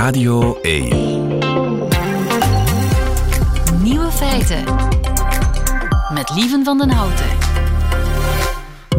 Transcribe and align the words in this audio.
Radio 0.00 0.58
1. 0.62 0.88
Nieuwe 3.82 4.10
feiten. 4.10 4.64
Met 6.14 6.30
Lieven 6.34 6.64
van 6.64 6.78
den 6.78 6.90
Houten. 6.90 7.26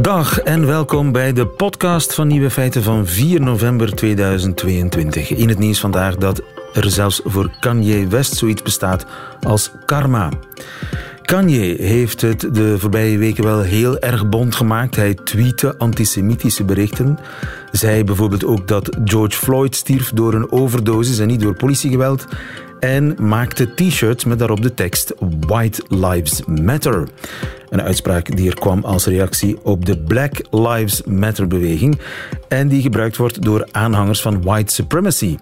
Dag 0.02 0.40
en 0.40 0.66
welkom 0.66 1.12
bij 1.12 1.34
de 1.34 1.48
podcast 1.48 2.14
van 2.14 2.28
Nieuwe 2.28 2.50
Feiten 2.50 2.84
van 2.84 3.08
4 3.08 3.42
november 3.42 3.96
2022. 3.96 5.30
In 5.30 5.50
het 5.50 5.60
nieuws 5.60 5.80
vandaag 5.80 6.16
dat 6.16 6.42
er 6.74 6.92
zelfs 6.92 7.22
voor 7.24 7.52
Kanye 7.60 8.08
West 8.08 8.36
zoiets 8.36 8.62
bestaat 8.62 9.06
als 9.42 9.72
karma. 9.86 10.30
Kanye 11.32 11.76
heeft 11.82 12.22
het 12.22 12.40
de 12.54 12.80
voorbije 12.80 13.18
weken 13.18 13.44
wel 13.44 13.62
heel 13.62 14.00
erg 14.00 14.30
bond 14.30 14.56
gemaakt. 14.56 14.96
Hij 14.96 15.14
tweette 15.14 15.78
antisemitische 15.78 16.64
berichten. 16.64 17.18
Zei 17.72 18.04
bijvoorbeeld 18.04 18.46
ook 18.46 18.68
dat 18.68 18.98
George 19.06 19.38
Floyd 19.38 19.76
stierf 19.76 20.12
door 20.12 20.34
een 20.34 20.52
overdosis 20.52 21.20
en 21.20 21.28
niet 21.28 21.42
door 21.42 21.54
politiegeweld. 21.54 22.26
En 22.80 23.16
maakte 23.20 23.74
t-shirts 23.74 24.26
met 24.26 24.40
daarop 24.40 24.62
de 24.62 24.74
tekst 24.74 25.14
White 25.40 25.84
Lives 25.88 26.46
Matter. 26.46 27.08
Een 27.70 27.82
uitspraak 27.82 28.36
die 28.36 28.50
er 28.50 28.60
kwam 28.60 28.84
als 28.84 29.06
reactie 29.06 29.58
op 29.64 29.86
de 29.86 29.98
Black 29.98 30.34
Lives 30.50 31.04
Matter 31.04 31.48
beweging 31.48 32.00
en 32.48 32.68
die 32.68 32.82
gebruikt 32.82 33.18
wordt 33.18 33.44
door 33.44 33.68
aanhangers 33.72 34.22
van 34.22 34.42
white 34.42 34.74
supremacy. 34.74 35.38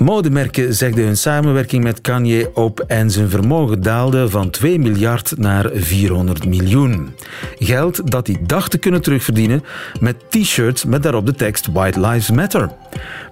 Modemerken 0.00 0.74
zegden 0.74 1.04
hun 1.04 1.16
samenwerking 1.16 1.82
met 1.82 2.00
Kanye 2.00 2.50
op 2.54 2.80
en 2.80 3.10
zijn 3.10 3.30
vermogen 3.30 3.82
daalde 3.82 4.28
van 4.28 4.50
2 4.50 4.78
miljard 4.78 5.32
naar 5.36 5.70
400 5.74 6.46
miljoen. 6.46 7.14
Geld 7.58 8.10
dat 8.10 8.26
hij 8.26 8.36
dacht 8.40 8.70
te 8.70 8.78
kunnen 8.78 9.02
terugverdienen 9.02 9.64
met 10.00 10.16
t-shirts 10.28 10.84
met 10.84 11.02
daarop 11.02 11.26
de 11.26 11.34
tekst 11.34 11.72
White 11.72 12.00
Lives 12.00 12.30
Matter. 12.30 12.70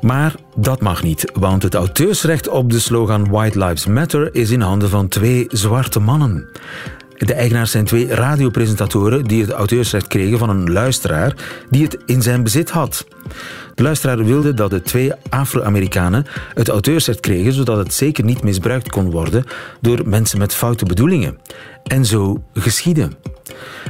Maar 0.00 0.34
dat 0.56 0.80
mag 0.80 1.02
niet, 1.02 1.30
want 1.34 1.62
het 1.62 1.74
auteursrecht 1.74 2.48
op 2.48 2.70
de 2.70 2.78
slogan 2.78 3.28
White 3.28 3.59
Lives 3.59 3.87
Matter 3.87 4.34
is 4.34 4.50
in 4.50 4.60
handen 4.60 4.88
van 4.88 5.09
twee 5.09 5.46
zwarte 5.48 6.00
mannen. 6.00 6.48
De 7.19 7.35
eigenaars 7.35 7.71
zijn 7.71 7.85
twee 7.85 8.07
radiopresentatoren 8.07 9.24
die 9.24 9.41
het 9.41 9.51
auteursrecht 9.51 10.07
kregen 10.07 10.38
van 10.38 10.51
een 10.51 10.73
luisteraar 10.73 11.35
die 11.71 11.85
het 11.85 11.99
in 12.07 12.23
zijn 12.23 12.43
bezit 12.43 12.71
had. 12.71 13.07
De 13.74 13.83
luisteraar 13.83 14.24
wilde 14.24 14.55
dat 14.55 14.71
de 14.71 14.83
twee 14.83 15.13
Afro-Amerikanen 15.29 16.27
het 16.55 16.69
auteursrecht 16.69 17.21
kregen, 17.21 17.52
zodat 17.52 17.77
het 17.77 17.95
zeker 17.95 18.24
niet 18.24 18.43
misbruikt 18.43 18.91
kon 18.91 19.11
worden 19.11 19.45
door 19.80 20.09
mensen 20.09 20.39
met 20.39 20.55
foute 20.55 20.85
bedoelingen. 20.85 21.39
En 21.85 22.05
zo 22.05 22.43
geschiedde. 22.55 23.09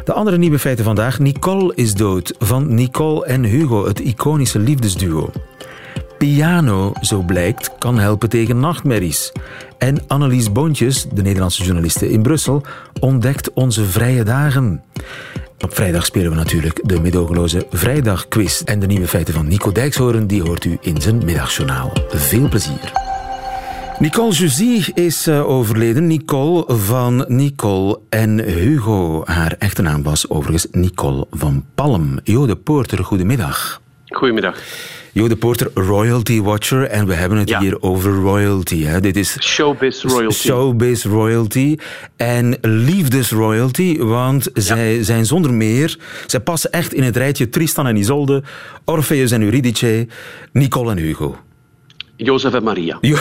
De 0.05 0.12
andere 0.12 0.39
nieuwe 0.39 0.59
feiten 0.59 0.84
vandaag. 0.84 1.19
Nicole 1.19 1.75
is 1.75 1.95
dood. 1.95 2.34
Van 2.39 2.75
Nicole 2.75 3.25
en 3.25 3.45
Hugo, 3.45 3.87
het 3.87 4.01
iconische 4.01 4.59
liefdesduo. 4.59 5.31
Piano, 6.19 6.92
zo 7.00 7.22
blijkt, 7.22 7.70
kan 7.78 7.98
helpen 7.98 8.28
tegen 8.28 8.61
nachtmerries. 8.61 9.33
En 9.78 9.98
Annelies 10.06 10.52
Boontjes, 10.52 11.06
de 11.12 11.22
Nederlandse 11.22 11.64
journaliste 11.64 12.10
in 12.10 12.22
Brussel, 12.22 12.62
ontdekt 13.00 13.52
onze 13.52 13.84
vrije 13.84 14.22
dagen. 14.22 14.83
Op 15.60 15.75
vrijdag 15.75 16.05
spelen 16.05 16.30
we 16.30 16.36
natuurlijk 16.36 16.80
de 16.83 17.00
middogeloze 17.00 17.66
vrijdagquiz. 17.70 18.62
En 18.62 18.80
de 18.80 18.86
nieuwe 18.86 19.06
feiten 19.06 19.34
van 19.34 19.48
Nico 19.48 19.72
Dijkshoorn, 19.72 20.27
die 20.27 20.42
hoort 20.42 20.64
u 20.64 20.78
in 20.80 21.00
zijn 21.00 21.25
middagjournaal. 21.25 21.92
Veel 22.08 22.48
plezier. 22.48 22.92
Nicole 23.98 24.32
Jusy 24.32 24.82
is 24.94 25.27
eh, 25.27 25.48
overleden. 25.48 26.06
Nicole 26.06 26.64
van 26.66 27.25
Nicole 27.28 27.98
en 28.08 28.38
Hugo. 28.38 29.22
Haar 29.25 29.55
echte 29.58 29.82
naam 29.82 30.03
was 30.03 30.30
overigens 30.30 30.66
Nicole 30.70 31.27
van 31.30 31.64
Palm. 31.75 32.19
Jo 32.25 32.47
de 32.47 32.56
Poorter, 32.56 33.05
goedemiddag. 33.05 33.80
Goedemiddag. 34.06 34.58
Jo 35.19 35.28
de 35.28 35.36
Porter, 35.36 35.70
royalty 35.74 36.41
watcher. 36.41 36.83
En 36.84 37.06
we 37.06 37.14
hebben 37.14 37.38
het 37.38 37.48
Ja. 37.48 37.61
hier 37.61 37.83
over 37.83 38.12
royalty. 38.14 38.84
Hè. 38.84 39.00
Dit 39.00 39.16
is 39.16 39.36
Showbiz 39.41 40.02
royalty. 40.02 40.34
showbiz 40.36 41.05
royalty 41.05 41.77
en 42.16 42.56
liefdes 42.60 43.30
royalty. 43.30 43.98
Want 43.98 44.48
zij 44.54 45.03
zijn 45.03 45.26
zonder 45.26 45.53
meer... 45.54 45.98
Zij 46.26 46.41
passen 46.41 46.72
echt 46.72 46.93
in 46.93 47.03
het 47.03 47.16
rijtje 47.16 47.48
Tristan 47.48 47.87
en 47.87 47.97
Isolde, 47.97 48.43
Orpheus 48.84 49.31
en 49.31 49.43
Eurydice, 49.43 50.06
Nicole 50.53 50.91
en 50.91 50.97
Hugo. 50.98 51.37
Jozef 52.16 52.54
en 52.54 52.62
Maria. 52.62 52.98
Jo, 53.00 53.16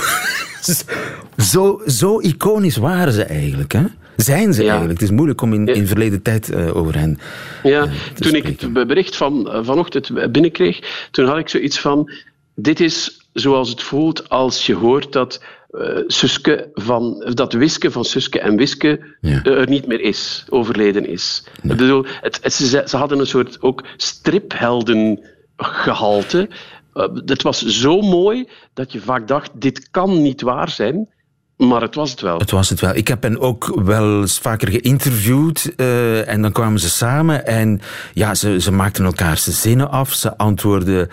zo, 1.51 1.81
zo 1.85 2.19
iconisch 2.19 2.77
waren 2.77 3.13
ze 3.13 3.23
eigenlijk, 3.23 3.71
hè? 3.71 3.83
Zijn 4.17 4.53
ze 4.53 4.61
Ja. 4.63 4.69
eigenlijk? 4.69 4.99
Het 4.99 5.09
is 5.09 5.15
moeilijk 5.15 5.41
om 5.41 5.53
in, 5.53 5.67
in 5.67 5.87
verleden 5.87 6.21
tijd 6.21 6.49
eh, 6.49 6.75
over 6.75 6.97
hen 6.99 7.19
Ja, 7.63 7.83
eh, 7.83 7.91
te 8.13 8.23
toen 8.23 8.35
ik 8.35 8.45
het 8.59 8.73
bericht 8.87 9.15
van 9.15 9.49
eh, 9.51 9.59
vanochtend 9.63 10.31
binnenkreeg, 10.31 11.07
toen 11.11 11.25
had 11.25 11.37
ik 11.37 11.49
zoiets 11.49 11.79
van: 11.79 12.11
dit 12.55 12.79
is 12.79 13.21
zoals 13.33 13.69
het 13.69 13.81
voelt 13.83 14.29
als 14.29 14.65
je 14.65 14.75
hoort 14.75 15.11
dat. 15.11 15.43
eh, 15.67 15.97
Suske 16.07 16.69
van, 16.73 17.31
dat 17.33 17.53
Wiske 17.53 17.91
van 17.91 18.05
Suske 18.05 18.39
en 18.39 18.55
Wiske 18.55 18.99
Ja. 19.21 19.43
er 19.43 19.69
niet 19.69 19.87
meer 19.87 20.01
is, 20.01 20.45
overleden 20.49 21.07
is. 21.07 21.43
Ik 21.63 21.77
bedoel, 21.77 22.05
het, 22.21 22.39
het- 22.41 22.53
ze, 22.53 22.83
ze 22.87 22.97
hadden 22.97 23.19
een 23.19 23.27
soort 23.27 23.61
ook 23.61 23.83
stripheldengehalte. 23.97 26.49
Eh, 26.93 27.07
het 27.25 27.41
was 27.41 27.61
zo 27.65 28.01
mooi 28.01 28.47
dat 28.73 28.91
je 28.91 28.99
vaak 28.99 29.27
dacht: 29.27 29.51
dit 29.53 29.87
kan 29.91 30.21
niet 30.21 30.41
waar 30.41 30.69
zijn, 30.69 31.09
maar 31.57 31.81
het 31.81 31.95
was 31.95 32.11
het 32.11 32.21
wel. 32.21 32.37
Het 32.37 32.51
was 32.51 32.69
het 32.69 32.79
wel. 32.79 32.95
Ik 32.95 33.07
heb 33.07 33.23
hen 33.23 33.39
ook 33.39 33.79
wel 33.83 34.21
eens 34.21 34.39
vaker 34.39 34.67
geïnterviewd 34.67 35.73
eh, 35.75 36.27
en 36.27 36.41
dan 36.41 36.51
kwamen 36.51 36.79
ze 36.79 36.89
samen 36.89 37.45
en 37.45 37.81
ja, 38.13 38.35
ze, 38.35 38.61
ze 38.61 38.71
maakten 38.71 39.05
elkaars 39.05 39.43
zinnen 39.43 39.89
af, 39.91 40.13
ze 40.13 40.37
antwoordden, 40.37 41.09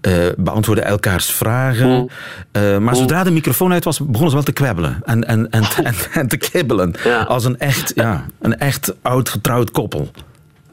eh, 0.00 0.14
beantwoordden 0.36 0.86
elkaars 0.86 1.30
vragen. 1.30 1.88
Mm. 1.88 2.08
Eh, 2.52 2.78
maar 2.78 2.96
zodra 2.96 3.24
de 3.24 3.30
microfoon 3.30 3.72
uit 3.72 3.84
was, 3.84 3.98
begonnen 3.98 4.28
ze 4.28 4.34
wel 4.34 4.44
te 4.44 4.52
kwebbelen 4.52 5.00
en, 5.04 5.26
en, 5.26 5.50
en, 5.50 5.64
en, 5.84 5.94
en 6.12 6.28
te 6.28 6.36
kibbelen. 6.36 6.94
Ja. 7.04 7.22
Als 7.22 7.44
een 7.44 7.58
echt, 7.58 7.92
ja, 7.94 8.26
een 8.40 8.58
echt 8.58 8.94
oud 9.02 9.28
getrouwd 9.28 9.70
koppel. 9.70 10.10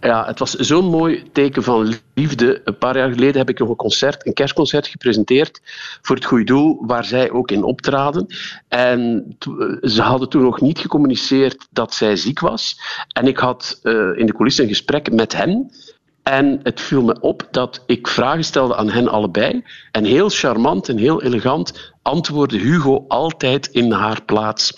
Ja, 0.01 0.25
het 0.25 0.39
was 0.39 0.53
zo'n 0.53 0.85
mooi 0.85 1.23
teken 1.31 1.63
van 1.63 1.93
liefde. 2.13 2.61
Een 2.63 2.77
paar 2.77 2.97
jaar 2.97 3.11
geleden 3.11 3.37
heb 3.37 3.49
ik 3.49 3.59
nog 3.59 3.69
een 3.69 3.75
concert, 3.75 4.27
een 4.27 4.33
kerstconcert 4.33 4.87
gepresenteerd 4.87 5.61
voor 6.01 6.15
het 6.15 6.25
goede 6.25 6.43
doel, 6.43 6.85
waar 6.85 7.05
zij 7.05 7.31
ook 7.31 7.51
in 7.51 7.63
optraden. 7.63 8.25
En 8.67 9.25
eh, 9.39 9.89
ze 9.89 10.01
hadden 10.01 10.29
toen 10.29 10.41
nog 10.41 10.61
niet 10.61 10.79
gecommuniceerd 10.79 11.67
dat 11.71 11.93
zij 11.93 12.15
ziek 12.15 12.39
was. 12.39 12.79
En 13.13 13.27
ik 13.27 13.37
had 13.37 13.79
eh, 13.83 13.93
in 14.15 14.25
de 14.25 14.33
coulissen 14.33 14.63
een 14.63 14.69
gesprek 14.69 15.11
met 15.11 15.35
hen. 15.35 15.71
En 16.23 16.59
het 16.63 16.81
viel 16.81 17.01
me 17.01 17.19
op 17.19 17.47
dat 17.51 17.83
ik 17.85 18.07
vragen 18.07 18.43
stelde 18.43 18.75
aan 18.75 18.89
hen 18.89 19.07
allebei. 19.07 19.63
En 19.91 20.03
heel 20.03 20.29
charmant 20.29 20.89
en 20.89 20.97
heel 20.97 21.21
elegant 21.21 21.93
antwoordde 22.01 22.57
Hugo 22.57 23.05
altijd 23.07 23.67
in 23.67 23.91
haar 23.91 24.23
plaats. 24.23 24.73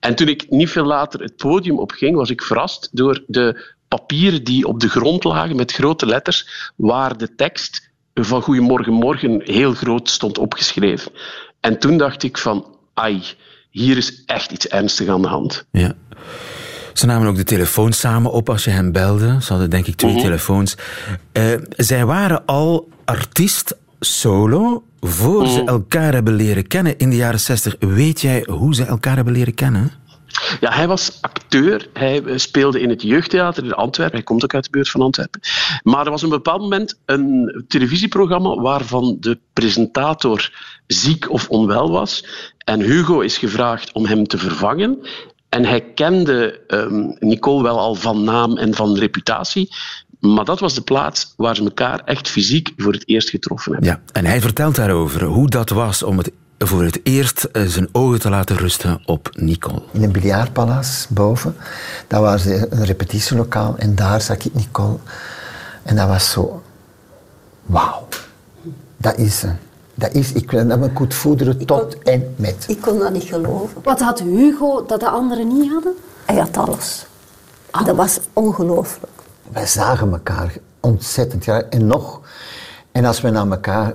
En 0.00 0.14
toen 0.14 0.28
ik 0.28 0.46
niet 0.50 0.70
veel 0.70 0.84
later 0.84 1.20
het 1.20 1.36
podium 1.36 1.78
opging, 1.78 2.16
was 2.16 2.30
ik 2.30 2.42
verrast 2.42 2.88
door 2.92 3.24
de 3.26 3.74
papieren 3.96 4.44
die 4.44 4.66
op 4.66 4.80
de 4.80 4.88
grond 4.88 5.24
lagen 5.24 5.56
met 5.56 5.72
grote 5.72 6.06
letters, 6.06 6.70
waar 6.76 7.16
de 7.16 7.34
tekst 7.34 7.90
van 8.14 8.42
Goedemorgen 8.42 8.92
Morgen 8.92 9.40
heel 9.44 9.74
groot 9.74 10.08
stond 10.08 10.38
opgeschreven. 10.38 11.12
En 11.60 11.78
toen 11.78 11.96
dacht 11.96 12.22
ik 12.22 12.38
van, 12.38 12.66
ai, 12.94 13.22
hier 13.70 13.96
is 13.96 14.24
echt 14.26 14.52
iets 14.52 14.68
ernstigs 14.68 15.10
aan 15.10 15.22
de 15.22 15.28
hand. 15.28 15.64
Ja. 15.70 15.94
Ze 16.92 17.06
namen 17.06 17.28
ook 17.28 17.36
de 17.36 17.44
telefoon 17.44 17.92
samen 17.92 18.32
op 18.32 18.48
als 18.48 18.64
je 18.64 18.70
hen 18.70 18.92
belde. 18.92 19.36
Ze 19.42 19.52
hadden 19.52 19.70
denk 19.70 19.86
ik 19.86 19.96
twee 19.96 20.16
telefoons. 20.16 20.76
Eh, 21.32 21.44
zij 21.76 22.04
waren 22.06 22.46
al 22.46 22.88
artiest 23.04 23.76
solo 24.00 24.82
voor 25.00 25.46
ze 25.46 25.64
elkaar 25.64 26.12
hebben 26.12 26.34
leren 26.34 26.66
kennen 26.66 26.98
in 26.98 27.10
de 27.10 27.16
jaren 27.16 27.40
60. 27.40 27.76
Weet 27.78 28.20
jij 28.20 28.46
hoe 28.48 28.74
ze 28.74 28.84
elkaar 28.84 29.16
hebben 29.16 29.34
leren 29.34 29.54
kennen? 29.54 29.90
Ja, 30.60 30.72
hij 30.72 30.88
was 30.88 31.18
acteur. 31.20 31.88
Hij 31.92 32.22
eh, 32.22 32.38
speelde 32.38 32.80
in 32.80 32.88
het 32.88 33.02
jeugdtheater 33.02 33.64
in 33.64 33.72
Antwerpen. 33.72 34.16
Hij 34.16 34.24
komt 34.24 34.44
ook 34.44 34.54
uit 34.54 34.64
de 34.64 34.70
buurt 34.70 34.90
van 34.90 35.00
Antwerpen. 35.00 35.40
Maar 35.82 36.04
er 36.04 36.10
was 36.10 36.24
op 36.24 36.30
een 36.30 36.36
bepaald 36.36 36.60
moment 36.60 36.98
een 37.06 37.64
televisieprogramma 37.68 38.54
waarvan 38.54 39.16
de 39.20 39.38
presentator 39.52 40.52
ziek 40.86 41.30
of 41.30 41.48
onwel 41.48 41.90
was. 41.90 42.26
En 42.58 42.80
Hugo 42.80 43.20
is 43.20 43.38
gevraagd 43.38 43.92
om 43.92 44.06
hem 44.06 44.26
te 44.26 44.38
vervangen. 44.38 44.98
En 45.48 45.64
hij 45.64 45.80
kende 45.80 46.60
ehm, 46.66 47.10
Nicole 47.18 47.62
wel 47.62 47.78
al 47.78 47.94
van 47.94 48.24
naam 48.24 48.56
en 48.56 48.74
van 48.74 48.98
reputatie. 48.98 49.70
Maar 50.20 50.44
dat 50.44 50.60
was 50.60 50.74
de 50.74 50.80
plaats 50.80 51.34
waar 51.36 51.56
ze 51.56 51.62
elkaar 51.62 52.02
echt 52.04 52.28
fysiek 52.28 52.72
voor 52.76 52.92
het 52.92 53.08
eerst 53.08 53.30
getroffen 53.30 53.72
hebben. 53.72 53.90
Ja, 53.90 54.00
en 54.12 54.24
hij 54.24 54.40
vertelt 54.40 54.74
daarover 54.74 55.24
hoe 55.24 55.48
dat 55.48 55.70
was 55.70 56.02
om 56.02 56.18
het 56.18 56.32
voor 56.66 56.82
het 56.82 57.00
eerst 57.02 57.44
eh, 57.44 57.62
zijn 57.66 57.88
ogen 57.92 58.20
te 58.20 58.30
laten 58.30 58.56
rusten 58.56 59.02
op 59.06 59.30
Nicole. 59.34 59.82
in 59.90 60.02
een 60.02 60.12
biljartpalace 60.12 61.06
boven. 61.08 61.56
Dat 62.06 62.20
was 62.20 62.44
een 62.44 62.84
repetitielokaal 62.84 63.74
en 63.78 63.94
daar 63.94 64.20
zag 64.20 64.36
ik 64.36 64.54
Nicole. 64.54 64.96
En 65.82 65.96
dat 65.96 66.08
was 66.08 66.30
zo... 66.30 66.62
Wauw. 67.62 68.08
Dat 68.96 69.18
is 69.18 69.38
ze. 69.38 69.52
Dat 69.94 70.12
is, 70.14 70.32
ik 70.32 70.50
wil 70.50 70.68
dat 70.68 70.78
me 70.78 70.90
goed 70.94 71.14
voederen 71.14 71.66
tot 71.66 71.98
en 72.02 72.34
met. 72.36 72.64
Ik 72.68 72.80
kon 72.80 72.98
dat 72.98 73.12
niet 73.12 73.22
geloven. 73.22 73.82
Wat 73.82 74.00
had 74.00 74.20
Hugo 74.20 74.84
dat 74.86 75.00
de 75.00 75.08
anderen 75.08 75.48
niet 75.48 75.72
hadden? 75.72 75.94
Hij 76.24 76.36
had 76.36 76.56
alles. 76.56 77.06
Dat 77.84 77.96
was 77.96 78.20
ongelooflijk. 78.32 79.12
Wij 79.52 79.66
zagen 79.66 80.12
elkaar 80.12 80.54
ontzettend 80.80 81.42
graag. 81.42 81.62
En 81.62 81.86
nog, 81.86 82.20
en 82.92 83.04
als 83.04 83.20
we 83.20 83.30
naar 83.30 83.50
elkaar 83.50 83.92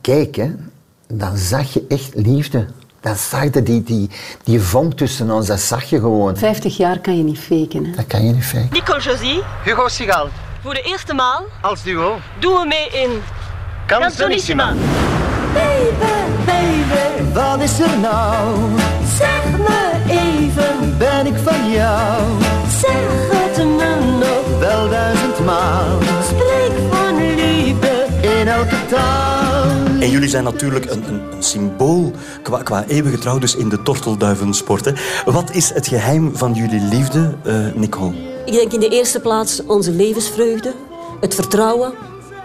keken, 0.00 0.69
dan 1.10 1.36
zag 1.36 1.72
je 1.72 1.84
echt 1.88 2.10
liefde. 2.14 2.66
Dat 3.00 3.18
zag 3.18 3.42
je, 3.42 3.62
die, 3.62 3.82
die, 3.82 4.10
die 4.44 4.60
vonk 4.60 4.92
tussen 4.92 5.30
ons, 5.30 5.46
dat 5.46 5.60
zag 5.60 5.84
je 5.84 6.00
gewoon. 6.00 6.36
50 6.36 6.76
jaar 6.76 6.98
kan 6.98 7.16
je 7.16 7.22
niet 7.22 7.38
faken. 7.38 7.84
Hè? 7.84 7.90
Dat 7.90 8.06
kan 8.06 8.26
je 8.26 8.32
niet 8.32 8.44
faken. 8.44 8.68
Nicole 8.72 9.00
Josie, 9.00 9.42
Hugo 9.64 9.88
Sigal, 9.88 10.28
voor 10.62 10.74
de 10.74 10.82
eerste 10.82 11.14
maal 11.14 11.44
als 11.60 11.82
duo. 11.82 12.18
doen 12.38 12.52
we 12.52 12.66
mee 12.66 13.02
in 13.02 13.22
Canzonissima. 13.86 14.74
Baby, 15.52 17.32
wat 17.32 17.60
is 17.60 17.80
er 17.80 17.98
nou? 17.98 18.58
Zeg 19.18 19.58
me 19.58 19.90
even, 20.08 20.98
ben 20.98 21.26
ik 21.26 21.36
van 21.44 21.70
jou? 21.70 22.22
Zeg 22.80 23.30
het 23.32 23.56
me 23.56 24.18
nog 24.18 24.58
wel 24.58 24.88
duizendmaal. 24.88 25.98
Spreek 26.22 26.72
van 26.90 27.34
liefde 27.34 28.06
in 28.20 28.48
elke 28.48 28.86
taal. 28.88 29.39
En 30.10 30.16
jullie 30.16 30.30
zijn 30.30 30.44
natuurlijk 30.44 30.90
een, 30.90 31.08
een, 31.08 31.20
een 31.32 31.42
symbool 31.42 32.12
qua, 32.42 32.62
qua 32.62 32.84
eeuwige 32.86 33.18
trouw 33.18 33.38
dus 33.38 33.56
in 33.56 33.68
de 33.68 33.82
tortelduivensport. 33.82 34.84
Hè. 34.84 34.92
Wat 35.24 35.50
is 35.50 35.72
het 35.74 35.88
geheim 35.88 36.36
van 36.36 36.52
jullie 36.54 36.80
liefde, 36.80 37.34
eh, 37.44 37.54
Nicole? 37.74 38.14
Ik 38.46 38.52
denk 38.52 38.72
in 38.72 38.80
de 38.80 38.88
eerste 38.88 39.20
plaats 39.20 39.64
onze 39.66 39.90
levensvreugde, 39.90 40.74
het 41.20 41.34
vertrouwen 41.34 41.92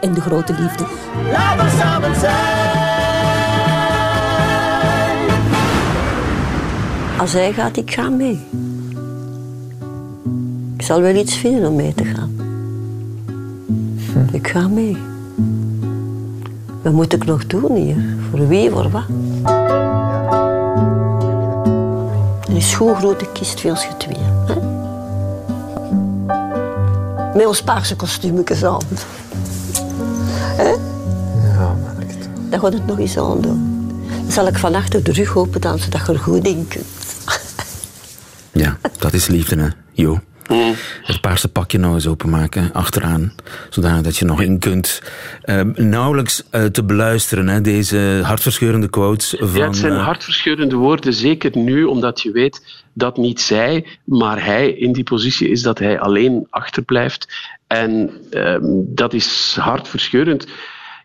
en 0.01 0.13
de 0.13 0.21
grote 0.21 0.53
liefde. 0.59 0.85
Laten 1.31 1.65
we 1.65 1.71
samen 1.71 2.19
zijn. 2.19 2.33
Als 7.19 7.33
hij 7.33 7.53
gaat, 7.53 7.77
ik 7.77 7.91
ga 7.91 8.09
mee. 8.09 8.39
Ik 10.77 10.85
zal 10.85 11.01
wel 11.01 11.15
iets 11.15 11.35
vinden 11.35 11.69
om 11.69 11.75
mee 11.75 11.94
te 11.94 12.06
gaan. 12.06 12.35
Ik 14.31 14.47
ga 14.47 14.67
mee. 14.67 14.97
Wat 16.85 16.93
moet 16.93 17.13
ik 17.13 17.25
nog 17.25 17.47
doen 17.47 17.75
hier? 17.75 17.95
Voor 18.29 18.47
wie, 18.47 18.69
voor 18.69 18.89
wat? 18.89 19.03
Een 22.49 22.61
schoon 22.61 22.95
grote 22.95 23.25
kist 23.33 23.61
voor 23.61 23.69
ons 23.69 23.87
tweeën. 23.97 24.19
hè? 24.45 24.55
Met 27.35 27.45
ons 27.45 27.61
paarse 27.63 27.95
kostuumjes 27.95 28.63
aan. 28.63 28.81
Hè? 30.55 30.69
Ja, 31.47 31.75
maar 31.83 31.95
echt. 32.07 32.29
Dan 32.49 32.59
gaat 32.59 32.73
het 32.73 32.85
nog 32.85 32.99
eens 32.99 33.17
aan 33.17 33.41
doen. 33.41 33.88
Dan 34.21 34.31
zal 34.31 34.47
ik 34.47 34.57
van 34.57 34.75
achter 34.75 35.03
de 35.03 35.11
rug 35.11 35.35
open 35.35 35.61
dan, 35.61 35.79
zodat 35.79 36.05
je 36.05 36.13
er 36.13 36.19
goed 36.19 36.47
in 36.47 36.67
kunt. 36.67 36.85
Ja, 38.51 38.77
dat 38.99 39.13
is 39.13 39.27
liefde, 39.27 39.55
hè, 39.61 39.67
Jo. 39.91 40.19
Het 41.03 41.21
paarse 41.21 41.47
pakje 41.47 41.77
nog 41.77 41.94
eens 41.94 42.07
openmaken, 42.07 42.69
achteraan. 42.74 43.33
Zodanig 43.69 44.01
dat 44.01 44.18
je 44.18 44.25
nog 44.25 44.42
in 44.42 44.59
kunt. 44.59 45.01
Eh, 45.42 45.62
nauwelijks 45.75 46.44
eh, 46.50 46.63
te 46.63 46.83
beluisteren, 46.83 47.47
hè, 47.47 47.62
deze 47.62 48.21
hartverscheurende 48.24 48.89
quotes 48.89 49.36
van... 49.38 49.59
Ja, 49.59 49.65
het 49.65 49.77
zijn 49.77 49.94
eh, 49.94 50.03
hartverscheurende 50.03 50.75
woorden, 50.75 51.13
zeker 51.13 51.57
nu, 51.57 51.83
omdat 51.83 52.21
je 52.21 52.31
weet 52.31 52.83
dat 52.94 53.18
niet 53.18 53.42
zij, 53.42 53.86
maar 54.03 54.45
hij 54.45 54.69
in 54.69 54.94
die 54.94 55.03
positie 55.03 55.50
is 55.50 55.62
dat 55.62 55.80
hij 55.80 56.00
alleen 56.00 56.48
achterblijft. 56.50 57.27
En 57.68 58.12
ehm, 58.30 58.62
dat 58.86 59.13
is 59.13 59.57
hartverscheurend, 59.59 60.48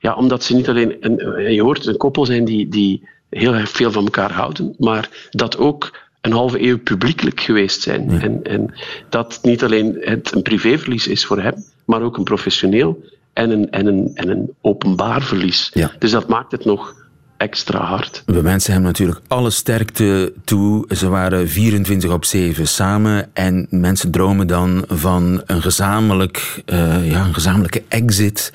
ja, 0.00 0.14
omdat 0.14 0.44
ze 0.44 0.54
niet 0.54 0.68
alleen, 0.68 0.96
een, 1.00 1.52
je 1.54 1.62
hoort, 1.62 1.86
een 1.86 1.96
koppel 1.96 2.26
zijn 2.26 2.44
die, 2.44 2.68
die 2.68 3.08
heel 3.30 3.54
erg 3.54 3.70
veel 3.70 3.92
van 3.92 4.04
elkaar 4.04 4.32
houden, 4.32 4.74
maar 4.78 5.08
dat 5.30 5.58
ook 5.58 6.08
een 6.20 6.32
halve 6.32 6.62
eeuw 6.62 6.78
publiekelijk 6.78 7.40
geweest 7.40 7.82
zijn. 7.82 8.20
En, 8.20 8.42
en 8.42 8.74
dat 9.08 9.38
niet 9.42 9.64
alleen 9.64 9.96
het 10.00 10.32
een 10.34 10.42
privéverlies 10.42 11.06
is 11.06 11.26
voor 11.26 11.42
hem, 11.42 11.64
maar 11.84 12.02
ook 12.02 12.16
een 12.16 12.24
professioneel 12.24 13.04
en 13.32 13.50
een, 13.50 13.70
en 13.70 13.86
een, 13.86 14.10
en 14.14 14.28
een 14.28 14.50
openbaar 14.60 15.22
verlies. 15.22 15.70
Ja. 15.74 15.90
Dus 15.98 16.10
dat 16.10 16.28
maakt 16.28 16.52
het 16.52 16.64
nog 16.64 16.94
extra 17.36 17.84
hard. 17.84 18.22
We 18.26 18.40
wensen 18.40 18.72
hem 18.72 18.82
natuurlijk 18.82 19.20
alle 19.26 19.50
sterkte 19.50 20.32
toe. 20.44 20.84
Ze 20.96 21.08
waren 21.08 21.48
24 21.48 22.12
op 22.12 22.24
7 22.24 22.68
samen. 22.68 23.30
En 23.32 23.66
mensen 23.70 24.10
dromen 24.10 24.46
dan 24.46 24.84
van 24.88 25.42
een, 25.46 25.62
gezamenlijk, 25.62 26.62
eh, 26.66 27.10
ja, 27.10 27.24
een 27.24 27.34
gezamenlijke 27.34 27.82
exit. 27.88 28.52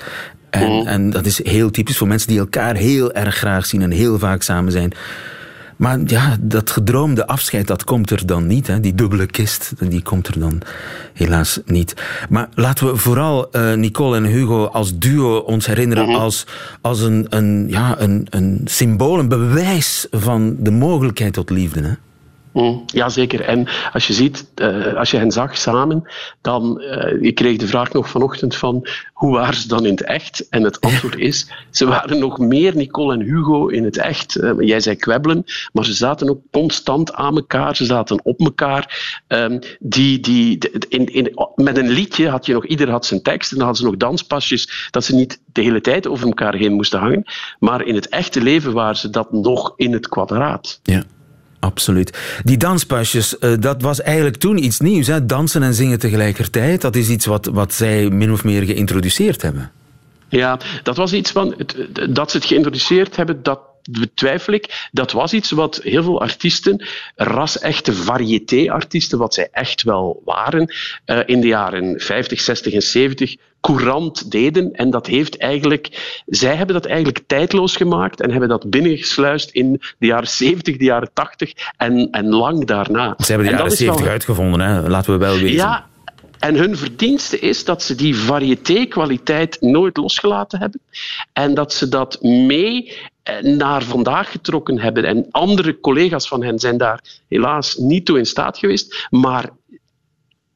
En, 0.50 0.86
en 0.86 1.10
dat 1.10 1.26
is 1.26 1.44
heel 1.44 1.72
typisch 1.72 1.98
voor 1.98 2.08
mensen 2.08 2.30
die 2.30 2.40
elkaar 2.40 2.76
heel 2.76 3.14
erg 3.14 3.36
graag 3.36 3.66
zien 3.66 3.82
en 3.82 3.92
heel 3.92 4.20
vaak 4.20 4.42
samen 4.42 4.72
zijn. 4.72 4.94
Maar 5.76 6.00
ja, 6.06 6.38
dat 6.42 6.70
gedroomde 6.70 7.28
afscheid, 7.28 7.68
dat 7.68 7.84
komt 7.84 8.10
er 8.10 8.26
dan 8.26 8.48
niet. 8.48 8.68
Hè? 8.68 8.80
Die 8.80 8.96
dubbele 8.96 9.26
kist, 9.26 9.74
die 9.80 10.02
komt 10.02 10.28
er 10.28 10.40
dan 10.40 10.62
helaas 11.14 11.60
niet. 11.66 11.94
Maar 12.30 12.50
laten 12.54 12.88
we 12.88 12.98
vooral 12.98 13.48
uh, 13.52 13.74
Nicole 13.74 14.16
en 14.16 14.26
Hugo 14.26 14.66
als 14.66 14.98
duo 14.98 15.38
ons 15.38 15.66
herinneren 15.66 16.08
als, 16.08 16.46
als 16.82 17.02
een, 17.02 17.26
een, 17.30 17.66
ja, 17.70 18.00
een, 18.00 18.28
een 18.30 18.62
symbool, 18.66 19.20
een 19.20 19.28
bewijs 19.28 20.08
van 20.12 20.56
de 20.60 20.72
mogelijkheid 20.72 21.34
tot 21.34 21.50
liefde. 21.50 21.82
Hè? 21.82 21.94
Mm, 22.56 22.84
Jazeker. 22.86 23.42
En 23.42 23.68
als 23.94 24.08
je 24.08 24.14
ziet, 24.14 24.52
uh, 24.56 24.94
als 24.94 25.12
je 25.12 25.18
hen 25.18 25.32
zag 25.32 25.58
samen, 25.58 26.04
dan 26.42 26.82
uh, 26.82 27.22
ik 27.22 27.36
kreeg 27.36 27.58
de 27.58 27.68
vraag 27.68 27.94
nog 27.94 28.10
vanochtend 28.10 28.56
van 28.56 28.88
hoe 29.14 29.34
waren 29.34 29.56
ze 29.56 29.68
dan 29.68 29.86
in 29.86 29.92
het 29.92 30.04
echt? 30.04 30.50
En 30.50 30.64
het 30.64 30.82
antwoord 30.82 31.18
is, 31.18 31.52
ze 31.70 31.86
waren 31.86 32.20
nog 32.20 32.38
meer 32.38 32.76
Nicole 32.76 33.14
en 33.14 33.22
Hugo 33.22 33.68
in 33.68 33.84
het 33.84 33.98
echt. 33.98 34.38
Uh, 34.38 34.52
jij 34.60 34.80
zei 34.80 34.96
kwebbelen, 34.96 35.44
maar 35.74 35.86
ze 35.86 35.94
zaten 35.94 36.30
ook 36.30 36.42
constant 36.52 37.14
aan 37.14 37.36
elkaar, 37.36 37.76
ze 37.76 37.86
zaten 37.86 38.26
op 38.26 38.40
elkaar. 38.40 39.24
Um, 39.28 39.60
die, 39.80 40.20
die, 40.20 40.70
in, 40.90 41.14
in, 41.14 41.32
met 41.56 41.78
een 41.78 41.90
liedje 41.90 42.30
had 42.30 42.46
je 42.46 42.54
nog, 42.54 42.66
ieder 42.66 42.90
had 42.90 43.06
zijn 43.06 43.22
tekst 43.22 43.52
en 43.52 43.58
dan 43.58 43.66
hadden 43.66 43.84
ze 43.84 43.90
nog 43.92 44.00
danspasjes, 44.00 44.88
dat 44.92 45.04
ze 45.04 45.16
niet 45.16 45.42
de 45.46 45.62
hele 45.62 45.82
tijd 45.82 46.08
over 46.08 46.28
elkaar 46.28 46.56
heen 46.56 46.74
moesten 46.74 47.00
hangen. 47.00 47.24
Maar 47.60 47.86
in 47.86 47.96
het 47.96 48.10
echte 48.10 48.42
leven 48.42 48.74
waren 48.74 48.98
ze 48.98 49.10
dat 49.10 49.32
nog 49.32 49.74
in 49.76 49.94
het 49.94 50.10
kwadraat. 50.10 50.80
Ja. 50.84 51.04
Absoluut. 51.66 52.18
Die 52.44 52.58
danspasjes, 52.58 53.36
uh, 53.40 53.54
dat 53.60 53.82
was 53.82 54.02
eigenlijk 54.02 54.38
toen 54.38 54.64
iets 54.64 54.80
nieuws. 54.80 55.08
Hè? 55.08 55.26
Dansen 55.26 55.64
en 55.64 55.74
zingen 55.74 56.00
tegelijkertijd. 56.00 56.82
Dat 56.82 56.96
is 56.96 57.10
iets 57.10 57.26
wat, 57.26 57.46
wat 57.46 57.74
zij 57.74 58.10
min 58.10 58.32
of 58.32 58.44
meer 58.44 58.64
geïntroduceerd 58.64 59.42
hebben. 59.42 59.72
Ja, 60.30 60.60
dat 60.84 60.98
was 60.98 61.14
iets 61.14 61.32
van. 61.32 61.56
Dat 62.10 62.32
ze 62.32 62.38
het 62.38 62.46
geïntroduceerd 62.46 63.16
hebben, 63.16 63.44
dat 63.44 63.60
betwijfel 63.92 64.54
ik. 64.54 64.88
Dat 64.92 65.12
was 65.12 65.34
iets 65.34 65.52
wat 65.52 65.80
heel 65.84 66.04
veel 66.04 66.22
artiesten, 66.22 66.86
ras-echte 67.16 67.94
variété-artiesten, 67.94 69.18
wat 69.18 69.34
zij 69.34 69.48
echt 69.52 69.84
wel 69.84 70.22
waren, 70.26 70.74
uh, 71.06 71.20
in 71.26 71.42
de 71.42 71.48
jaren 71.48 72.00
50, 72.00 72.42
60 72.42 72.74
en 72.74 72.82
70 72.82 73.36
courant 73.62 74.32
deden. 74.32 74.74
En 74.74 74.90
dat 74.90 75.08
heeft 75.08 75.38
eigenlijk, 75.38 76.22
zij 76.26 76.56
hebben 76.56 76.76
dat 76.76 76.86
eigenlijk 76.86 77.20
tijdloos 77.28 77.76
gemaakt 77.76 78.22
en 78.22 78.32
hebben 78.32 78.50
dat 78.50 78.70
binnengesluist 78.70 79.50
in 79.50 79.82
de 79.98 80.06
jaren 80.06 80.28
70, 80.28 80.78
de 80.78 80.84
jaren 80.84 81.10
80 81.14 81.54
en, 81.78 82.08
en 82.12 82.30
lang 82.30 82.66
daarna. 82.66 83.14
Ze 83.18 83.32
hebben 83.32 83.48
de 83.48 83.54
en 83.54 83.58
jaren 83.58 83.78
70 83.78 84.04
wel... 84.04 84.12
uitgevonden, 84.12 84.60
hè? 84.60 84.90
laten 84.90 85.12
we 85.12 85.20
wel 85.20 85.38
weten. 85.38 85.56
Ja, 85.56 85.88
en 86.40 86.56
hun 86.56 86.78
verdienste 86.78 87.40
is 87.40 87.66
dat 87.66 87.84
ze 87.84 87.96
die 87.96 88.16
variété-kwaliteit 88.16 89.62
nooit 89.62 89.98
losgelaten 89.98 90.60
hebben. 90.60 90.82
En 91.34 91.54
dat 91.54 91.74
ze 91.74 91.90
dat 91.90 92.24
mee 92.24 92.98
naar 93.42 93.84
vandaag 93.84 94.32
getrokken 94.32 94.80
hebben. 94.80 95.04
En 95.06 95.28
andere 95.32 95.80
collega's 95.80 96.28
van 96.28 96.44
hen 96.44 96.60
zijn 96.60 96.78
daar 96.78 97.02
helaas 97.28 97.76
niet 97.76 98.06
toe 98.06 98.18
in 98.18 98.26
staat 98.26 98.58
geweest. 98.58 99.08
Maar 99.10 99.50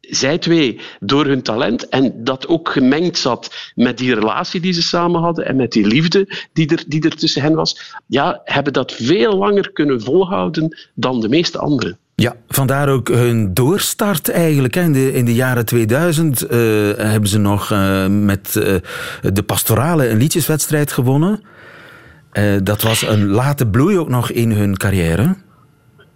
zij 0.09 0.37
twee, 0.37 0.79
door 0.99 1.25
hun 1.25 1.41
talent 1.41 1.89
en 1.89 2.23
dat 2.23 2.47
ook 2.47 2.69
gemengd 2.69 3.17
zat 3.17 3.71
met 3.75 3.97
die 3.97 4.13
relatie 4.13 4.61
die 4.61 4.73
ze 4.73 4.81
samen 4.81 5.21
hadden 5.21 5.45
en 5.45 5.55
met 5.55 5.71
die 5.71 5.87
liefde 5.87 6.47
die 6.53 6.69
er, 6.69 6.83
die 6.87 7.03
er 7.03 7.15
tussen 7.15 7.41
hen 7.41 7.53
was, 7.53 7.93
ja, 8.05 8.41
hebben 8.43 8.73
dat 8.73 8.91
veel 8.91 9.37
langer 9.37 9.71
kunnen 9.71 10.01
volhouden 10.01 10.77
dan 10.93 11.19
de 11.19 11.29
meeste 11.29 11.57
anderen. 11.57 11.97
Ja, 12.19 12.35
vandaar 12.47 12.89
ook 12.89 13.07
hun 13.07 13.53
doorstart 13.53 14.29
eigenlijk. 14.29 14.75
In 14.75 14.93
de, 14.93 15.13
in 15.13 15.25
de 15.25 15.33
jaren 15.33 15.65
2000 15.65 16.43
uh, 16.43 16.49
hebben 16.97 17.29
ze 17.29 17.37
nog 17.37 17.71
uh, 17.71 18.07
met 18.07 18.55
uh, 18.57 18.75
de 19.33 19.43
pastorale 19.43 20.09
een 20.09 20.17
liedjeswedstrijd 20.17 20.91
gewonnen. 20.91 21.41
Dat 22.63 22.81
was 22.81 23.07
een 23.07 23.27
late 23.27 23.67
bloei 23.67 23.97
ook 23.97 24.09
nog 24.09 24.31
in 24.31 24.51
hun 24.51 24.77
carrière. 24.77 25.35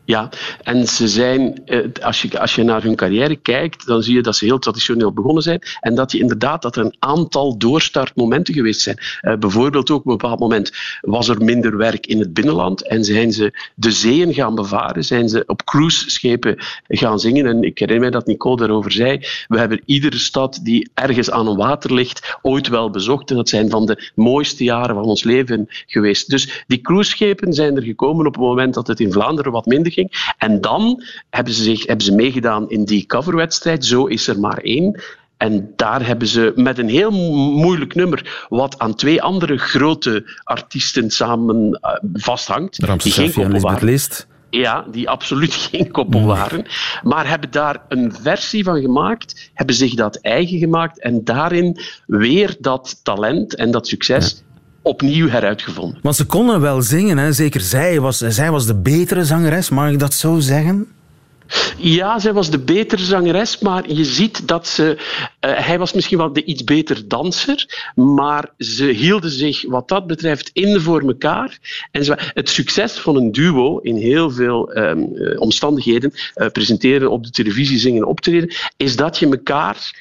Ja, 0.06 0.30
en 0.64 0.88
ze 0.88 1.08
zijn, 1.08 1.64
als 2.02 2.22
je, 2.22 2.40
als 2.40 2.56
je 2.56 2.64
naar 2.64 2.84
hun 2.84 2.96
carrière 2.96 3.36
kijkt, 3.36 3.86
dan 3.86 4.04
zie 4.04 4.16
je 4.16 4.22
dat 4.22 4.36
ze 4.36 4.46
heel 4.46 4.60
traditioneel 4.60 5.14
begonnen 5.14 5.44
zijn 5.44 5.62
en 5.80 5.96
dat 5.96 6.12
je 6.12 6.20
inderdaad 6.20 6.62
dat 6.62 6.76
er 6.76 6.86
een 6.86 6.96
aantal 7.00 7.58
doorstartmomenten 7.58 8.54
geweest 8.54 8.82
zijn. 8.82 8.98
Uh, 9.22 9.36
bijvoorbeeld 9.36 9.92
ook 9.92 10.00
op 10.00 10.06
een 10.06 10.18
bepaald 10.18 10.40
moment 10.40 10.72
was 11.02 11.28
er 11.28 11.44
minder 11.44 11.78
werk 11.78 12.06
in 12.06 12.20
het 12.20 12.34
binnenland 12.34 12.88
en 12.88 13.04
zijn 13.04 13.32
ze 13.32 13.54
de 13.76 13.92
zeeën 13.92 14.34
gaan 14.34 14.56
bevaren, 14.56 15.04
zijn 15.04 15.30
ze 15.30 15.44
op 15.48 15.64
cruiseschepen 15.64 16.58
gaan 16.88 17.20
zingen. 17.20 17.46
En 17.46 17.64
ik 17.64 17.80
herinner 17.80 18.04
mij 18.04 18.20
dat 18.20 18.28
Nicole 18.28 18.58
daarover 18.58 18.92
zei, 18.92 19.20
we 19.48 19.60
hebben 19.60 19.82
iedere 19.86 20.18
stad 20.18 20.60
die 20.64 20.90
ergens 20.94 21.32
aan 21.32 21.48
een 21.48 21.58
water 21.58 21.94
ligt 21.94 22.38
ooit 22.42 22.68
wel 22.68 22.90
bezocht 22.90 23.30
en 23.30 23.36
dat 23.36 23.50
zijn 23.50 23.70
van 23.70 23.86
de 23.86 24.12
mooiste 24.16 24.64
jaren 24.64 24.96
van 24.96 25.04
ons 25.04 25.24
leven 25.24 25.66
geweest. 25.68 26.30
Dus 26.30 26.64
die 26.68 26.82
cruiseschepen 26.82 27.54
zijn 27.54 27.76
er 27.76 27.84
gekomen 27.84 28.26
op 28.26 28.34
het 28.34 28.44
moment 28.44 28.74
dat 28.74 28.88
het 28.88 29.00
in 29.00 29.12
Vlaanderen 29.12 29.52
wat 29.52 29.66
minder 29.66 29.92
En 30.38 30.62
dan 30.62 31.04
hebben 31.30 31.54
ze, 31.54 31.64
zich, 31.64 31.88
hebben 31.88 32.06
ze 32.06 32.16
meegedaan 32.16 32.70
in 32.70 32.86
die 32.86 33.06
coverwedstrijd. 33.06 33.86
Zo 33.86 34.06
is 34.06 34.28
er 34.28 34.40
maar 34.40 34.58
één. 34.58 35.02
En 35.38 35.74
daar 35.76 36.06
hebben 36.06 36.28
ze 36.28 36.52
met 36.56 36.78
een 36.78 36.90
heel 36.90 37.12
moeilijk 37.52 37.96
nummer, 37.96 38.46
wat 38.50 38.80
aan 38.80 38.96
twee 38.96 39.22
andere 39.22 39.58
grote 39.58 40.40
artiesten 40.44 41.12
samen 41.12 41.80
uh, 41.82 41.92
vasthangt. 42.14 42.84
Ramses 42.84 43.14
Shaffi 43.14 43.42
en 43.42 43.52
Lisbeth 43.52 43.82
List. 43.82 44.28
Ja, 44.50 44.86
die 44.92 45.10
absoluut 45.10 45.54
geen 45.72 45.92
koppel 45.92 46.26
waren. 46.26 46.66
Maar 47.04 47.28
hebben 47.28 47.52
daar 47.52 47.82
een 47.88 48.14
versie 48.22 48.64
van 48.64 48.82
gemaakt, 48.82 49.52
hebben 49.54 49.76
zich 49.76 49.94
dat 49.94 50.16
eigen 50.16 50.58
gemaakt 50.58 51.00
en 51.00 51.24
daarin 51.24 51.80
weer 52.06 52.56
dat 52.60 53.00
talent 53.04 53.56
en 53.56 53.72
dat 53.72 53.88
succes 53.88 54.44
opnieuw 54.84 55.30
heruitgevonden. 55.30 56.00
Want 56.02 56.16
ze 56.16 56.25
konden 56.25 56.62
wel 56.62 56.82
zingen, 56.82 57.18
hè? 57.18 57.32
zeker 57.32 57.62
zij 57.62 58.00
was, 58.00 58.18
zij 58.18 58.52
was 58.52 58.66
de 58.66 58.75
betere 58.75 59.25
zangeres, 59.25 59.70
mag 59.70 59.92
ik 59.92 60.00
dat 60.00 60.13
zo 60.13 60.40
zeggen? 60.40 60.88
Ja, 61.78 62.20
zij 62.20 62.34
was 62.34 62.50
de 62.50 62.60
betere 62.60 63.04
zangeres, 63.04 63.60
maar 63.60 63.92
je 63.92 64.06
ziet 64.06 64.48
dat 64.48 64.68
ze... 64.68 64.98
Uh, 65.46 65.52
hij 65.56 65.80
was 65.80 65.94
misschien 65.94 66.18
wel 66.18 66.34
de 66.34 66.44
iets 66.44 66.63
beter 66.63 67.08
danser, 67.08 67.92
maar 67.96 68.50
ze 68.58 68.86
hielden 68.86 69.32
zich 69.32 69.66
wat 69.68 69.88
dat 69.88 70.08
betreft 70.08 70.50
in 70.54 70.80
voor 70.80 71.02
elkaar. 71.02 71.60
En 71.92 72.04
ze, 72.06 72.18
het 72.34 72.50
succes 72.50 72.92
van 72.94 73.16
een 73.16 73.32
duo 73.32 73.78
in 73.78 73.96
heel 73.96 74.32
veel 74.32 74.78
um, 74.78 75.18
omstandigheden, 75.38 76.13
uh, 76.36 76.48
presenteren 76.48 77.12
op 77.12 77.24
de 77.24 77.30
televisie, 77.30 77.78
zingen, 77.78 78.08
optreden, 78.08 78.54
is 78.78 78.96
dat 78.96 79.18
je 79.18 79.30
elkaar 79.30 79.92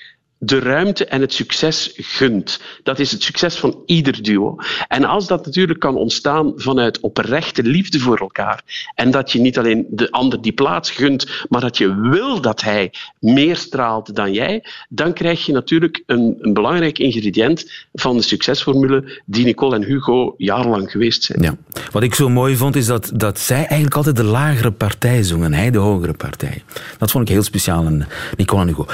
de 0.44 0.58
ruimte 0.58 1.04
en 1.04 1.20
het 1.20 1.32
succes 1.32 1.92
gunt. 1.96 2.60
Dat 2.82 2.98
is 2.98 3.12
het 3.12 3.22
succes 3.22 3.56
van 3.56 3.82
ieder 3.86 4.22
duo. 4.22 4.56
En 4.88 5.04
als 5.04 5.26
dat 5.26 5.44
natuurlijk 5.44 5.78
kan 5.78 5.96
ontstaan 5.96 6.52
vanuit 6.56 7.00
oprechte 7.00 7.62
liefde 7.62 7.98
voor 7.98 8.18
elkaar, 8.18 8.62
en 8.94 9.10
dat 9.10 9.32
je 9.32 9.40
niet 9.40 9.58
alleen 9.58 9.86
de 9.90 10.10
ander 10.10 10.42
die 10.42 10.52
plaats 10.52 10.90
gunt, 10.90 11.46
maar 11.48 11.60
dat 11.60 11.78
je 11.78 12.00
wil 12.00 12.40
dat 12.40 12.60
hij 12.60 12.92
meer 13.18 13.56
straalt 13.56 14.14
dan 14.14 14.32
jij, 14.32 14.64
dan 14.88 15.12
krijg 15.12 15.46
je 15.46 15.52
natuurlijk 15.52 16.02
een, 16.06 16.36
een 16.38 16.52
belangrijk 16.52 16.98
ingrediënt 16.98 17.72
van 17.92 18.16
de 18.16 18.22
succesformule 18.22 19.20
die 19.24 19.44
Nicole 19.44 19.74
en 19.74 19.84
Hugo 19.84 20.34
jarenlang 20.36 20.90
geweest 20.90 21.22
zijn. 21.22 21.42
Ja. 21.42 21.56
Wat 21.90 22.02
ik 22.02 22.14
zo 22.14 22.28
mooi 22.28 22.56
vond, 22.56 22.76
is 22.76 22.86
dat, 22.86 23.10
dat 23.14 23.38
zij 23.38 23.56
eigenlijk 23.56 23.94
altijd 23.94 24.16
de 24.16 24.24
lagere 24.24 24.70
partij 24.70 25.22
zongen, 25.22 25.54
hij 25.54 25.70
de 25.70 25.78
hogere 25.78 26.14
partij. 26.14 26.62
Dat 26.98 27.10
vond 27.10 27.28
ik 27.28 27.34
heel 27.34 27.42
speciaal 27.42 27.86
aan 27.86 28.06
Nicole 28.36 28.60
en 28.60 28.66
Hugo. 28.66 28.86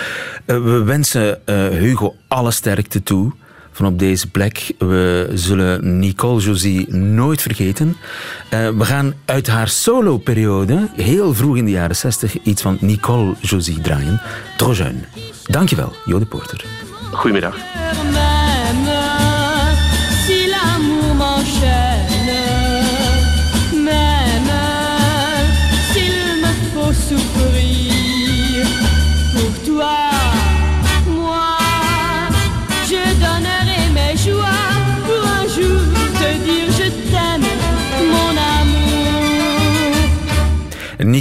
Uh, 0.47 0.64
we 0.64 0.83
wensen 0.85 1.38
uh, 1.47 1.68
Hugo 1.68 2.16
alle 2.28 2.50
sterkte 2.50 3.02
toe 3.02 3.33
van 3.78 3.87
op 3.87 3.99
deze 3.99 4.30
plek. 4.30 4.73
We 4.78 5.30
zullen 5.35 5.99
Nicole 5.99 6.40
Josie 6.40 6.95
nooit 6.95 7.42
vergeten. 7.42 7.97
Uh, 8.54 8.68
we 8.68 8.85
gaan 8.85 9.14
uit 9.25 9.47
haar 9.47 9.68
solo-periode, 9.68 10.88
heel 10.97 11.35
vroeg 11.35 11.57
in 11.57 11.64
de 11.64 11.71
jaren 11.71 11.97
60, 11.97 12.42
iets 12.42 12.62
van 12.62 12.78
Nicole 12.80 13.35
Josie 13.40 13.80
draaien. 13.80 14.21
Trop. 14.57 14.76
Dankjewel, 15.42 15.92
Jode 16.04 16.26
Porter. 16.26 16.64
Goedemiddag. 17.12 17.57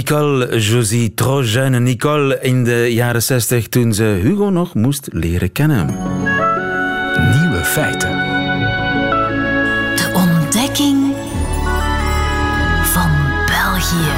Nicole 0.08 0.58
Josie, 0.58 1.14
trop 1.14 1.44
jeune 1.44 1.80
Nicole 1.80 2.38
in 2.40 2.64
de 2.64 2.92
jaren 2.94 3.22
60 3.22 3.68
toen 3.68 3.94
ze 3.94 4.02
Hugo 4.02 4.50
nog 4.50 4.74
moest 4.74 5.08
leren 5.12 5.52
kennen. 5.52 5.86
Nieuwe 7.40 7.60
feiten. 7.64 8.10
De 9.96 10.10
ontdekking 10.14 11.14
van 12.82 13.10
België. 13.46 14.12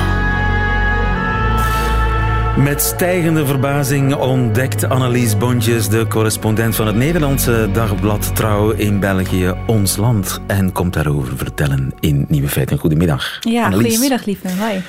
Met 2.57 2.83
stijgende 2.83 3.47
verbazing 3.47 4.15
ontdekt 4.15 4.89
Annelies 4.89 5.37
Bontjes, 5.37 5.89
de 5.89 6.07
correspondent 6.07 6.77
van 6.77 6.87
het 6.87 6.97
Nederlandse 6.97 7.69
dagblad 7.73 8.37
Trouw 8.37 8.71
in 8.71 9.01
België, 9.01 9.55
ons 9.67 9.97
land. 9.97 10.41
En 10.47 10.73
komt 10.73 10.93
daarover 10.93 11.37
vertellen 11.37 11.93
in 12.01 12.25
Nieuwe 12.29 12.49
Feiten. 12.49 12.79
Goedemiddag. 12.79 13.39
Ja, 13.41 13.65
Annelies. 13.65 13.87
goedemiddag 13.87 14.27
lieve. 14.27 14.49
Hoi. 14.59 14.83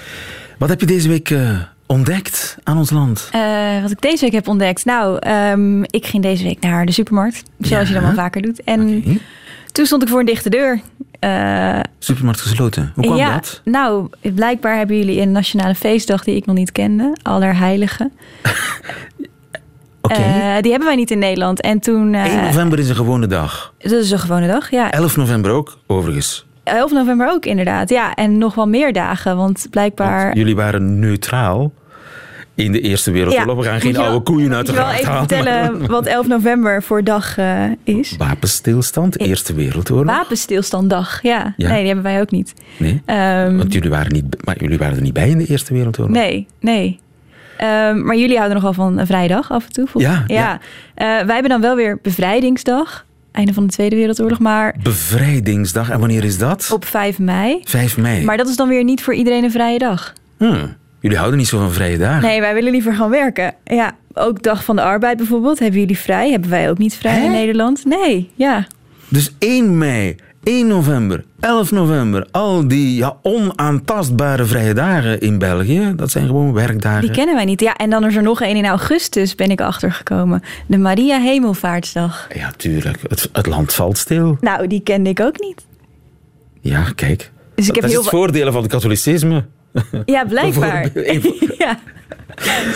Wat 0.61 0.69
heb 0.69 0.79
je 0.79 0.85
deze 0.85 1.07
week 1.07 1.29
uh, 1.29 1.59
ontdekt 1.85 2.57
aan 2.63 2.77
ons 2.77 2.89
land? 2.89 3.29
Uh, 3.35 3.81
wat 3.81 3.91
ik 3.91 4.01
deze 4.01 4.23
week 4.23 4.33
heb 4.33 4.47
ontdekt? 4.47 4.85
Nou, 4.85 5.27
um, 5.29 5.83
ik 5.83 6.05
ging 6.05 6.23
deze 6.23 6.43
week 6.43 6.59
naar 6.59 6.85
de 6.85 6.91
supermarkt. 6.91 7.43
Zoals 7.59 7.87
ja. 7.87 7.93
je 7.93 7.99
dat 7.99 8.03
wel 8.03 8.23
vaker 8.23 8.41
doet. 8.41 8.63
En 8.63 8.81
okay. 8.81 9.21
toen 9.71 9.85
stond 9.85 10.01
ik 10.01 10.09
voor 10.09 10.19
een 10.19 10.25
dichte 10.25 10.49
deur. 10.49 10.81
Uh, 11.19 11.79
supermarkt 11.99 12.41
gesloten. 12.41 12.91
Hoe 12.95 13.03
kwam 13.03 13.17
ja, 13.17 13.33
dat? 13.33 13.61
Nou, 13.63 14.09
blijkbaar 14.21 14.77
hebben 14.77 14.97
jullie 14.97 15.21
een 15.21 15.31
nationale 15.31 15.75
feestdag 15.75 16.23
die 16.23 16.35
ik 16.35 16.45
nog 16.45 16.55
niet 16.55 16.71
kende. 16.71 17.17
Allerheiligen. 17.21 18.11
Okay. 20.03 20.55
Uh, 20.55 20.61
die 20.61 20.71
hebben 20.71 20.87
wij 20.89 20.97
niet 20.97 21.11
in 21.11 21.19
Nederland. 21.19 21.61
En 21.61 21.79
toen, 21.79 22.13
uh, 22.13 22.25
1 22.25 22.43
november 22.43 22.79
is 22.79 22.89
een 22.89 22.95
gewone 22.95 23.27
dag. 23.27 23.73
Dat 23.77 23.91
is 23.91 24.11
een 24.11 24.19
gewone 24.19 24.47
dag, 24.47 24.71
ja. 24.71 24.91
11 24.91 25.17
november 25.17 25.51
ook, 25.51 25.77
overigens. 25.87 26.45
11 26.63 26.91
november 26.91 27.29
ook, 27.29 27.45
inderdaad. 27.45 27.89
Ja, 27.89 28.13
en 28.13 28.37
nog 28.37 28.55
wel 28.55 28.67
meer 28.67 28.93
dagen, 28.93 29.37
want 29.37 29.67
blijkbaar... 29.69 30.23
Want 30.23 30.37
jullie 30.37 30.55
waren 30.55 30.99
neutraal 30.99 31.71
in 32.55 32.71
de 32.71 32.81
Eerste 32.81 33.11
Wereldoorlog. 33.11 33.55
Ja, 33.55 33.61
We 33.61 33.67
gaan 33.67 33.81
geen 33.81 33.97
oude 33.97 34.19
koeien 34.19 34.53
uit 34.53 34.65
de 34.65 34.73
gracht 34.73 35.03
halen. 35.03 35.23
Ik 35.23 35.29
wil 35.29 35.37
even 35.37 35.57
vertellen 35.59 35.87
wat 35.97 36.05
11 36.05 36.27
november 36.27 36.83
voor 36.83 37.03
dag 37.03 37.37
uh, 37.37 37.63
is. 37.83 38.15
Wapenstilstand, 38.17 39.19
Eerste 39.19 39.53
Wereldoorlog. 39.53 40.15
Wapenstilstanddag, 40.15 41.21
ja. 41.21 41.53
ja. 41.57 41.67
Nee, 41.67 41.77
die 41.77 41.85
hebben 41.85 42.03
wij 42.03 42.21
ook 42.21 42.31
niet. 42.31 42.53
Nee, 42.77 43.01
um, 43.05 43.57
want 43.57 43.73
jullie 43.73 43.89
waren, 43.89 44.13
niet, 44.13 44.45
maar 44.45 44.55
jullie 44.59 44.77
waren 44.77 44.95
er 44.95 45.01
niet 45.01 45.13
bij 45.13 45.29
in 45.29 45.37
de 45.37 45.45
Eerste 45.45 45.73
Wereldoorlog. 45.73 46.15
Nee, 46.15 46.47
nee. 46.59 46.99
Um, 47.61 48.05
maar 48.05 48.17
jullie 48.17 48.37
houden 48.37 48.55
nogal 48.57 48.73
van 48.73 48.97
een 48.97 49.07
vrijdag 49.07 49.51
af 49.51 49.65
en 49.65 49.71
toe. 49.71 49.87
Ja. 49.93 50.23
ja. 50.27 50.35
ja. 50.35 50.53
Uh, 50.53 51.25
wij 51.25 51.33
hebben 51.33 51.49
dan 51.51 51.61
wel 51.61 51.75
weer 51.75 51.99
bevrijdingsdag 52.01 53.05
einde 53.31 53.53
van 53.53 53.65
de 53.65 53.71
Tweede 53.73 53.95
Wereldoorlog. 53.95 54.39
Maar 54.39 54.75
Bevrijdingsdag, 54.83 55.89
en 55.89 55.99
wanneer 55.99 56.23
is 56.23 56.37
dat? 56.37 56.69
Op 56.73 56.85
5 56.85 57.19
mei. 57.19 57.61
5 57.63 57.97
mei. 57.97 58.23
Maar 58.25 58.37
dat 58.37 58.47
is 58.47 58.55
dan 58.55 58.67
weer 58.67 58.83
niet 58.83 59.03
voor 59.03 59.13
iedereen 59.13 59.43
een 59.43 59.51
vrije 59.51 59.79
dag. 59.79 60.13
Hmm. 60.37 60.75
Jullie 60.99 61.17
houden 61.17 61.37
niet 61.39 61.47
zo 61.47 61.57
van 61.59 61.71
vrije 61.71 61.97
dagen? 61.97 62.21
Nee, 62.29 62.39
wij 62.39 62.53
willen 62.53 62.71
liever 62.71 62.93
gaan 62.93 63.09
werken. 63.09 63.53
Ja, 63.63 63.95
ook 64.13 64.43
Dag 64.43 64.63
van 64.63 64.75
de 64.75 64.81
Arbeid 64.81 65.17
bijvoorbeeld. 65.17 65.59
Hebben 65.59 65.79
jullie 65.79 65.97
vrij? 65.97 66.31
Hebben 66.31 66.49
wij 66.49 66.69
ook 66.69 66.77
niet 66.77 66.93
vrij 66.95 67.19
Hè? 67.19 67.25
in 67.25 67.31
Nederland? 67.31 67.85
Nee, 67.85 68.29
ja. 68.35 68.67
Dus 69.07 69.35
1 69.39 69.77
mei, 69.77 70.15
1 70.43 70.67
november, 70.67 71.23
11 71.39 71.71
november, 71.71 72.27
al 72.31 72.67
die 72.67 72.95
ja, 72.95 73.17
onaantastbare 73.21 74.45
vrije 74.45 74.73
dagen 74.73 75.19
in 75.19 75.37
België, 75.37 75.93
dat 75.95 76.11
zijn 76.11 76.25
gewoon 76.25 76.53
werkdagen. 76.53 77.01
Die 77.01 77.11
kennen 77.11 77.35
wij 77.35 77.45
niet. 77.45 77.59
Ja, 77.61 77.75
en 77.75 77.89
dan 77.89 78.05
is 78.05 78.15
er 78.15 78.23
nog 78.23 78.41
één 78.41 78.55
in 78.55 78.65
augustus, 78.65 79.35
ben 79.35 79.49
ik 79.49 79.61
achtergekomen. 79.61 80.41
De 80.67 80.77
Maria 80.77 81.19
Hemelvaartsdag. 81.19 82.27
Ja, 82.35 82.51
tuurlijk. 82.57 82.99
Het, 83.07 83.29
het 83.33 83.45
land 83.45 83.73
valt 83.73 83.97
stil. 83.97 84.37
Nou, 84.39 84.67
die 84.67 84.81
kende 84.81 85.09
ik 85.09 85.19
ook 85.19 85.39
niet. 85.39 85.65
Ja, 86.61 86.83
kijk. 86.95 87.31
Dus 87.55 87.67
ik 87.67 87.73
heb 87.73 87.83
dat 87.83 87.91
heel 87.91 87.99
is 87.99 88.05
het 88.05 88.15
voordelen 88.15 88.53
van 88.53 88.61
het 88.61 88.71
katholicisme. 88.71 89.45
Ja, 90.05 90.25
blijkbaar. 90.25 90.89
ja. 91.57 91.79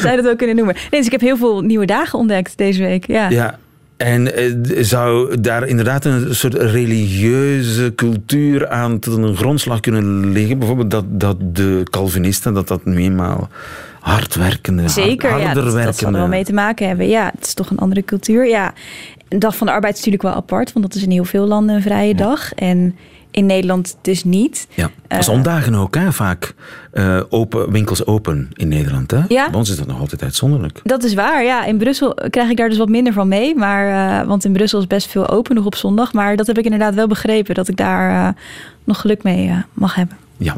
Zou 0.02 0.16
je 0.16 0.22
dat 0.22 0.32
ook 0.32 0.38
kunnen 0.38 0.56
noemen. 0.56 0.76
Nee, 0.76 0.90
dus 0.90 1.06
ik 1.06 1.12
heb 1.12 1.22
heel 1.22 1.38
veel 1.38 1.62
nieuwe 1.62 1.86
dagen 1.86 2.20
ontdekt 2.20 2.58
deze 2.58 2.82
week. 2.82 3.08
Ja. 3.08 3.30
ja. 3.30 3.60
En 3.98 4.36
eh, 4.36 4.54
zou 4.84 5.40
daar 5.42 5.68
inderdaad 5.68 6.06
een 6.06 6.36
soort 6.36 6.54
religieuze 6.54 7.94
cultuur 7.96 8.68
aan 8.68 9.00
tot 9.00 9.18
een 9.18 9.36
grondslag 9.36 9.80
kunnen 9.80 10.32
liggen? 10.32 10.58
Bijvoorbeeld 10.58 10.92
dat, 10.92 11.06
dat 11.08 11.38
de 11.56 11.82
Calvinisten, 11.90 12.54
dat 12.54 12.68
dat 12.68 12.86
nu 12.86 12.98
eenmaal 12.98 13.50
hardwerkende, 14.00 14.90
Zeker, 14.90 15.30
harder 15.30 15.48
ja, 15.48 15.54
dat, 15.54 15.64
werkende... 15.64 15.86
dat 15.86 15.98
zal 15.98 16.08
er 16.08 16.18
wel 16.20 16.28
mee 16.28 16.44
te 16.44 16.54
maken 16.54 16.88
hebben. 16.88 17.08
Ja, 17.08 17.32
het 17.36 17.46
is 17.46 17.54
toch 17.54 17.70
een 17.70 17.78
andere 17.78 18.04
cultuur. 18.04 18.48
Ja, 18.48 18.74
een 19.30 19.40
dag 19.40 19.56
van 19.56 19.68
de 19.68 19.74
arbeid 19.74 19.94
is 19.94 20.00
natuurlijk 20.00 20.24
wel 20.24 20.34
apart, 20.34 20.74
want 20.74 20.86
dat 20.86 20.96
is 20.96 21.04
in 21.04 21.12
heel 21.12 21.26
veel 21.26 21.46
landen 21.46 21.76
een 21.76 21.82
vrije 21.82 22.08
ja. 22.08 22.18
dag. 22.18 22.54
En 22.54 22.96
in 23.36 23.46
Nederland 23.46 23.98
dus 24.02 24.24
niet. 24.24 24.68
Ja, 24.74 24.90
zondagen 25.22 25.76
ook, 25.76 25.96
hè, 25.96 26.14
vaak 26.14 26.54
uh, 26.94 27.22
open, 27.30 27.72
winkels 27.72 28.06
open 28.06 28.50
in 28.54 28.68
Nederland. 28.68 29.12
Hè? 29.12 29.22
Ja. 29.28 29.50
Bij 29.50 29.60
ons 29.60 29.70
is 29.70 29.78
dat 29.78 29.88
nog 29.88 30.00
altijd 30.00 30.24
uitzonderlijk. 30.24 30.80
Dat 30.84 31.04
is 31.04 31.14
waar, 31.14 31.44
ja. 31.44 31.66
In 31.66 31.78
Brussel 31.78 32.14
krijg 32.30 32.50
ik 32.50 32.58
daar 32.58 32.70
dus 32.70 32.78
wat 32.78 32.90
minder 32.90 33.14
van 33.14 33.28
mee. 33.28 33.56
Maar, 33.56 33.88
uh, 34.22 34.28
want 34.28 34.46
in 34.46 34.54
Brussel 34.54 34.80
is 34.80 34.88
best 34.88 35.08
veel 35.08 35.30
open 35.30 35.56
nog 35.56 35.66
op 35.66 35.76
zondag. 35.76 36.14
Maar 36.14 36.36
dat 36.36 36.48
heb 36.48 36.58
ik 36.58 36.64
inderdaad 36.64 36.96
wel 36.96 37.08
begrepen, 37.08 37.56
dat 37.56 37.68
ik 37.68 37.78
daar 37.78 38.12
uh, 38.12 38.42
nog 38.84 39.02
geluk 39.02 39.24
mee 39.24 39.52
mag 39.74 39.96
hebben. 39.96 40.18
Ja. 40.38 40.58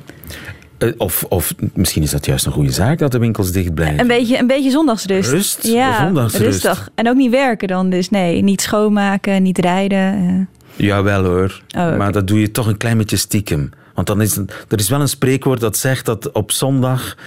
Of, 0.98 1.26
of 1.30 1.54
misschien 1.74 2.04
is 2.04 2.12
dat 2.12 2.26
juist 2.26 2.46
een 2.46 2.52
goede 2.52 2.72
zaak 2.72 3.00
dat 3.00 3.12
de 3.12 3.20
winkels 3.20 3.52
dicht 3.52 3.74
blijven. 3.74 4.00
Een 4.00 4.08
beetje, 4.08 4.38
een 4.38 4.48
beetje 4.48 4.70
zondagsrust. 4.70 5.32
Rust? 5.32 5.68
Ja, 5.68 6.06
zondagsrust. 6.06 6.44
rustig. 6.44 6.90
En 6.96 7.10
ook 7.10 7.16
niet 7.16 7.32
werken 7.32 7.68
dan. 7.68 7.90
Dus 7.90 8.10
nee, 8.10 8.42
niet 8.44 8.62
schoonmaken, 8.62 9.44
niet 9.44 9.58
rijden. 9.58 10.48
Jawel 10.78 11.24
hoor. 11.24 11.62
Oh, 11.76 11.82
okay. 11.82 11.98
Maar 11.98 12.12
dat 12.12 12.28
doe 12.28 12.40
je 12.40 12.52
toch 12.52 12.68
een 12.68 12.78
klein 12.78 12.98
beetje 12.98 13.18
stiekem. 13.18 13.70
Want 13.94 14.08
dan 14.08 14.22
is, 14.22 14.38
er 14.38 14.80
is 14.80 14.90
wel 14.90 15.02
een 15.02 15.10
spreekwoord 15.10 15.60
dat 15.60 15.78
zegt 15.78 16.06
dat 16.06 16.32
op 16.32 16.52
zondag 16.52 17.18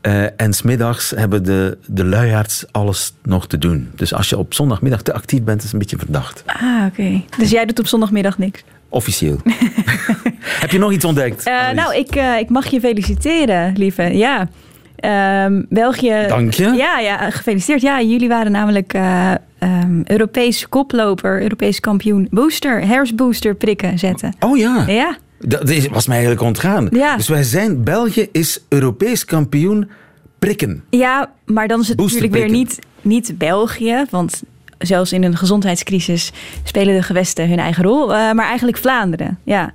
eh, 0.00 0.40
en 0.40 0.52
smiddags 0.52 1.10
hebben 1.10 1.44
de, 1.44 1.78
de 1.86 2.04
luiaards 2.04 2.64
alles 2.70 3.12
nog 3.22 3.46
te 3.46 3.58
doen. 3.58 3.90
Dus 3.94 4.14
als 4.14 4.28
je 4.28 4.38
op 4.38 4.54
zondagmiddag 4.54 5.02
te 5.02 5.12
actief 5.12 5.42
bent, 5.42 5.58
is 5.58 5.64
het 5.64 5.72
een 5.72 5.78
beetje 5.78 5.98
verdacht. 5.98 6.42
Ah, 6.46 6.86
oké. 6.86 7.22
Dus 7.38 7.50
jij 7.50 7.64
doet 7.64 7.78
op 7.78 7.86
zondagmiddag 7.86 8.38
niks? 8.38 8.62
Officieel. 8.88 9.40
Heb 10.62 10.70
je 10.70 10.78
nog 10.78 10.92
iets 10.92 11.04
ontdekt? 11.04 11.46
Eh, 11.46 11.70
nou, 11.70 11.94
ik, 11.94 12.16
eh, 12.16 12.38
ik 12.38 12.48
mag 12.48 12.66
je 12.66 12.80
feliciteren, 12.80 13.76
lieve. 13.76 14.02
Ja. 14.02 14.48
Ehm, 15.04 15.62
België. 15.68 16.24
Dank 16.28 16.52
je. 16.54 16.64
Ja, 16.76 16.98
ja, 16.98 17.30
gefeliciteerd. 17.30 17.80
Ja, 17.82 18.00
jullie 18.02 18.28
waren 18.28 18.52
namelijk 18.52 18.92
eh 18.92 19.32
ehm, 19.58 20.00
Europees 20.04 20.68
koploper, 20.68 21.42
Europees 21.42 21.80
kampioen 21.80 22.26
booster, 22.30 22.86
herfstbooster 22.86 23.54
prikken 23.54 23.98
zetten. 23.98 24.34
Oh 24.40 24.56
ja. 24.58 24.84
Ja. 24.86 25.16
Dat 25.38 25.68
is- 25.70 25.88
was 25.88 26.06
mij 26.06 26.16
eigenlijk 26.16 26.46
ontgaan. 26.46 26.88
Ja. 26.90 27.16
Dus 27.16 27.28
wij 27.28 27.42
zijn, 27.42 27.84
België 27.84 28.28
is 28.32 28.64
Europees 28.68 29.24
kampioen 29.24 29.90
prikken. 30.38 30.84
Ja, 30.90 31.30
maar 31.44 31.68
dan 31.68 31.80
is 31.80 31.88
het 31.88 31.98
natuurlijk 31.98 32.32
weer 32.32 32.48
niet, 32.50 32.78
niet 33.02 33.38
België. 33.38 34.04
Want 34.10 34.42
zelfs 34.78 35.12
in 35.12 35.22
een 35.24 35.36
gezondheidscrisis 35.36 36.32
spelen 36.64 36.94
de 36.94 37.02
gewesten 37.02 37.48
hun 37.48 37.58
eigen 37.58 37.84
rol. 37.84 38.14
eh, 38.14 38.32
maar 38.32 38.46
eigenlijk 38.46 38.76
Vlaanderen, 38.78 39.38
ja. 39.44 39.72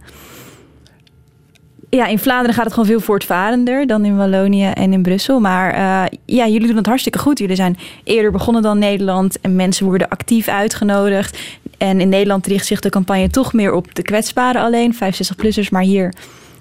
Ja, 1.89 2.05
in 2.08 2.19
Vlaanderen 2.19 2.55
gaat 2.55 2.63
het 2.63 2.74
gewoon 2.74 2.89
veel 2.89 3.00
voortvarender 3.00 3.88
dan 3.88 4.05
in 4.05 4.17
Wallonië 4.17 4.65
en 4.65 4.93
in 4.93 5.01
Brussel. 5.01 5.39
Maar 5.39 5.74
eh, 5.74 6.17
ja, 6.25 6.48
jullie 6.48 6.67
doen 6.67 6.77
het 6.77 6.86
hartstikke 6.86 7.19
goed. 7.19 7.39
Jullie 7.39 7.55
zijn 7.55 7.77
eerder 8.03 8.31
begonnen 8.31 8.62
dan 8.62 8.79
Nederland. 8.79 9.41
En 9.41 9.55
mensen 9.55 9.86
worden 9.86 10.10
actief 10.10 10.48
uitgenodigd. 10.48 11.39
En 11.77 12.01
in 12.01 12.10
Nederland 12.10 12.48
richt 12.48 12.65
zich 12.65 12.79
de 12.79 12.89
campagne 12.89 13.29
toch 13.29 13.53
meer 13.53 13.74
op 13.74 13.96
de 13.96 14.01
kwetsbaren 14.01 14.62
alleen. 14.62 14.96
65-plussers, 14.96 15.69
maar 15.69 15.81
hier 15.81 16.13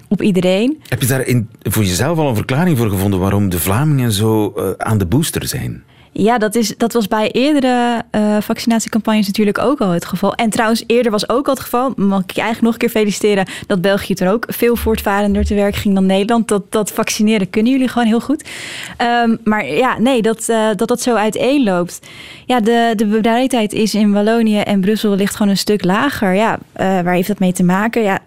op 0.07 0.21
iedereen. 0.21 0.81
Heb 0.87 1.01
je 1.01 1.07
daar 1.07 1.25
in, 1.25 1.49
voor 1.61 1.83
jezelf 1.83 2.17
al 2.17 2.29
een 2.29 2.35
verklaring 2.35 2.77
voor 2.77 2.89
gevonden 2.89 3.19
waarom 3.19 3.49
de 3.49 3.59
Vlamingen 3.59 4.11
zo 4.11 4.53
eh, 4.55 4.69
aan 4.77 4.97
de 4.97 5.05
booster 5.05 5.47
zijn? 5.47 5.83
Ja, 6.19 6.37
dat, 6.37 6.55
is, 6.55 6.77
dat 6.77 6.93
was 6.93 7.07
bij 7.07 7.31
eerdere 7.31 8.03
eh, 8.11 8.37
vaccinatiecampagnes 8.41 9.27
natuurlijk 9.27 9.57
ook 9.57 9.81
al 9.81 9.89
het 9.89 10.05
geval. 10.05 10.33
En 10.35 10.49
trouwens, 10.49 10.83
eerder 10.87 11.11
was 11.11 11.29
ook 11.29 11.47
al 11.47 11.53
het 11.53 11.63
geval, 11.63 11.93
mag 11.95 12.21
ik 12.21 12.31
je 12.31 12.41
eigenlijk 12.41 12.61
nog 12.61 12.73
een 12.73 12.79
keer 12.79 13.01
feliciteren, 13.01 13.47
dat 13.67 13.81
België 13.81 14.13
er 14.13 14.31
ook 14.31 14.45
veel 14.47 14.75
voortvarender 14.75 15.45
te 15.45 15.55
werk 15.55 15.75
ging 15.75 15.93
dan 15.93 16.05
Nederland. 16.05 16.47
Dat, 16.47 16.71
dat 16.71 16.91
vaccineren 16.91 17.49
kunnen 17.49 17.71
jullie 17.71 17.87
gewoon 17.87 18.07
heel 18.07 18.19
goed. 18.19 18.49
Ehm, 18.97 19.35
maar 19.43 19.65
ja, 19.67 19.99
nee, 19.99 20.21
dat, 20.21 20.49
eh, 20.49 20.67
dat 20.75 20.87
dat 20.87 21.01
zo 21.01 21.15
uiteenloopt. 21.15 21.99
Ja, 22.45 22.59
de, 22.59 22.93
de 22.95 23.05
bereidheid 23.05 23.73
is 23.73 23.93
in 23.93 24.11
Wallonië 24.11 24.59
en 24.59 24.81
Brussel 24.81 25.15
ligt 25.15 25.35
gewoon 25.35 25.51
een 25.51 25.57
stuk 25.57 25.83
lager. 25.83 26.33
Ja, 26.33 26.59
eh, 26.71 26.85
waar 26.85 27.13
heeft 27.13 27.27
dat 27.27 27.39
mee 27.39 27.53
te 27.53 27.63
maken? 27.63 28.03
Ja, 28.03 28.19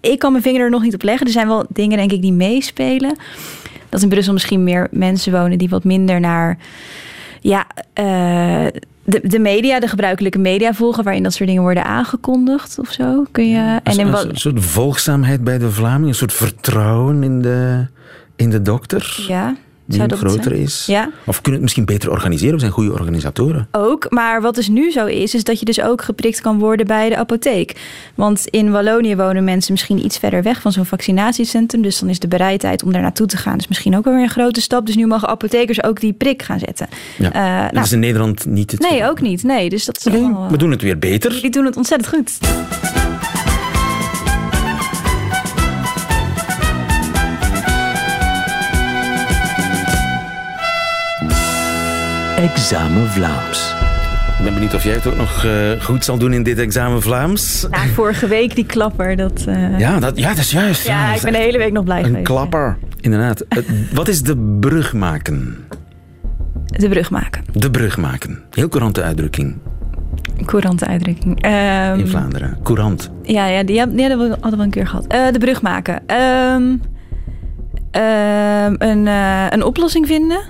ik 0.00 0.18
kan 0.18 0.30
mijn 0.30 0.42
vinger 0.44 0.60
er 0.60 0.70
nog 0.70 0.82
niet 0.82 0.94
op 0.94 1.02
leggen. 1.02 1.26
Er 1.26 1.32
zijn 1.32 1.48
wel 1.48 1.64
dingen, 1.68 1.96
denk 1.96 2.12
ik, 2.12 2.22
die 2.22 2.32
meespelen. 2.32 3.16
Dat 3.88 4.02
in 4.02 4.08
Brussel 4.08 4.32
misschien 4.32 4.64
meer 4.64 4.88
mensen 4.90 5.32
wonen 5.32 5.58
die 5.58 5.68
wat 5.68 5.84
minder 5.84 6.20
naar 6.20 6.58
ja, 7.44 7.66
eh, 7.92 8.80
de, 9.04 9.20
de 9.22 9.38
media, 9.38 9.80
de 9.80 9.88
gebruikelijke 9.88 10.38
media 10.38 10.74
volgen, 10.74 11.04
waarin 11.04 11.22
dat 11.22 11.32
soort 11.32 11.48
dingen 11.48 11.62
worden 11.62 11.84
aangekondigd 11.84 12.78
of 12.78 12.92
zo. 12.92 13.24
Kun 13.30 13.48
je. 13.48 13.80
En 13.82 13.92
in 13.92 14.06
een, 14.06 14.12
wat, 14.12 14.28
soort 14.32 14.64
volgzaamheid 14.64 15.44
bij 15.44 15.58
de 15.58 15.70
Vlamingen, 15.70 16.08
een 16.08 16.14
soort 16.14 16.32
vertrouwen 16.32 17.22
in 17.22 17.42
de, 17.42 17.86
in 18.36 18.50
de 18.50 18.62
dokter, 18.62 19.24
ja, 19.28 19.56
die 19.86 19.96
zou 19.96 20.08
dat 20.08 20.18
groter 20.18 20.52
is. 20.52 20.84
Ja. 20.86 21.10
Of 21.24 21.34
kunnen 21.34 21.52
het 21.52 21.62
misschien 21.62 21.84
beter 21.84 22.10
organiseren? 22.10 22.54
We 22.54 22.60
zijn 22.60 22.72
goede 22.72 22.92
organisatoren. 22.92 23.68
Ook, 23.70 24.06
maar 24.10 24.42
wat 24.42 24.54
dus 24.54 24.68
nu 24.68 24.90
zo 24.90 25.06
is, 25.06 25.34
is 25.34 25.44
dat 25.44 25.58
je 25.58 25.64
dus 25.64 25.80
ook 25.80 26.02
geprikt 26.02 26.40
kan 26.40 26.58
worden 26.58 26.86
bij 26.86 27.08
de 27.08 27.16
apotheek. 27.16 27.80
Want 28.14 28.46
in 28.46 28.70
Wallonië 28.70 29.16
wonen 29.16 29.44
mensen 29.44 29.72
misschien 29.72 30.04
iets 30.04 30.18
verder 30.18 30.42
weg 30.42 30.60
van 30.60 30.72
zo'n 30.72 30.86
vaccinatiecentrum. 30.86 31.82
Dus 31.82 31.98
dan 31.98 32.08
is 32.08 32.18
de 32.18 32.28
bereidheid 32.28 32.82
om 32.82 32.92
daar 32.92 33.02
naartoe 33.02 33.26
te 33.26 33.36
gaan 33.36 33.56
dus 33.56 33.68
misschien 33.68 33.96
ook 33.96 34.04
wel 34.04 34.14
weer 34.14 34.22
een 34.22 34.28
grote 34.28 34.60
stap. 34.60 34.86
Dus 34.86 34.96
nu 34.96 35.06
mogen 35.06 35.28
apothekers 35.28 35.82
ook 35.82 36.00
die 36.00 36.12
prik 36.12 36.42
gaan 36.42 36.58
zetten. 36.58 36.88
Ja. 37.18 37.32
Eh, 37.32 37.62
dat 37.62 37.72
nou, 37.72 37.84
is 37.84 37.92
in 37.92 37.98
Nederland 37.98 38.46
niet 38.46 38.70
het 38.70 38.80
nee, 38.80 39.04
ook 39.04 39.20
niet. 39.20 39.42
Nee, 39.42 39.68
dus 39.68 39.84
dat 39.84 39.96
is 39.96 40.04
Nee, 40.04 40.22
allemaal, 40.22 40.44
eh, 40.44 40.50
we 40.50 40.56
doen 40.56 40.70
het 40.70 40.82
weer 40.82 40.98
beter. 40.98 41.32
Jullie 41.32 41.50
doen 41.50 41.64
het 41.64 41.76
ontzettend 41.76 42.14
goed. 42.14 42.38
Examen 52.44 53.08
Vlaams. 53.10 53.74
Ik 54.38 54.44
ben 54.44 54.54
benieuwd 54.54 54.74
of 54.74 54.84
jij 54.84 54.92
het 54.92 55.06
ook 55.06 55.16
nog 55.16 55.44
eh, 55.44 55.70
goed 55.80 56.04
zal 56.04 56.18
doen 56.18 56.32
in 56.32 56.42
dit 56.42 56.58
examen 56.58 57.02
Vlaams. 57.02 57.66
Nou, 57.70 57.88
vorige 57.88 58.26
week 58.26 58.54
die 58.54 58.66
klapper. 58.66 59.16
Dat, 59.16 59.44
eh, 59.48 59.78
Ja, 59.78 59.98
dat, 59.98 60.18
ja, 60.18 60.28
dat 60.28 60.38
is 60.38 60.50
juist. 60.50 60.86
ja, 60.86 61.06
dat 61.06 61.16
ik 61.16 61.22
ben 61.22 61.32
de 61.32 61.38
hele 61.38 61.58
week 61.58 61.72
nog 61.72 61.84
blij 61.84 61.98
Een 61.98 62.04
geweest. 62.04 62.24
klapper. 62.24 62.76
Inderdaad. 63.00 63.40
Eh, 63.40 63.58
Wat 63.92 64.08
is 64.08 64.22
de 64.22 64.56
brug 64.60 64.92
maken? 64.92 65.56
De 66.66 66.88
brug 66.88 67.10
maken. 67.10 67.44
De 67.52 67.70
brug 67.70 67.96
maken. 67.96 68.42
Heel 68.50 68.68
courante 68.68 69.02
uitdrukking 69.02 69.56
Courante 70.44 70.86
uitdrukking. 70.86 71.42
Ehm, 71.42 71.98
in 71.98 72.08
Vlaanderen. 72.08 72.56
Courant. 72.62 73.10
Ja, 73.22 73.46
ja, 73.46 73.62
die, 73.62 73.86
die 73.90 74.08
hadden 74.08 74.18
we 74.28 74.36
hadden 74.40 74.58
we 74.58 74.64
een 74.64 74.70
keer 74.70 74.86
gehad. 74.86 75.06
Eh, 75.06 75.26
de 75.32 75.38
brug 75.38 75.62
maken. 75.62 76.02
Ehm, 76.06 76.76
ehm, 77.90 78.74
een, 78.78 79.06
eh, 79.06 79.46
een 79.50 79.62
oplossing 79.64 80.06
vinden? 80.06 80.40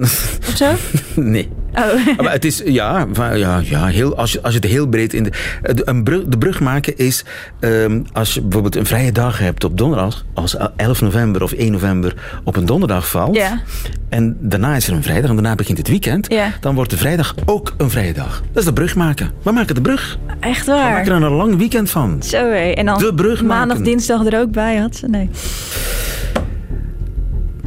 Of 0.00 0.52
zo? 0.54 0.70
Nee. 1.14 1.48
Oh. 1.74 2.18
Maar 2.22 2.32
het 2.32 2.44
is, 2.44 2.62
ja, 2.64 3.06
ja, 3.34 3.60
ja 3.64 3.86
heel, 3.86 4.16
als, 4.16 4.32
je, 4.32 4.42
als 4.42 4.54
je 4.54 4.60
het 4.60 4.68
heel 4.68 4.86
breed 4.86 5.14
in 5.14 5.22
de... 5.22 5.30
de- 5.74 5.82
Een 5.84 6.04
brug, 6.04 6.24
de 6.24 6.38
brug 6.38 6.60
maken 6.60 6.96
is, 6.98 7.24
ehm, 7.60 8.00
als 8.12 8.34
je 8.34 8.40
bijvoorbeeld 8.40 8.76
een 8.76 8.86
vrije 8.86 9.12
dag 9.12 9.38
hebt 9.38 9.64
op 9.64 9.78
donderdag, 9.78 10.24
als 10.34 10.56
11 10.76 11.00
november 11.00 11.42
of 11.42 11.52
1 11.52 11.72
november 11.72 12.14
op 12.44 12.56
een 12.56 12.66
donderdag 12.66 13.08
valt, 13.08 13.36
Ja. 13.36 13.60
en 14.08 14.36
daarna 14.40 14.76
is 14.76 14.86
er 14.88 14.92
een 14.94 15.02
vrijdag 15.02 15.28
en 15.30 15.36
daarna 15.36 15.54
begint 15.54 15.78
het 15.78 15.88
weekend, 15.88 16.32
Ja. 16.32 16.50
dan 16.60 16.74
wordt 16.74 16.90
de 16.90 16.96
vrijdag 16.96 17.34
ook 17.44 17.74
een 17.76 17.90
vrije 17.90 18.12
dag. 18.12 18.42
Dat 18.52 18.56
is 18.62 18.64
de 18.64 18.72
brug 18.72 18.94
maken. 18.96 19.30
We 19.42 19.52
maken 19.52 19.74
de 19.74 19.80
brug. 19.80 20.18
Echt 20.40 20.66
We 20.66 20.72
waar? 20.72 20.90
maken 20.90 21.12
er 21.12 21.22
een 21.22 21.32
lang 21.32 21.56
weekend 21.56 21.90
van. 21.90 22.22
Zo 22.22 22.36
hé. 22.36 22.70
En 22.70 22.86
dan 22.86 22.98
De 22.98 23.14
brug 23.14 23.42
maandag, 23.42 23.66
maken. 23.76 23.84
dinsdag 23.84 24.26
er 24.26 24.40
ook 24.40 24.50
bij 24.50 24.76
had 24.76 24.96
ze. 24.96 25.06
Nee. 25.08 25.30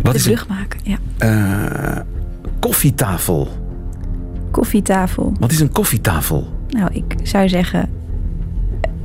Wat 0.01 0.13
de 0.13 0.21
brug 0.21 0.47
maken, 0.47 0.79
ja. 0.83 0.97
Eh, 1.17 2.01
koffietafel. 2.59 3.47
Koffietafel. 4.51 5.33
Wat 5.39 5.51
is 5.51 5.59
een 5.59 5.71
koffietafel? 5.71 6.47
Nou, 6.69 6.89
ik 6.93 7.15
zou 7.23 7.49
zeggen 7.49 7.89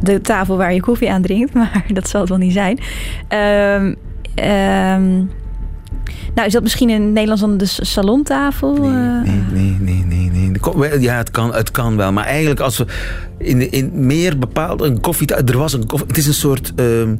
de 0.00 0.20
tafel 0.20 0.56
waar 0.56 0.74
je 0.74 0.80
koffie 0.80 1.10
aan 1.10 1.22
drinkt, 1.22 1.54
maar 1.60 1.84
dat 1.92 2.08
zal 2.08 2.20
het 2.20 2.28
wel 2.28 2.38
niet 2.38 2.52
zijn. 2.52 2.78
Ehm, 3.28 3.94
ehm, 4.34 5.12
nou, 6.34 6.46
is 6.46 6.52
dat 6.52 6.62
misschien 6.62 6.90
in 6.90 7.02
het 7.02 7.10
Nederlands 7.12 7.40
dan 7.42 7.56
de 7.56 7.66
salontafel? 7.66 8.76
Eh, 8.76 8.82
Nee, 9.22 9.44
nee, 9.52 9.76
nee, 9.80 10.30
nee. 10.30 10.50
nee. 10.50 11.00
Ja, 11.00 11.16
het 11.16 11.30
kan, 11.30 11.54
het 11.54 11.70
kan 11.70 11.96
wel. 11.96 12.12
Maar 12.12 12.24
eigenlijk 12.24 12.60
als 12.60 12.78
we 12.78 12.86
in, 13.38 13.70
in 13.72 14.06
meer 14.06 14.38
bepaald... 14.38 14.80
Een 14.82 15.00
koffie... 15.00 15.34
Er 15.34 15.58
was 15.58 15.72
een 15.72 15.86
koffie... 15.86 16.08
Het 16.08 16.16
is 16.16 16.26
een 16.26 16.34
soort... 16.34 16.72
ehm, 16.76 17.16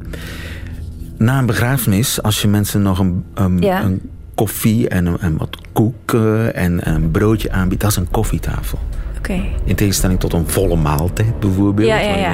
na 1.17 1.39
een 1.39 1.45
begrafenis, 1.45 2.21
als 2.21 2.41
je 2.41 2.47
mensen 2.47 2.81
nog 2.81 2.99
een, 2.99 3.23
een, 3.33 3.61
Ja. 3.61 3.83
een 3.83 4.01
koffie 4.35 4.89
en, 4.89 5.17
en 5.19 5.37
wat 5.37 5.57
koek 5.73 6.13
en 6.53 6.89
een 6.93 7.11
broodje 7.11 7.51
aanbiedt, 7.51 7.81
dat 7.81 7.91
is 7.91 7.97
een 7.97 8.11
koffietafel. 8.11 8.79
Oké. 9.17 9.41
In 9.63 9.75
tegenstelling 9.75 10.19
tot 10.19 10.33
een 10.33 10.47
volle 10.49 10.75
maaltijd 10.75 11.39
bijvoorbeeld, 11.39 11.87
Ja, 11.87 11.97
ja, 11.99 12.33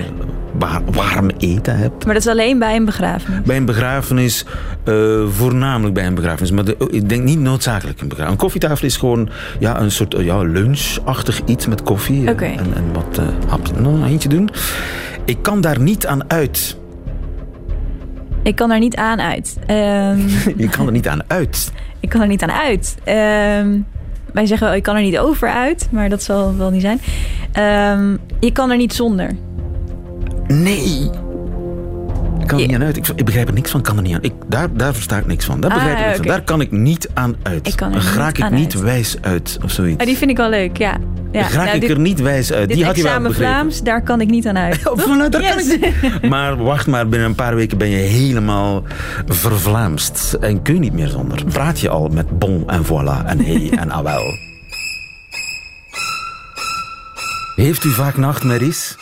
waar 0.58 0.82
je 0.86 0.91
warm 0.91 1.30
eten 1.38 1.78
hebt. 1.78 2.06
Maar 2.06 2.13
dat 2.13 2.24
is 2.24 2.30
alleen 2.30 2.60
bij 2.60 2.76
een 2.76 2.86
begrafenis. 2.86 3.41
Bij 3.46 3.58
een 3.58 3.65
begrafenis, 3.65 4.46
eh, 4.84 4.94
voornamelijk 5.30 5.94
bij 5.94 6.06
een 6.08 6.15
begrafenis, 6.15 6.52
maar 6.52 6.65
de- 6.65 6.88
ik 6.91 7.10
denk 7.10 7.24
niet 7.24 7.39
noodzakelijk 7.39 8.02
een 8.02 8.08
begrafenis. 8.08 8.38
Een 8.39 8.44
koffietafel 8.44 8.86
is 8.88 8.98
gewoon 8.98 9.30
ja, 9.60 9.82
een 9.82 9.91
soort 9.91 10.15
ja, 10.20 10.41
lunchachtig 10.41 11.41
iets 11.46 11.67
met 11.67 11.84
koffie 11.84 12.28
en- 12.28 12.39
en, 12.39 12.74
en 12.76 12.84
wat 12.94 13.17
eh 13.17 13.26
hapjes. 13.48 13.78
Nou, 13.80 14.04
eentje 14.04 14.30
doen. 14.30 14.50
Ik 15.26 15.38
kan 15.41 15.62
daar 15.62 15.80
niet 15.80 16.08
aan 16.08 16.30
uit. 16.32 16.78
Ik 18.44 18.56
kan 18.56 18.72
er 18.72 18.80
niet 18.80 18.96
aan 18.96 19.22
uit. 19.22 19.58
Ehm, 19.66 20.20
Je 20.64 20.70
kan 20.70 20.86
er 20.86 20.92
niet 20.92 21.08
aan 21.08 21.22
uit. 21.28 21.72
ik 22.00 22.10
kan 22.10 22.22
er 22.22 22.28
niet 22.28 22.44
aan 22.44 22.52
uit. 22.52 22.98
Ehm, 23.04 23.80
wij 24.34 24.46
zeggen 24.46 24.68
wel, 24.68 24.76
ik 24.76 24.84
kan 24.84 24.96
er 24.96 25.02
niet 25.02 25.18
over 25.18 25.50
uit, 25.50 25.88
maar 25.92 26.10
dat 26.10 26.24
zal 26.24 26.56
wel 26.58 26.70
niet 26.70 26.82
zijn. 26.82 27.00
Ehm, 27.52 28.18
je 28.40 28.52
kan 28.52 28.72
er 28.72 28.78
niet 28.78 28.94
zonder. 28.94 29.32
Nee. 30.48 31.10
Ik 32.42 32.48
kan 32.48 32.60
er 32.60 32.66
niet 32.68 32.76
aan 32.76 32.84
uit. 32.84 32.98
Ik, 32.98 33.08
ik 33.16 33.26
begrijp 33.26 33.48
er 33.48 33.54
niks 33.54 33.72
van. 33.72 33.82
Kan 33.82 33.96
er 33.98 34.02
niet 34.04 34.14
aan. 34.16 34.22
Ik, 34.24 34.34
daar, 34.48 34.68
daar 34.74 34.94
versta 34.94 35.18
ik 35.18 35.26
niks 35.26 35.46
van. 35.46 35.62
Daar 35.62 35.72
Ah, 35.72 35.76
begrijp 35.78 35.98
ik 36.00 36.06
niks 36.06 36.18
van. 36.18 36.28
Daar 36.28 36.42
kan 36.42 36.62
ik 36.62 36.72
niet 36.72 37.10
aan 37.14 37.36
uit. 37.44 37.68
Ik 37.68 37.76
kan 37.76 37.94
er 37.94 38.14
raak 38.16 38.38
ik 38.38 38.50
niet 38.50 38.74
uit. 38.74 38.84
wijs 38.84 39.18
uit 39.22 39.58
of 39.64 39.72
zoiets. 39.72 40.00
Ah, 40.00 40.06
die 40.06 40.18
vind 40.18 40.32
ik 40.32 40.38
wel 40.38 40.50
leuk, 40.50 40.78
ja. 40.78 40.98
ja. 41.32 41.42
Raak 41.42 41.54
nou, 41.54 41.70
ik 41.76 41.82
dit- 41.82 41.90
er 41.90 42.00
niet 42.00 42.22
wijs 42.22 42.54
uit. 42.54 42.68
Dit 42.68 42.78
Die 42.78 42.86
had 42.86 42.96
je 42.96 43.04
wel 43.04 43.20
begrepen. 43.22 43.36
Vlaams, 43.54 43.82
daar 43.84 44.02
kan 44.04 44.22
ik 44.22 44.30
niet 44.30 44.48
aan 44.48 44.58
uit. 44.58 44.80
Oh, 44.90 45.00
voilà, 45.00 45.30
daar 45.30 45.42
kan 45.56 45.60
ik 45.60 45.90
Maar 46.30 46.58
wacht 46.64 46.88
maar, 46.88 47.08
binnen 47.08 47.28
een 47.30 47.36
paar 47.36 47.56
weken 47.56 47.78
ben 47.78 47.90
je 47.90 47.98
helemaal 47.98 48.84
vervlaamst. 49.26 50.34
En 50.34 50.62
kun 50.62 50.74
je 50.74 50.80
niet 50.80 50.94
meer 50.94 51.08
zonder. 51.08 51.44
Praat 51.46 51.80
je 51.80 51.90
al 51.90 52.08
met 52.08 52.40
bon 52.40 52.64
en 52.70 52.86
voilà 52.86 53.26
en 53.26 53.40
hey 53.46 53.70
en 53.80 53.92
awel. 53.92 54.22
Heeft 57.56 57.84
u 57.84 57.90
vaak 57.90 58.18
nachtmerries? 58.18 58.98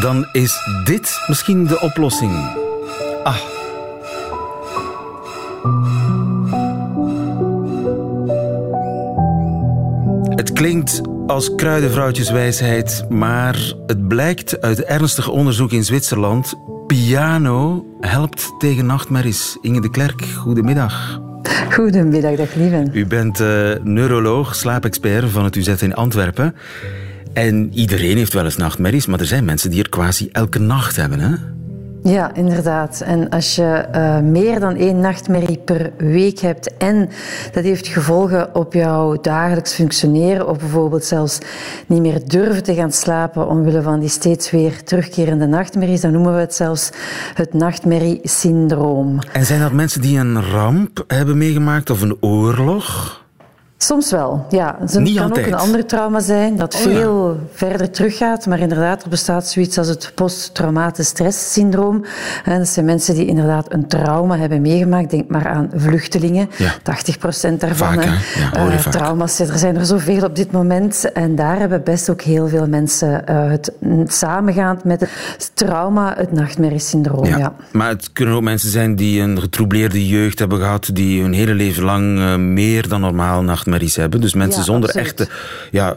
Dan 0.00 0.26
is 0.32 0.58
dit 0.84 1.22
misschien 1.26 1.66
de 1.66 1.80
oplossing. 1.80 2.32
Ah, 3.22 3.36
Het 10.34 10.52
klinkt 10.52 11.00
als 11.26 11.54
kruidenvrouwtjeswijsheid, 11.54 13.04
maar 13.08 13.72
het 13.86 14.08
blijkt 14.08 14.60
uit 14.60 14.82
ernstig 14.82 15.28
onderzoek 15.28 15.72
in 15.72 15.84
Zwitserland. 15.84 16.54
Piano 16.86 17.86
helpt 18.00 18.54
tegen 18.58 18.86
nachtmerries. 18.86 19.58
Inge 19.60 19.80
de 19.80 19.90
Klerk, 19.90 20.22
goedemiddag. 20.22 21.20
Goedemiddag, 21.70 22.36
dag 22.36 22.54
lieve. 22.54 22.88
U 22.92 23.06
bent 23.06 23.40
uh, 23.40 23.70
neuroloog, 23.82 24.54
slaapexpert 24.54 25.30
van 25.30 25.44
het 25.44 25.56
UZ 25.56 25.68
in 25.68 25.94
Antwerpen. 25.94 26.54
En 27.32 27.70
iedereen 27.74 28.16
heeft 28.16 28.32
wel 28.32 28.44
eens 28.44 28.56
nachtmerries, 28.56 29.06
maar 29.06 29.20
er 29.20 29.26
zijn 29.26 29.44
mensen 29.44 29.70
die 29.70 29.82
er 29.82 29.88
quasi 29.88 30.28
elke 30.32 30.58
nacht 30.58 30.96
hebben, 30.96 31.20
hè? 31.20 31.34
Ja, 32.04 32.34
inderdaad. 32.34 33.00
En 33.00 33.28
als 33.28 33.54
je 33.54 33.84
uh, 33.94 34.18
meer 34.18 34.60
dan 34.60 34.76
één 34.76 35.00
nachtmerrie 35.00 35.58
per 35.58 35.92
week 35.96 36.38
hebt 36.38 36.76
en 36.76 37.08
dat 37.52 37.64
heeft 37.64 37.86
gevolgen 37.86 38.54
op 38.54 38.72
jouw 38.72 39.20
dagelijks 39.20 39.74
functioneren, 39.74 40.48
of 40.48 40.58
bijvoorbeeld 40.58 41.04
zelfs 41.04 41.38
niet 41.86 42.00
meer 42.00 42.20
durven 42.26 42.62
te 42.62 42.74
gaan 42.74 42.92
slapen 42.92 43.48
omwille 43.48 43.82
van 43.82 44.00
die 44.00 44.08
steeds 44.08 44.50
weer 44.50 44.84
terugkerende 44.84 45.46
nachtmerries, 45.46 46.00
dan 46.00 46.12
noemen 46.12 46.34
we 46.34 46.40
het 46.40 46.54
zelfs 46.54 46.90
het 47.34 47.54
nachtmerriesyndroom. 47.54 49.18
En 49.32 49.46
zijn 49.46 49.60
dat 49.60 49.72
mensen 49.72 50.00
die 50.00 50.18
een 50.18 50.42
ramp 50.42 51.04
hebben 51.06 51.38
meegemaakt 51.38 51.90
of 51.90 52.00
een 52.00 52.16
oorlog? 52.20 53.20
Soms 53.82 54.10
wel, 54.10 54.46
ja. 54.48 54.76
Het 54.80 54.92
kan 54.92 55.18
altijd. 55.18 55.46
ook 55.46 55.52
een 55.52 55.58
ander 55.58 55.86
trauma 55.86 56.20
zijn 56.20 56.56
dat 56.56 56.74
oh, 56.74 56.80
veel 56.80 57.28
ja. 57.28 57.46
verder 57.52 57.90
teruggaat. 57.90 58.46
Maar 58.46 58.58
inderdaad, 58.58 59.02
er 59.02 59.08
bestaat 59.08 59.48
zoiets 59.48 59.78
als 59.78 59.88
het 59.88 60.12
posttraumatisch 60.14 61.06
stresssyndroom. 61.06 62.04
En 62.44 62.58
dat 62.58 62.68
zijn 62.68 62.86
mensen 62.86 63.14
die 63.14 63.26
inderdaad 63.26 63.72
een 63.72 63.88
trauma 63.88 64.36
hebben 64.36 64.60
meegemaakt. 64.60 65.10
Denk 65.10 65.28
maar 65.28 65.48
aan 65.48 65.70
vluchtelingen. 65.74 66.48
Ja. 66.56 66.74
80% 66.74 67.58
daarvan. 67.58 67.94
Vaak? 67.94 68.04
Ja, 68.04 68.66
uh, 68.66 68.78
vaak. 68.78 68.92
trauma's, 68.92 69.38
er 69.38 69.58
zijn 69.58 69.76
er 69.76 69.86
zoveel 69.86 70.24
op 70.24 70.36
dit 70.36 70.52
moment. 70.52 71.12
En 71.12 71.34
daar 71.34 71.58
hebben 71.58 71.84
best 71.84 72.10
ook 72.10 72.22
heel 72.22 72.48
veel 72.48 72.66
mensen 72.66 73.24
uh, 73.30 73.50
het 73.50 73.72
samengaand 74.06 74.84
met 74.84 75.00
het 75.00 75.50
trauma, 75.54 76.14
het 76.16 76.32
nachtmerriesyndroom. 76.32 77.24
Ja. 77.24 77.38
ja. 77.38 77.54
Maar 77.72 77.88
het 77.88 78.12
kunnen 78.12 78.34
ook 78.34 78.42
mensen 78.42 78.70
zijn 78.70 78.96
die 78.96 79.20
een 79.20 79.40
getroubleerde 79.40 80.08
jeugd 80.08 80.38
hebben 80.38 80.58
gehad, 80.58 80.90
die 80.92 81.22
hun 81.22 81.32
hele 81.32 81.54
leven 81.54 81.84
lang 81.84 82.18
uh, 82.18 82.36
meer 82.36 82.88
dan 82.88 83.00
normaal 83.00 83.42
nachtmerries 83.42 83.70
hebben. 83.80 84.20
Dus 84.20 84.34
mensen 84.34 84.60
ja, 84.60 84.66
zonder 84.66 84.88
absoluut. 84.88 85.06
echte, 85.06 85.28
ja, 85.70 85.96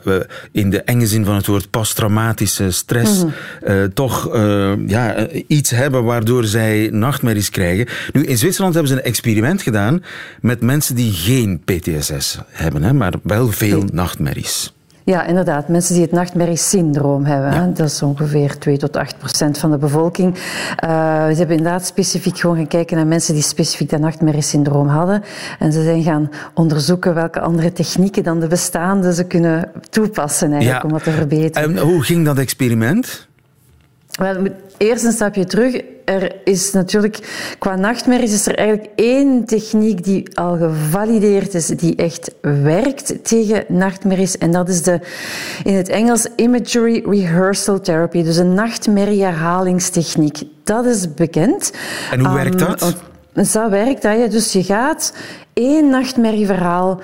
in 0.52 0.70
de 0.70 0.82
enge 0.82 1.08
zin 1.08 1.26
van 1.26 1.36
het 1.36 1.46
woord 1.46 1.70
posttraumatische 1.70 2.72
stress, 2.72 3.24
mm 3.24 3.34
-hmm. 3.64 3.74
uh, 3.76 3.84
toch 3.84 4.36
uh, 4.36 4.88
ja, 4.88 5.28
iets 5.48 5.70
hebben 5.70 6.04
waardoor 6.04 6.44
zij 6.44 6.90
nachtmerries 6.92 7.50
krijgen. 7.50 7.88
Nu, 8.14 8.24
in 8.24 8.38
Zwitserland 8.38 8.74
hebben 8.74 8.92
ze 8.92 8.98
een 8.98 9.06
experiment 9.06 9.62
gedaan 9.62 10.04
met 10.42 10.62
mensen 10.62 10.96
die 10.96 11.14
geen 11.14 11.62
PTSS 11.66 12.38
hebben, 12.50 12.84
hè, 12.84 12.94
maar 12.94 13.14
wel 13.24 13.52
veel 13.52 13.84
nachtmerries. 13.92 14.74
Ja, 15.06 15.26
inderdaad. 15.26 15.68
Mensen 15.68 15.94
die 15.94 16.04
het 16.04 16.12
nachtmerriesyndroom 16.12 17.26
hebben. 17.26 17.52
Ja. 17.52 17.66
Dat 17.74 17.88
is 17.88 18.02
ongeveer 18.02 18.58
2 18.58 18.78
tot 18.78 18.96
8 18.98 19.18
procent 19.18 19.58
van 19.58 19.72
de 19.72 19.78
bevolking. 19.78 20.36
Uh, 20.36 20.40
ze 21.28 21.36
hebben 21.38 21.58
inderdaad 21.58 21.86
specifiek 21.86 22.38
gewoon 22.38 22.56
gaan 22.56 22.68
kijken 22.68 22.98
naar 22.98 23.08
mensen 23.08 23.34
die 23.34 23.44
specifiek 23.44 23.90
dat 23.90 24.00
nachtmerriesyndroom 24.00 24.88
hadden. 24.88 25.24
En 25.60 25.72
ze 25.72 25.84
zijn 25.84 26.04
gaan 26.04 26.30
onderzoeken 26.54 27.14
welke 27.14 27.40
andere 27.40 27.72
technieken 27.72 28.24
dan 28.24 28.40
de 28.40 28.48
bestaande 28.48 29.14
ze 29.14 29.24
kunnen 29.24 29.72
toepassen 29.90 30.52
eigenlijk, 30.52 30.82
ja. 30.82 30.88
om 30.88 30.94
dat 30.94 31.04
te 31.04 31.12
verbeteren. 31.12 31.78
En 31.78 31.84
hoe 31.84 32.04
ging 32.04 32.26
dat 32.26 32.38
experiment? 32.38 33.28
Wel, 34.16 34.36
eerst 34.78 35.04
een 35.04 35.12
stapje 35.12 35.46
terug. 35.46 35.82
Er 36.06 36.36
is 36.44 36.72
natuurlijk, 36.72 37.20
qua 37.60 37.76
nachtmerries 37.76 38.34
is 38.34 38.48
er 38.48 38.56
eigenlijk 38.56 38.90
één 38.96 39.46
techniek 39.46 40.04
die 40.04 40.38
al 40.38 40.58
gevalideerd 40.58 41.54
is, 41.54 41.68
die 41.68 41.96
echt 41.96 42.32
werkt 42.42 43.24
tegen 43.24 43.64
nachtmerries. 43.68 44.38
En 44.38 44.52
dat 44.52 44.70
is 44.70 44.82
de, 44.82 45.00
in 45.64 45.74
het 45.74 45.90
Engels, 45.90 46.28
Imagery 46.36 47.04
Rehearsal 47.06 47.80
Therapy. 47.80 48.24
Dus 48.24 48.38
een 48.38 48.54
nachtmerrie-herhalingstechniek. 48.54 50.44
Dat 50.64 50.86
is 50.86 51.14
bekend. 51.14 51.72
En 52.12 52.20
hoe 52.20 52.28
um, 52.28 52.34
werkt 52.34 52.60
dat? 52.60 52.96
Dat 53.34 53.70
werkt 53.70 54.02
dat 54.02 54.20
je, 54.20 54.28
dus 54.28 54.52
je 54.52 54.64
gaat 54.64 55.14
één 55.54 55.90
nachtmerrieverhaal 55.90 57.02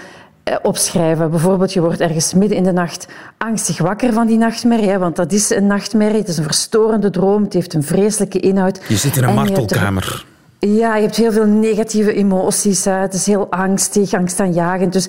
opschrijven. 0.62 1.30
Bijvoorbeeld, 1.30 1.74
je 1.74 1.82
wordt 1.82 2.00
ergens 2.00 2.34
midden 2.34 2.58
in 2.58 2.64
de 2.64 2.72
nacht 2.72 3.08
angstig 3.38 3.78
wakker 3.78 4.14
van 4.14 4.28
die 4.28 4.38
nachtmerrie, 4.38 4.90
hè, 4.90 4.98
want 4.98 5.16
dat 5.16 5.32
is 5.32 5.50
een 5.50 5.68
nachtmerrie. 5.68 6.20
Het 6.20 6.28
is 6.28 6.38
een 6.38 6.44
verstorende 6.44 7.10
droom, 7.10 7.44
het 7.44 7.54
heeft 7.54 7.74
een 7.74 7.84
vreselijke 7.84 8.40
inhoud. 8.40 8.80
Je 8.88 8.98
zit 8.98 9.18
in 9.18 9.24
een 9.24 9.36
martelkamer. 9.36 10.26
Ja, 10.68 10.96
je 10.96 11.02
hebt 11.02 11.16
heel 11.16 11.32
veel 11.32 11.46
negatieve 11.46 12.14
emoties. 12.14 12.86
Hè. 12.86 12.92
Het 12.92 13.14
is 13.14 13.26
heel 13.26 13.52
angstig, 13.52 14.14
angstaanjagend. 14.14 14.94
Dus 14.94 15.08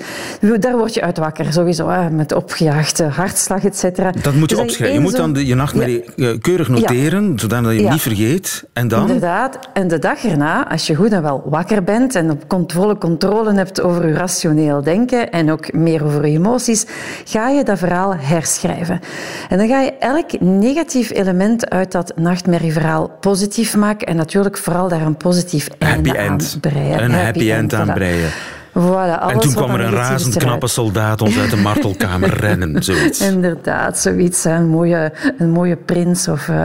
daar 0.61 0.77
word 0.77 0.95
je 0.95 1.03
uit 1.03 1.19
wakker, 1.19 1.53
sowieso. 1.53 1.89
Hè, 1.89 2.11
met 2.11 2.33
opgejaagde 2.33 3.05
hartslag, 3.05 3.65
et 3.65 3.77
cetera. 3.79 4.11
Dat 4.23 4.35
moet 4.35 4.51
je 4.51 4.57
dus 4.57 4.65
opschrijven. 4.65 4.97
Je 4.97 5.03
moet 5.03 5.17
dan 5.17 5.33
de, 5.33 5.47
je 5.47 5.55
nachtmerrie 5.55 6.05
ja. 6.17 6.35
keurig 6.41 6.69
noteren, 6.69 7.31
ja. 7.31 7.39
zodat 7.39 7.61
je 7.61 7.67
hem 7.67 7.79
ja. 7.79 7.93
niet 7.93 8.01
vergeet. 8.01 8.65
En 8.73 8.89
dan? 8.89 9.01
Inderdaad. 9.01 9.59
En 9.73 9.89
de 9.89 9.99
dag 9.99 10.25
erna, 10.25 10.69
als 10.71 10.87
je 10.87 10.95
goed 10.95 11.13
en 11.13 11.23
wel 11.23 11.43
wakker 11.45 11.85
bent 11.85 12.15
en 12.15 12.31
op 12.31 12.65
volle 12.67 12.99
controle 12.99 13.55
hebt 13.55 13.81
over 13.81 14.09
je 14.09 14.15
rationeel 14.15 14.83
denken 14.83 15.31
en 15.31 15.51
ook 15.51 15.73
meer 15.73 16.05
over 16.05 16.27
je 16.27 16.37
emoties, 16.37 16.87
ga 17.25 17.49
je 17.49 17.65
dat 17.65 17.79
verhaal 17.79 18.15
herschrijven. 18.17 19.01
En 19.49 19.59
dan 19.59 19.69
ga 19.69 19.81
je 19.81 19.93
elk 19.93 20.41
negatief 20.41 21.11
element 21.11 21.71
uit 21.71 21.93
dat 21.93 22.13
nachtmerrieverhaal 22.17 23.11
positief 23.21 23.77
maken 23.77 24.07
en 24.07 24.17
natuurlijk 24.17 24.59
vooral 24.59 24.89
daar 24.89 25.03
een 25.03 25.17
positief 25.17 25.41
happy 25.79 26.11
end. 26.11 26.59
Breien. 26.61 27.03
Een 27.03 27.11
happy, 27.11 27.25
happy 27.25 27.51
end, 27.51 27.73
end 27.73 27.75
aanbreien. 27.75 28.31
Voilà, 28.73 29.19
alles 29.21 29.33
en 29.33 29.41
toen 29.41 29.53
kwam 29.53 29.75
er 29.75 29.81
een 29.81 29.91
razend 29.91 30.37
knappe 30.37 30.67
soldaat 30.67 31.21
ons 31.21 31.39
uit 31.39 31.51
de 31.51 31.57
martelkamer 31.69 32.35
rennen, 32.35 32.83
zoiets. 32.83 33.21
Inderdaad, 33.21 33.99
zoiets. 33.99 34.45
Een 34.45 34.69
mooie, 34.69 35.13
een 35.39 35.51
mooie 35.51 35.77
prins. 35.77 36.29
Of, 36.29 36.49
uh, 36.49 36.65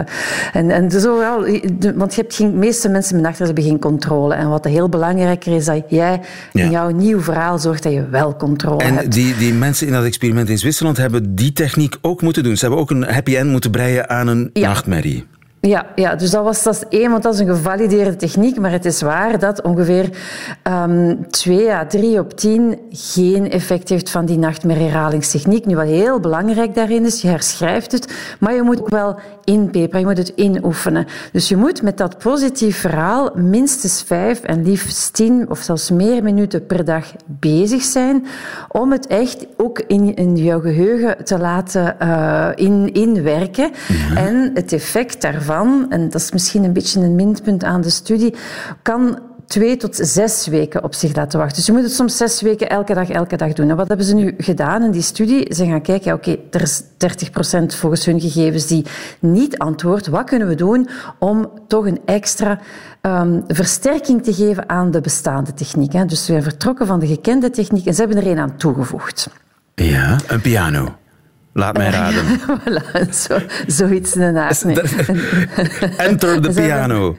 en, 0.53 0.71
en 0.71 0.91
zo 0.91 1.17
wel, 1.17 1.39
want 1.95 2.15
je 2.15 2.21
hebt 2.21 2.35
geen, 2.35 2.51
de 2.51 2.57
meeste 2.57 2.89
mensen 2.89 3.15
met 3.15 3.23
nachtmerries 3.23 3.55
hebben 3.55 3.71
geen 3.71 3.79
controle. 3.79 4.35
En 4.35 4.49
wat 4.49 4.65
heel 4.65 4.89
belangrijker 4.89 5.55
is, 5.55 5.65
dat 5.65 5.83
jij 5.89 6.21
in 6.53 6.63
ja. 6.63 6.69
jouw 6.69 6.89
nieuw 6.89 7.21
verhaal 7.21 7.59
zorgt 7.59 7.83
dat 7.83 7.93
je 7.93 8.09
wel 8.09 8.35
controle 8.35 8.83
en 8.83 8.93
hebt. 8.93 9.03
En 9.03 9.09
die, 9.09 9.37
die 9.37 9.53
mensen 9.53 9.87
in 9.87 9.93
dat 9.93 10.03
experiment 10.03 10.49
in 10.49 10.57
Zwitserland 10.57 10.97
hebben 10.97 11.35
die 11.35 11.53
techniek 11.53 11.95
ook 12.01 12.21
moeten 12.21 12.43
doen. 12.43 12.57
Ze 12.57 12.65
hebben 12.65 12.79
ook 12.79 12.89
een 12.89 13.03
happy 13.03 13.35
end 13.35 13.49
moeten 13.49 13.71
breien 13.71 14.09
aan 14.09 14.27
een 14.27 14.49
ja. 14.53 14.67
nachtmerrie. 14.67 15.25
Ja, 15.67 15.85
ja, 15.95 16.15
dus 16.15 16.31
dat 16.31 16.43
was 16.43 16.63
dat 16.63 16.75
is 16.75 16.99
één, 16.99 17.11
want 17.11 17.23
dat 17.23 17.33
is 17.33 17.39
een 17.39 17.47
gevalideerde 17.47 18.15
techniek. 18.15 18.59
Maar 18.59 18.71
het 18.71 18.85
is 18.85 19.01
waar 19.01 19.39
dat 19.39 19.61
ongeveer 19.61 20.09
um, 20.63 21.29
twee 21.29 21.71
à 21.71 21.85
drie 21.85 22.19
op 22.19 22.37
tien 22.37 22.79
geen 22.89 23.51
effect 23.51 23.89
heeft 23.89 24.09
van 24.09 24.25
die 24.25 24.37
nachtmerrieherhalingstechniek. 24.37 25.65
Nu, 25.65 25.75
wat 25.75 25.85
heel 25.85 26.19
belangrijk 26.19 26.75
daarin 26.75 27.05
is, 27.05 27.21
je 27.21 27.27
herschrijft 27.27 27.91
het, 27.91 28.13
maar 28.39 28.53
je 28.53 28.61
moet 28.61 28.79
ook 28.79 28.89
wel 28.89 29.19
inpeperen, 29.43 29.99
je 29.99 30.05
moet 30.05 30.17
het 30.17 30.33
inoefenen. 30.35 31.07
Dus 31.31 31.47
je 31.47 31.57
moet 31.57 31.81
met 31.81 31.97
dat 31.97 32.17
positief 32.17 32.79
verhaal 32.79 33.31
minstens 33.35 34.03
vijf 34.03 34.41
en 34.41 34.63
liefst 34.63 35.13
tien 35.13 35.49
of 35.49 35.59
zelfs 35.59 35.91
meer 35.91 36.23
minuten 36.23 36.65
per 36.65 36.85
dag 36.85 37.05
bezig 37.25 37.83
zijn 37.83 38.25
om 38.67 38.91
het 38.91 39.07
echt 39.07 39.45
ook 39.57 39.83
in, 39.87 40.15
in 40.15 40.35
jouw 40.35 40.59
geheugen 40.59 41.23
te 41.23 41.37
laten 41.37 41.95
uh, 42.01 42.49
in, 42.55 42.93
inwerken. 42.93 43.71
Ja. 43.87 44.27
En 44.27 44.51
het 44.53 44.73
effect 44.73 45.21
daarvan, 45.21 45.56
en 45.89 46.09
dat 46.09 46.21
is 46.21 46.31
misschien 46.31 46.63
een 46.63 46.73
beetje 46.73 46.99
een 46.99 47.15
minpunt 47.15 47.63
aan 47.63 47.81
de 47.81 47.89
studie, 47.89 48.35
kan 48.81 49.19
twee 49.47 49.77
tot 49.77 49.95
zes 49.95 50.47
weken 50.47 50.83
op 50.83 50.93
zich 50.93 51.15
laten 51.15 51.39
wachten. 51.39 51.55
Dus 51.55 51.65
je 51.65 51.71
moet 51.71 51.83
het 51.83 51.93
soms 51.93 52.17
zes 52.17 52.41
weken 52.41 52.69
elke 52.69 52.93
dag, 52.93 53.09
elke 53.09 53.37
dag 53.37 53.53
doen. 53.53 53.69
En 53.69 53.75
wat 53.75 53.87
hebben 53.87 54.05
ze 54.05 54.15
nu 54.15 54.33
gedaan 54.37 54.83
in 54.83 54.91
die 54.91 55.01
studie? 55.01 55.53
Ze 55.53 55.65
gaan 55.65 55.81
kijken, 55.81 56.13
oké, 56.13 56.37
er 56.51 56.61
is 56.61 56.81
30% 56.81 56.85
volgens 57.67 58.05
hun 58.05 58.19
gegevens 58.19 58.67
die 58.67 58.85
niet 59.19 59.57
antwoordt. 59.57 60.07
Wat 60.07 60.23
kunnen 60.23 60.47
we 60.47 60.55
doen 60.55 60.89
om 61.19 61.51
toch 61.67 61.85
een 61.85 61.99
extra 62.05 62.59
um, 63.01 63.43
versterking 63.47 64.23
te 64.23 64.33
geven 64.33 64.69
aan 64.69 64.91
de 64.91 65.01
bestaande 65.01 65.53
techniek? 65.53 65.93
Hè? 65.93 66.05
Dus 66.05 66.19
we 66.19 66.25
zijn 66.25 66.43
vertrokken 66.43 66.87
van 66.87 66.99
de 66.99 67.07
gekende 67.07 67.49
techniek 67.49 67.85
en 67.85 67.93
ze 67.93 67.99
hebben 67.99 68.17
er 68.17 68.31
een 68.31 68.39
aan 68.39 68.57
toegevoegd. 68.57 69.29
Ja, 69.75 70.17
een 70.27 70.41
piano. 70.41 70.95
Laat 71.57 71.77
mij 71.77 71.89
raden. 71.89 72.23
voilà, 72.47 72.81
zo, 73.13 73.37
zoiets 73.67 74.15
ernaast. 74.15 74.65
Nee. 74.65 74.75
Enter 76.07 76.41
the 76.41 76.51
piano. 76.61 77.17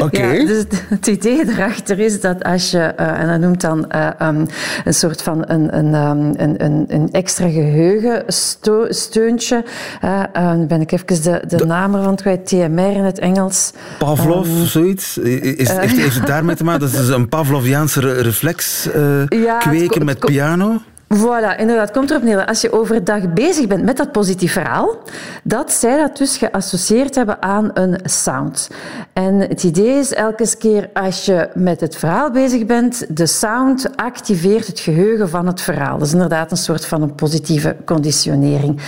Oké. 0.00 0.04
Okay. 0.04 0.38
Ja, 0.38 0.46
dus 0.46 0.64
het 0.88 1.06
idee 1.06 1.48
erachter 1.48 1.98
is 1.98 2.20
dat 2.20 2.44
als 2.44 2.70
je, 2.70 2.94
uh, 3.00 3.20
en 3.20 3.28
dat 3.28 3.40
noemt 3.40 3.60
dan 3.60 3.92
uh, 3.94 4.08
um, 4.22 4.46
een 4.84 4.94
soort 4.94 5.22
van 5.22 5.44
een, 5.46 5.76
een, 5.76 5.94
um, 5.94 6.32
een, 6.36 6.64
een, 6.64 6.84
een 6.88 7.08
extra 7.12 7.48
geheugensteuntje, 7.48 9.64
uh, 10.04 10.22
ben 10.68 10.80
ik 10.80 10.92
even 10.92 11.06
de, 11.06 11.42
de, 11.46 11.56
de 11.56 11.64
naam 11.64 11.94
ervan 11.94 12.16
kwijt, 12.16 12.46
TMR 12.46 12.96
in 12.96 13.04
het 13.04 13.18
Engels. 13.18 13.72
Pavlov, 13.98 14.46
um, 14.46 14.66
zoiets? 14.66 15.18
Is, 15.18 15.68
heeft, 15.68 15.96
heeft 15.96 16.14
het 16.14 16.26
daarmee 16.26 16.56
te 16.56 16.64
maken? 16.64 16.80
Dat 16.80 16.92
is 17.00 17.08
een 17.08 17.28
Pavloviaanse 17.28 18.22
reflex 18.22 18.88
ja, 19.28 19.58
kweken 19.58 20.04
met 20.04 20.18
piano? 20.18 20.80
Voilà, 21.08 21.56
inderdaad, 21.56 21.90
komt 21.90 22.10
erop 22.10 22.22
neer. 22.22 22.46
Als 22.46 22.60
je 22.60 22.72
overdag 22.72 23.32
bezig 23.32 23.66
bent 23.66 23.84
met 23.84 23.96
dat 23.96 24.12
positief 24.12 24.52
verhaal, 24.52 24.98
dat 25.42 25.72
zij 25.72 25.98
dat 25.98 26.16
dus 26.16 26.36
geassocieerd 26.36 27.14
hebben 27.14 27.42
aan 27.42 27.70
een 27.74 27.98
sound. 28.04 28.70
En 29.12 29.40
het 29.40 29.62
idee 29.64 29.98
is 29.98 30.14
elke 30.14 30.56
keer 30.58 30.90
als 30.92 31.24
je 31.24 31.48
met 31.54 31.80
het 31.80 31.96
verhaal 31.96 32.30
bezig 32.30 32.66
bent, 32.66 33.16
de 33.16 33.26
sound 33.26 33.96
activeert 33.96 34.66
het 34.66 34.80
geheugen 34.80 35.28
van 35.28 35.46
het 35.46 35.60
verhaal. 35.60 35.98
Dat 35.98 36.06
is 36.06 36.12
inderdaad 36.12 36.50
een 36.50 36.56
soort 36.56 36.86
van 36.86 37.02
een 37.02 37.14
positieve 37.14 37.76
conditionering. 37.84 38.80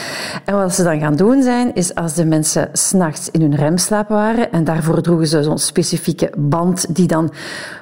En 0.44 0.56
wat 0.56 0.74
ze 0.74 0.82
dan 0.82 1.00
gaan 1.00 1.16
doen 1.16 1.42
zijn, 1.42 1.74
is 1.74 1.94
als 1.94 2.14
de 2.14 2.24
mensen 2.24 2.68
s'nachts 2.72 3.30
in 3.30 3.40
hun 3.40 3.56
remslaap 3.56 4.08
waren, 4.08 4.52
en 4.52 4.64
daarvoor 4.64 5.00
droegen 5.00 5.26
ze 5.26 5.42
zo'n 5.42 5.58
specifieke 5.58 6.30
band 6.36 6.94
die 6.94 7.06
dan 7.06 7.32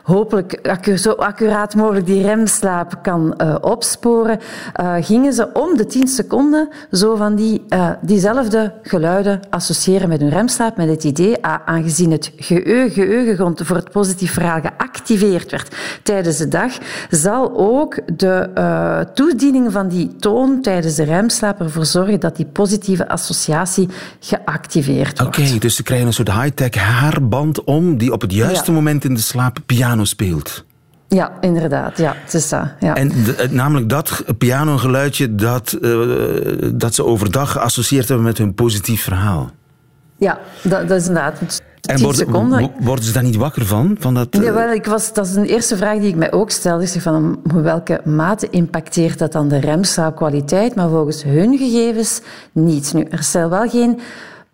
hopelijk 0.05 0.79
zo 0.95 1.11
accuraat 1.11 1.75
mogelijk 1.75 2.07
die 2.07 2.23
remslaap 2.23 2.99
kan 3.03 3.35
uh, 3.43 3.55
opsporen, 3.61 4.39
uh, 4.81 4.95
gingen 5.01 5.33
ze 5.33 5.53
om 5.53 5.77
de 5.77 5.87
10 5.87 6.09
seconden 6.09 6.69
zo 6.91 7.17
van 7.17 7.35
die, 7.35 7.63
uh, 7.69 7.91
diezelfde 8.01 8.73
geluiden 8.83 9.41
associëren 9.51 10.09
met 10.09 10.21
hun 10.21 10.31
remslaap, 10.31 10.77
met 10.77 10.89
het 10.89 11.05
idee, 11.05 11.43
aangezien 11.43 12.11
het 12.11 12.33
geheugen, 12.37 12.91
geheugen 12.91 13.67
voor 13.67 13.77
het 13.77 13.91
positief 13.91 14.33
verhaal 14.33 14.61
geactiveerd 14.61 15.51
werd 15.51 15.75
tijdens 16.03 16.37
de 16.37 16.49
dag, 16.49 16.73
zal 17.11 17.57
ook 17.57 18.01
de 18.19 18.53
toediening 19.15 19.73
van 19.73 19.89
die 19.89 20.17
toon 20.17 20.63
tijdens 20.63 20.95
de 20.95 21.05
remslaap 21.05 21.61
ervoor 21.61 21.87
zorgen 21.87 22.21
dat 22.21 22.37
die 22.37 22.47
positieve 22.47 23.09
associatie 23.09 23.89
geactiveerd 24.21 25.19
wordt. 25.19 25.37
Oké, 25.37 25.47
okay, 25.47 25.59
dus 25.59 25.77
ze 25.77 25.83
krijgen 25.83 26.07
een 26.07 26.13
soort 26.13 26.33
high-tech 26.33 26.75
haarband 26.75 27.65
om 27.65 27.97
die 27.97 28.13
op 28.13 28.21
het 28.21 28.33
juiste 28.33 28.71
ja. 28.71 28.77
moment 28.77 29.05
in 29.05 29.15
de 29.15 29.21
slaap 29.21 29.59
piano 29.67 29.94
speelt. 30.03 30.65
Ja, 31.09 31.33
inderdaad. 31.41 31.99
Ja, 31.99 32.15
het 32.25 32.35
is 32.35 32.49
dat. 32.49 32.67
Ja. 32.81 32.95
En 32.95 33.09
de, 33.09 33.49
namelijk 33.51 33.89
dat 33.89 34.25
pianogeluidje 34.39 35.35
dat, 35.35 35.79
uh, 35.81 36.71
dat 36.75 36.95
ze 36.95 37.05
overdag 37.05 37.53
geassocieerd 37.53 38.09
hebben 38.09 38.27
met 38.27 38.39
hun 38.39 38.55
positief 38.55 39.03
verhaal. 39.03 39.51
Ja, 40.17 40.39
dat, 40.63 40.89
dat 40.89 41.01
is 41.01 41.07
inderdaad. 41.07 41.63
En 41.81 42.01
worden, 42.01 42.73
worden 42.81 43.05
ze 43.05 43.13
daar 43.13 43.23
niet 43.23 43.37
wakker 43.37 43.67
van? 43.67 43.97
van 43.99 44.15
dat, 44.15 44.35
uh... 44.35 44.45
ja, 44.45 44.53
wel, 44.53 44.73
ik 44.73 44.85
was, 44.85 45.13
dat 45.13 45.27
is 45.27 45.35
een 45.35 45.45
eerste 45.45 45.77
vraag 45.77 45.99
die 45.99 46.09
ik 46.09 46.17
mij 46.17 46.33
ook 46.33 46.51
stelde. 46.51 46.83
Ik 46.83 46.89
zeg 46.89 47.03
van, 47.03 47.41
welke 47.43 48.01
mate 48.05 48.51
impacteert 48.51 49.19
dat 49.19 49.33
dan 49.33 49.49
de 49.49 49.61
remslaapkwaliteit? 49.61 50.75
Maar 50.75 50.89
volgens 50.89 51.23
hun 51.23 51.59
gegevens 51.59 52.21
niet. 52.53 52.93
Nu, 52.93 53.03
er 53.03 53.23
zijn 53.23 53.49
wel 53.49 53.69
geen 53.69 54.01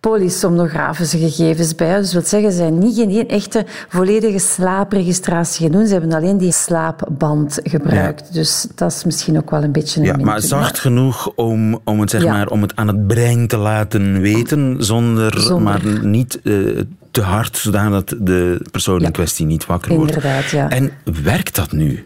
polysomnografische 0.01 1.17
gegevens 1.17 1.75
bij. 1.75 1.97
Dus 1.97 2.11
dat 2.11 2.13
wil 2.13 2.29
zeggen, 2.29 2.51
ze 2.51 2.57
zijn 2.57 2.77
niet 2.77 2.95
geen 2.95 3.27
echte 3.27 3.65
volledige 3.87 4.39
slaapregistratie 4.39 5.65
gedaan. 5.65 5.85
Ze 5.85 5.91
hebben 5.93 6.13
alleen 6.13 6.37
die 6.37 6.51
slaapband 6.51 7.59
gebruikt. 7.63 8.27
Ja. 8.27 8.33
Dus 8.33 8.67
dat 8.75 8.91
is 8.91 9.03
misschien 9.03 9.37
ook 9.37 9.49
wel 9.49 9.63
een 9.63 9.71
beetje 9.71 9.99
een 9.99 10.05
Ja, 10.05 10.17
maar 10.17 10.41
zacht 10.41 10.79
genoeg 10.79 11.31
om, 11.35 11.79
om, 11.83 11.99
het, 11.99 12.09
zeg 12.09 12.23
ja. 12.23 12.31
maar, 12.31 12.47
om 12.47 12.61
het 12.61 12.75
aan 12.75 12.87
het 12.87 13.07
brein 13.07 13.47
te 13.47 13.57
laten 13.57 14.21
weten, 14.21 14.75
zonder, 14.83 15.41
zonder. 15.41 15.61
maar 15.61 16.05
niet 16.05 16.39
uh, 16.43 16.81
te 17.11 17.21
hard, 17.21 17.57
zodat 17.57 18.15
de 18.19 18.65
persoon 18.71 19.01
in 19.01 19.11
kwestie 19.11 19.45
niet 19.45 19.65
wakker 19.65 19.95
wordt. 19.95 20.15
Inderdaad, 20.15 20.49
ja. 20.49 20.69
En 20.69 20.91
werkt 21.23 21.55
dat 21.55 21.71
nu? 21.71 22.05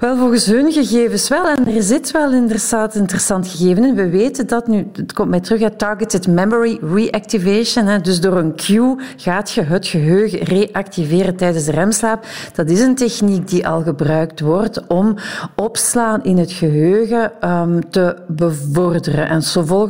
Wel, 0.00 0.16
volgens 0.16 0.46
hun 0.46 0.72
gegevens 0.72 1.28
wel. 1.28 1.48
En 1.48 1.74
er 1.74 1.82
zit 1.82 2.10
wel 2.10 2.32
inderdaad 2.32 2.94
interessant 2.94 3.48
gegeven 3.48 3.84
in. 3.84 3.94
We 3.94 4.08
weten 4.08 4.46
dat 4.46 4.66
nu, 4.66 4.90
het 4.92 5.12
komt 5.12 5.28
mij 5.28 5.40
terug 5.40 5.62
uit 5.62 5.78
Targeted 5.78 6.26
Memory 6.26 6.78
Reactivation. 6.82 7.86
Hè. 7.86 8.00
Dus 8.00 8.20
door 8.20 8.36
een 8.36 8.56
cue 8.56 8.96
gaat 9.16 9.50
je 9.50 9.62
het 9.62 9.86
geheugen 9.86 10.38
reactiveren 10.38 11.36
tijdens 11.36 11.64
de 11.64 11.72
remslaap. 11.72 12.26
Dat 12.54 12.70
is 12.70 12.80
een 12.80 12.94
techniek 12.94 13.48
die 13.48 13.68
al 13.68 13.82
gebruikt 13.82 14.40
wordt 14.40 14.86
om 14.86 15.14
opslaan 15.54 16.24
in 16.24 16.38
het 16.38 16.52
geheugen 16.52 17.32
um, 17.50 17.90
te 17.90 18.16
bevorderen. 18.28 19.28
En 19.28 19.42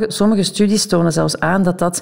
sommige 0.07 0.43
studies 0.43 0.85
tonen 0.85 1.13
zelfs 1.13 1.39
aan 1.39 1.63
dat 1.63 1.79
dat 1.79 2.01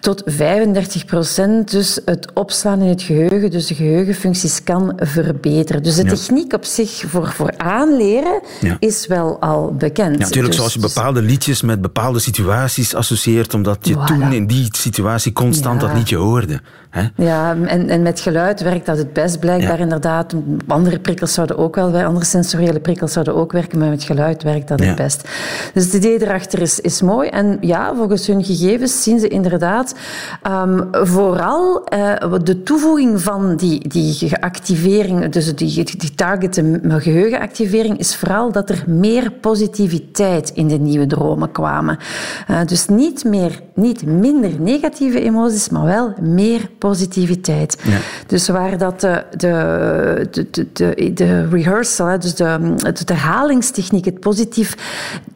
tot 0.00 0.22
35 0.26 1.04
procent 1.04 1.70
dus 1.70 2.00
het 2.04 2.32
opslaan 2.34 2.80
in 2.80 2.88
het 2.88 3.02
geheugen, 3.02 3.50
dus 3.50 3.66
de 3.66 3.74
geheugenfuncties 3.74 4.62
kan 4.62 4.92
verbeteren. 4.96 5.82
Dus 5.82 5.96
de 5.96 6.04
techniek 6.04 6.52
op 6.52 6.64
zich 6.64 6.87
voor, 7.06 7.32
voor 7.32 7.52
aanleren 7.56 8.40
ja. 8.60 8.76
is 8.78 9.06
wel 9.06 9.40
al 9.40 9.74
bekend. 9.74 10.18
Ja, 10.18 10.24
natuurlijk, 10.24 10.46
dus, 10.46 10.56
zoals 10.56 10.72
je 10.72 10.80
bepaalde 10.80 11.22
liedjes 11.22 11.62
met 11.62 11.80
bepaalde 11.80 12.18
situaties 12.18 12.94
associeert, 12.94 13.54
omdat 13.54 13.78
je 13.80 13.94
voilà. 13.94 14.04
toen 14.04 14.32
in 14.32 14.46
die 14.46 14.68
situatie 14.70 15.32
constant 15.32 15.80
dat 15.80 15.94
liedje 15.94 16.16
hoorde. 16.16 16.60
Hè? 16.90 17.06
Ja, 17.24 17.56
en, 17.64 17.88
en 17.88 18.02
met 18.02 18.20
geluid 18.20 18.60
werkt 18.60 18.86
dat 18.86 18.98
het 18.98 19.12
best 19.12 19.40
blijkbaar 19.40 19.80
inderdaad. 19.80 20.34
Andere 20.66 20.98
prikkels 20.98 21.32
zouden 21.34 21.58
ook 21.58 21.74
wel 21.74 21.90
werken, 21.90 22.08
andere 22.08 22.24
sensoriële 22.26 22.80
prikkels 22.80 23.12
zouden 23.12 23.34
ook 23.34 23.52
werken, 23.52 23.78
maar 23.78 23.88
met 23.88 24.02
geluid 24.02 24.42
werkt 24.42 24.68
dat 24.68 24.80
het 24.80 24.96
best. 24.96 25.28
Dus 25.74 25.84
het 25.84 25.92
idee 25.92 26.22
erachter 26.22 26.60
is, 26.60 26.80
is 26.80 27.02
mooi. 27.02 27.28
En 27.28 27.58
ja, 27.60 27.94
volgens 27.96 28.26
hun 28.26 28.44
gegevens 28.44 29.02
zien 29.02 29.20
ze 29.20 29.28
inderdaad 29.28 29.94
um, 30.46 30.88
vooral 30.92 31.86
uh, 31.94 32.14
de 32.42 32.62
toevoeging 32.62 33.22
van 33.22 33.56
die, 33.56 33.88
die 33.88 34.14
geactivering, 34.14 35.28
dus 35.32 35.54
die, 35.54 35.84
die 35.96 36.14
targeten 36.14 36.77
mijn 36.82 37.00
geheugenactivering 37.00 37.98
is 37.98 38.16
vooral 38.16 38.52
dat 38.52 38.70
er 38.70 38.84
meer 38.86 39.30
positiviteit 39.30 40.50
in 40.54 40.68
de 40.68 40.78
nieuwe 40.78 41.06
dromen 41.06 41.52
kwamen. 41.52 41.98
Uh, 42.50 42.60
dus 42.66 42.88
niet, 42.88 43.24
meer, 43.24 43.60
niet 43.74 44.06
minder 44.06 44.60
negatieve 44.60 45.20
emoties, 45.20 45.68
maar 45.68 45.84
wel 45.84 46.12
meer 46.20 46.70
positiviteit. 46.78 47.78
Ja. 47.84 47.98
Dus 48.26 48.48
waar 48.48 48.78
dat 48.78 49.00
de, 49.00 49.24
de, 49.36 50.28
de, 50.30 50.66
de, 50.72 51.12
de 51.14 51.48
rehearsal, 51.48 52.18
dus 52.18 52.34
de, 52.34 52.74
de 53.04 53.14
herhalingstechniek, 53.14 54.04
het 54.04 54.20
positief 54.20 54.76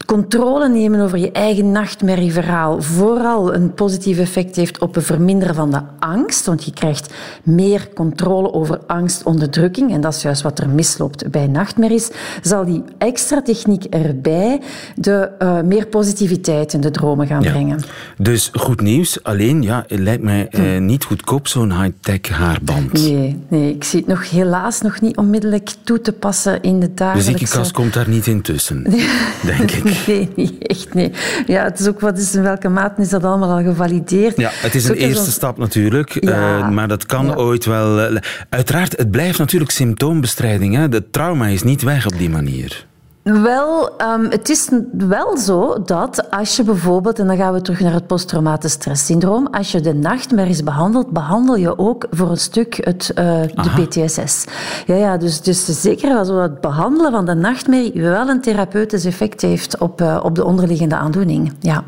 controle 0.07 0.69
nemen 0.69 1.01
over 1.01 1.19
je 1.19 1.33
eigen 1.33 1.73
nachtmerrieverhaal, 1.73 2.83
vooral 2.83 3.55
een 3.55 3.75
positief 3.75 4.19
effect 4.19 4.57
heeft 4.57 4.79
op 4.79 4.95
het 4.95 5.05
verminderen 5.05 5.55
van 5.55 5.71
de 5.71 5.81
angst, 5.99 6.47
want 6.47 6.65
je 6.65 6.73
krijgt 6.73 7.15
meer 7.43 7.89
controle 7.95 8.53
over 8.53 8.79
angstonderdrukking 8.87 9.93
en 9.93 10.01
dat 10.01 10.15
is 10.15 10.23
juist 10.23 10.43
wat 10.43 10.59
er 10.59 10.69
misloopt 10.69 11.31
bij 11.33 11.47
nachtmerries, 11.47 12.11
zal 12.43 12.65
die 12.65 12.85
extra 12.99 13.43
techniek 13.43 13.85
erbij 13.85 14.61
de 14.95 15.31
uh, 15.39 15.61
meer 15.61 15.87
positiviteit 15.87 16.73
in 16.73 16.81
de 16.81 16.91
dromen 16.91 17.27
gaan 17.27 17.43
ja. 17.43 17.51
brengen. 17.51 17.81
Dus 18.19 18.51
goed 18.53 18.81
nieuws, 18.81 19.23
alleen 19.23 19.63
ja, 19.63 19.85
het 19.87 19.99
lijkt 19.99 20.23
mij 20.23 20.49
uh, 20.51 20.81
niet 20.81 21.05
goedkoop 21.05 21.49
zo'n 21.49 21.81
high-tech 21.83 22.29
haarband. 22.29 22.93
Nee, 22.93 23.39
nee, 23.49 23.75
ik 23.75 23.85
zie 23.85 23.99
het 23.99 24.09
nog 24.09 24.31
helaas 24.31 24.81
nog 24.81 25.01
niet 25.01 25.17
onmiddellijk 25.17 25.71
toe 25.83 26.01
te 26.01 26.13
passen 26.13 26.63
in 26.63 26.81
de 26.81 26.95
dagelijkse... 26.95 27.33
De 27.33 27.39
ziekenkast 27.39 27.73
komt 27.73 27.93
daar 27.93 28.09
niet 28.09 28.27
intussen, 28.27 28.83
denk 29.45 29.71
ik. 29.71 29.81
Nee, 30.07 30.29
niet 30.37 30.67
echt, 30.67 30.95
nee. 30.95 31.13
Ja, 31.47 31.65
het 31.65 31.81
is 31.81 31.89
ook 31.89 32.01
wat 32.01 32.19
is 32.19 32.35
in 32.35 32.43
welke 32.43 32.69
mate 32.69 33.03
is 33.03 33.09
dat 33.09 33.25
allemaal 33.25 33.51
al 33.51 33.63
gevalideerd? 33.63 34.37
Ja, 34.37 34.51
het 34.53 34.75
is 34.75 34.89
een 34.89 34.95
eerste 34.95 35.31
stap 35.31 35.59
natuurlijk, 35.59 36.25
ja. 36.25 36.59
uh, 36.59 36.69
maar 36.69 36.89
dat 36.89 37.07
kan 37.07 37.27
ja. 37.27 37.35
ooit 37.35 37.65
wel... 37.65 38.19
uiteraard, 38.49 38.97
het 38.97 39.11
blijft 39.11 39.39
natuurlijk 39.39 39.71
symptoombestrijding, 39.71 40.75
hè. 40.75 40.89
De 40.89 41.11
trauma 41.23 41.47
is 41.47 41.63
niet 41.63 41.83
weg 41.83 42.07
op 42.07 42.19
die 42.19 42.31
manier. 42.31 42.87
Wel, 43.23 43.91
um, 44.01 44.31
het 44.31 44.49
is 44.49 44.71
wel 44.93 45.37
zo 45.39 45.83
dat 45.83 46.31
als 46.31 46.57
je 46.57 46.63
bijvoorbeeld, 46.63 47.19
en 47.19 47.27
dan 47.27 47.37
gaan 47.37 47.53
we 47.53 47.63
terug 47.63 47.81
naar 47.81 47.93
het 47.93 48.07
posttraumatisch 48.07 48.73
stresssyndroom, 48.73 49.47
als 49.47 49.73
je 49.73 49.81
de 49.81 49.95
nachtmerries 49.95 50.63
behandelt, 50.63 51.11
behandel 51.11 51.57
je 51.57 51.79
ook 51.79 52.07
voor 52.11 52.31
een 52.31 52.37
stuk 52.37 52.79
het, 52.85 53.13
uh, 53.19 53.43
de 53.43 53.83
PTSS. 53.87 54.45
Ja, 54.87 54.95
ja, 54.95 55.17
dus, 55.17 55.41
dus 55.41 55.81
zeker 55.81 56.15
wel 56.15 56.25
zo 56.25 56.35
dat 56.35 56.51
het 56.51 56.61
behandelen 56.61 57.13
van 57.13 57.25
de 57.25 57.35
nachtmerrie 57.35 58.03
wel 58.03 58.29
een 58.29 58.41
therapeutisch 58.41 59.05
effect 59.05 59.41
heeft 59.41 59.79
op, 59.79 60.01
uh, 60.01 60.21
op 60.23 60.35
de 60.35 60.45
onderliggende 60.45 60.97
aandoening. 60.97 61.53
Ja 61.61 61.85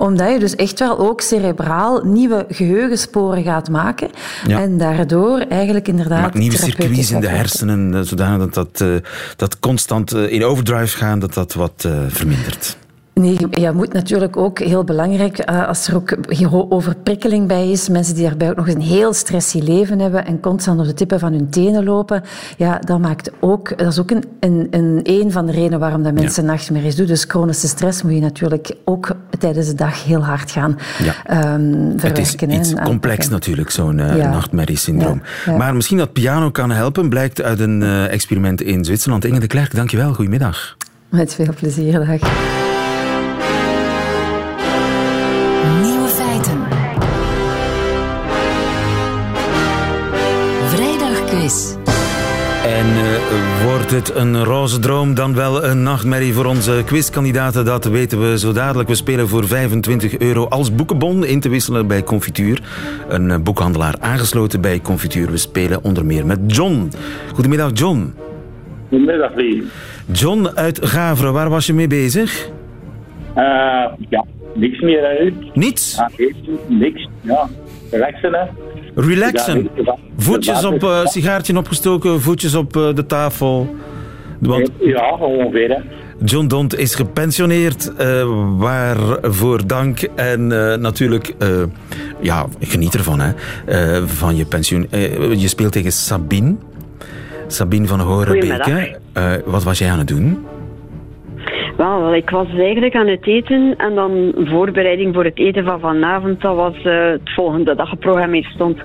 omdat 0.00 0.32
je 0.32 0.38
dus 0.38 0.54
echt 0.54 0.78
wel 0.78 0.98
ook 0.98 1.20
cerebraal 1.20 2.04
nieuwe 2.04 2.46
geheugensporen 2.48 3.42
gaat 3.42 3.68
maken. 3.68 4.10
Ja. 4.46 4.60
En 4.60 4.78
daardoor 4.78 5.38
eigenlijk 5.38 5.88
inderdaad... 5.88 6.20
Maakt 6.20 6.34
nieuwe 6.34 6.56
circuits 6.56 7.10
in 7.10 7.20
de 7.20 7.28
hersenen, 7.28 8.06
zodanig 8.06 8.48
dat 8.50 8.54
dat, 8.54 8.88
uh, 8.88 8.96
dat 9.36 9.58
constant 9.58 10.14
uh, 10.14 10.32
in 10.32 10.44
overdrive 10.44 10.96
gaan, 10.96 11.18
dat 11.18 11.34
dat 11.34 11.54
wat 11.54 11.88
vermindert. 12.08 12.76
Nee, 13.14 13.36
je 13.50 13.70
moet 13.74 13.92
natuurlijk 13.92 14.36
ook 14.36 14.58
heel 14.58 14.84
belangrijk, 14.84 15.40
als 15.40 15.88
er 15.88 15.94
ook 15.94 16.16
overprikkeling 16.48 17.48
bij 17.48 17.70
is, 17.70 17.88
mensen 17.88 18.14
die 18.14 18.24
daarbij 18.24 18.50
ook 18.50 18.56
nog 18.56 18.68
een 18.68 18.80
heel 18.80 19.12
stressy 19.12 19.58
leven 19.58 19.98
hebben 19.98 20.26
en 20.26 20.40
constant 20.40 20.80
op 20.80 20.86
de 20.86 20.94
tippen 20.94 21.18
van 21.18 21.32
hun 21.32 21.50
tenen 21.50 21.84
lopen, 21.84 22.22
ja, 22.56 22.78
dat 22.78 22.98
maakt 22.98 23.30
ook, 23.40 23.78
dat 23.78 23.86
is 23.86 23.98
ook 23.98 24.10
een, 24.10 24.24
een, 24.40 24.66
een, 24.70 25.00
een 25.02 25.32
van 25.32 25.46
de 25.46 25.52
redenen 25.52 25.78
waarom 25.78 26.02
dat 26.02 26.14
mensen 26.14 26.44
ja. 26.44 26.50
nachtmerries 26.50 26.96
doen. 26.96 27.06
Dus 27.06 27.24
chronische 27.24 27.68
stress 27.68 28.02
moet 28.02 28.12
je 28.12 28.20
natuurlijk 28.20 28.74
ook 28.84 29.16
tijdens 29.38 29.66
de 29.66 29.74
dag 29.74 30.04
heel 30.04 30.24
hard 30.24 30.50
gaan 30.50 30.78
ja. 30.98 31.54
um, 31.54 31.92
verwerken. 31.96 32.50
Het 32.50 32.60
is 32.60 32.70
iets 32.70 32.82
complex 32.82 33.28
natuurlijk, 33.28 33.70
zo'n 33.70 33.98
uh, 33.98 34.16
ja. 34.16 34.30
nachtmerriesyndroom. 34.30 35.22
Maar 35.56 35.74
misschien 35.74 35.98
dat 35.98 36.12
piano 36.12 36.50
kan 36.50 36.70
helpen, 36.70 37.08
blijkt 37.08 37.42
uit 37.42 37.60
een 37.60 37.80
uh, 37.80 38.12
experiment 38.12 38.62
in 38.62 38.84
Zwitserland. 38.84 39.24
Inge 39.24 39.40
de 39.40 39.46
Klerk, 39.46 39.74
dankjewel. 39.74 40.14
Goedemiddag. 40.14 40.76
Met 41.08 41.34
veel 41.34 41.54
plezier, 41.54 42.06
dag. 42.06 42.69
Wordt 53.90 54.08
het 54.08 54.16
een 54.16 54.44
roze 54.44 54.78
droom, 54.78 55.14
dan 55.14 55.34
wel 55.34 55.64
een 55.64 55.82
nachtmerrie 55.82 56.32
voor 56.32 56.44
onze 56.44 56.82
quizkandidaten? 56.86 57.64
Dat 57.64 57.84
weten 57.84 58.30
we 58.30 58.38
zo 58.38 58.52
dadelijk. 58.52 58.88
We 58.88 58.94
spelen 58.94 59.28
voor 59.28 59.46
25 59.46 60.18
euro 60.18 60.46
als 60.48 60.74
boekenbon 60.74 61.24
in 61.24 61.40
te 61.40 61.48
wisselen 61.48 61.86
bij 61.86 62.02
Confituur. 62.02 62.62
Een 63.08 63.28
uh, 63.28 63.36
boekhandelaar 63.36 63.94
aangesloten 64.00 64.60
bij 64.60 64.80
Confituur. 64.80 65.30
We 65.30 65.36
spelen 65.36 65.84
onder 65.84 66.04
meer 66.04 66.26
met 66.26 66.38
John. 66.46 66.90
Goedemiddag, 67.34 67.70
John. 67.72 68.14
Goedemiddag, 68.88 69.34
Lee. 69.34 69.62
John 70.12 70.48
uit 70.54 70.86
Gaveren, 70.86 71.32
waar 71.32 71.48
was 71.48 71.66
je 71.66 71.72
mee 71.72 71.88
bezig? 71.88 72.48
Uh, 73.36 73.42
ja, 74.08 74.24
niks 74.54 74.80
meer 74.80 75.04
uit. 75.04 75.34
Niets? 75.54 75.98
Ah, 75.98 76.08
niks, 76.68 77.08
ja. 77.20 77.48
Relaxen, 77.90 78.32
hè. 78.32 78.44
Relaxen. 78.94 79.70
Voetjes 80.16 80.64
op, 80.64 80.82
uh, 80.82 81.06
sigaartje 81.06 81.56
opgestoken, 81.56 82.20
voetjes 82.20 82.54
op 82.54 82.76
uh, 82.76 82.94
de 82.94 83.06
tafel. 83.06 83.74
Want 84.38 84.70
ja, 84.80 85.14
ongeveer. 85.14 85.68
Hè. 85.68 85.80
John 86.24 86.46
Dont 86.46 86.78
is 86.78 86.94
gepensioneerd, 86.94 87.92
uh, 88.00 88.26
waarvoor 88.58 89.66
dank. 89.66 90.00
En 90.14 90.46
natuurlijk, 90.80 91.34
ja, 92.20 92.46
geniet 92.60 92.94
ervan, 92.94 93.20
hè, 93.20 93.32
van 94.08 94.36
je 94.36 94.44
pensioen. 94.44 94.86
je 95.36 95.48
speelt 95.48 95.72
tegen 95.72 95.92
Sabine. 95.92 96.54
Sabine 97.46 97.86
van 97.86 98.00
Horenbeke. 98.00 98.98
wat 99.44 99.62
was 99.62 99.78
jij 99.78 99.90
aan 99.90 99.98
het 99.98 100.08
doen? 100.08 100.46
Wel, 101.80 102.14
ik 102.14 102.30
was 102.30 102.46
eigenlijk 102.56 102.94
aan 102.94 103.06
het 103.06 103.26
eten 103.26 103.74
en 103.76 103.94
dan 103.94 104.32
voorbereiding 104.36 105.14
voor 105.14 105.24
het 105.24 105.38
eten 105.38 105.64
van 105.64 105.80
vanavond, 105.80 106.40
dat 106.40 106.56
was 106.56 106.74
uh, 106.84 107.10
het 107.10 107.34
volgende 107.34 107.74
dag 107.74 107.88
geprogrammeerd 107.88 108.44
stond. 108.44 108.78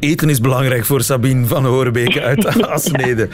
Eten 0.00 0.28
is 0.28 0.40
belangrijk 0.40 0.84
voor 0.84 1.00
Sabine 1.00 1.46
van 1.46 1.64
Horenbeke 1.64 2.22
uit 2.22 2.46
Asnede. 2.70 3.28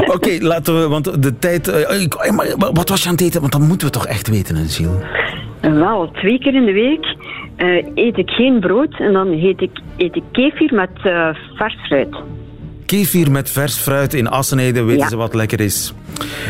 Oké, 0.00 0.12
okay, 0.12 0.38
laten 0.38 0.80
we, 0.80 0.88
want 0.88 1.22
de 1.22 1.38
tijd... 1.38 1.68
Uh, 1.68 2.72
wat 2.72 2.88
was 2.88 3.02
je 3.02 3.08
aan 3.08 3.14
het 3.14 3.22
eten? 3.22 3.40
Want 3.40 3.52
dat 3.52 3.60
moeten 3.60 3.86
we 3.86 3.92
toch 3.92 4.06
echt 4.06 4.28
weten, 4.28 4.56
hè, 4.56 4.64
Gilles? 4.64 5.02
Wel, 5.60 6.10
twee 6.10 6.38
keer 6.38 6.54
in 6.54 6.64
de 6.64 6.72
week 6.72 7.16
uh, 7.56 8.04
eet 8.06 8.18
ik 8.18 8.30
geen 8.30 8.60
brood 8.60 8.98
en 8.98 9.12
dan 9.12 9.28
eet 9.28 9.60
ik, 9.60 9.80
eet 9.96 10.16
ik 10.16 10.24
kefir 10.32 10.74
met 10.74 10.90
vers 11.54 11.76
fruit. 11.82 12.16
Kefir 12.92 13.30
met 13.30 13.50
vers 13.50 13.74
fruit 13.74 14.14
in 14.14 14.28
Assenede, 14.28 14.82
weten 14.82 15.02
ja. 15.02 15.08
ze 15.08 15.16
wat 15.16 15.34
lekker 15.34 15.60
is. 15.60 15.94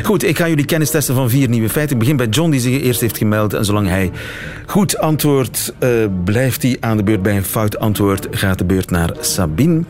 Goed, 0.03 0.25
ik 0.25 0.39
ga 0.39 0.49
jullie 0.49 0.65
kennis 0.65 0.91
testen 0.91 1.15
van 1.15 1.31
vier 1.31 1.49
nieuwe 1.49 1.69
feiten. 1.69 1.95
Ik 1.95 1.99
begin 1.99 2.17
bij 2.17 2.27
John, 2.27 2.51
die 2.51 2.61
zich 2.61 2.83
eerst 2.83 3.01
heeft 3.01 3.17
gemeld. 3.17 3.55
En 3.55 3.65
zolang 3.65 3.89
hij 3.89 4.11
goed 4.67 4.99
antwoordt, 4.99 5.75
uh, 5.81 5.91
blijft 6.25 6.63
hij 6.63 6.77
aan 6.81 6.97
de 6.97 7.03
beurt. 7.03 7.23
Bij 7.23 7.37
een 7.37 7.45
fout 7.45 7.79
antwoord 7.79 8.27
gaat 8.31 8.59
de 8.59 8.65
beurt 8.65 8.91
naar 8.91 9.11
Sabine. 9.21 9.83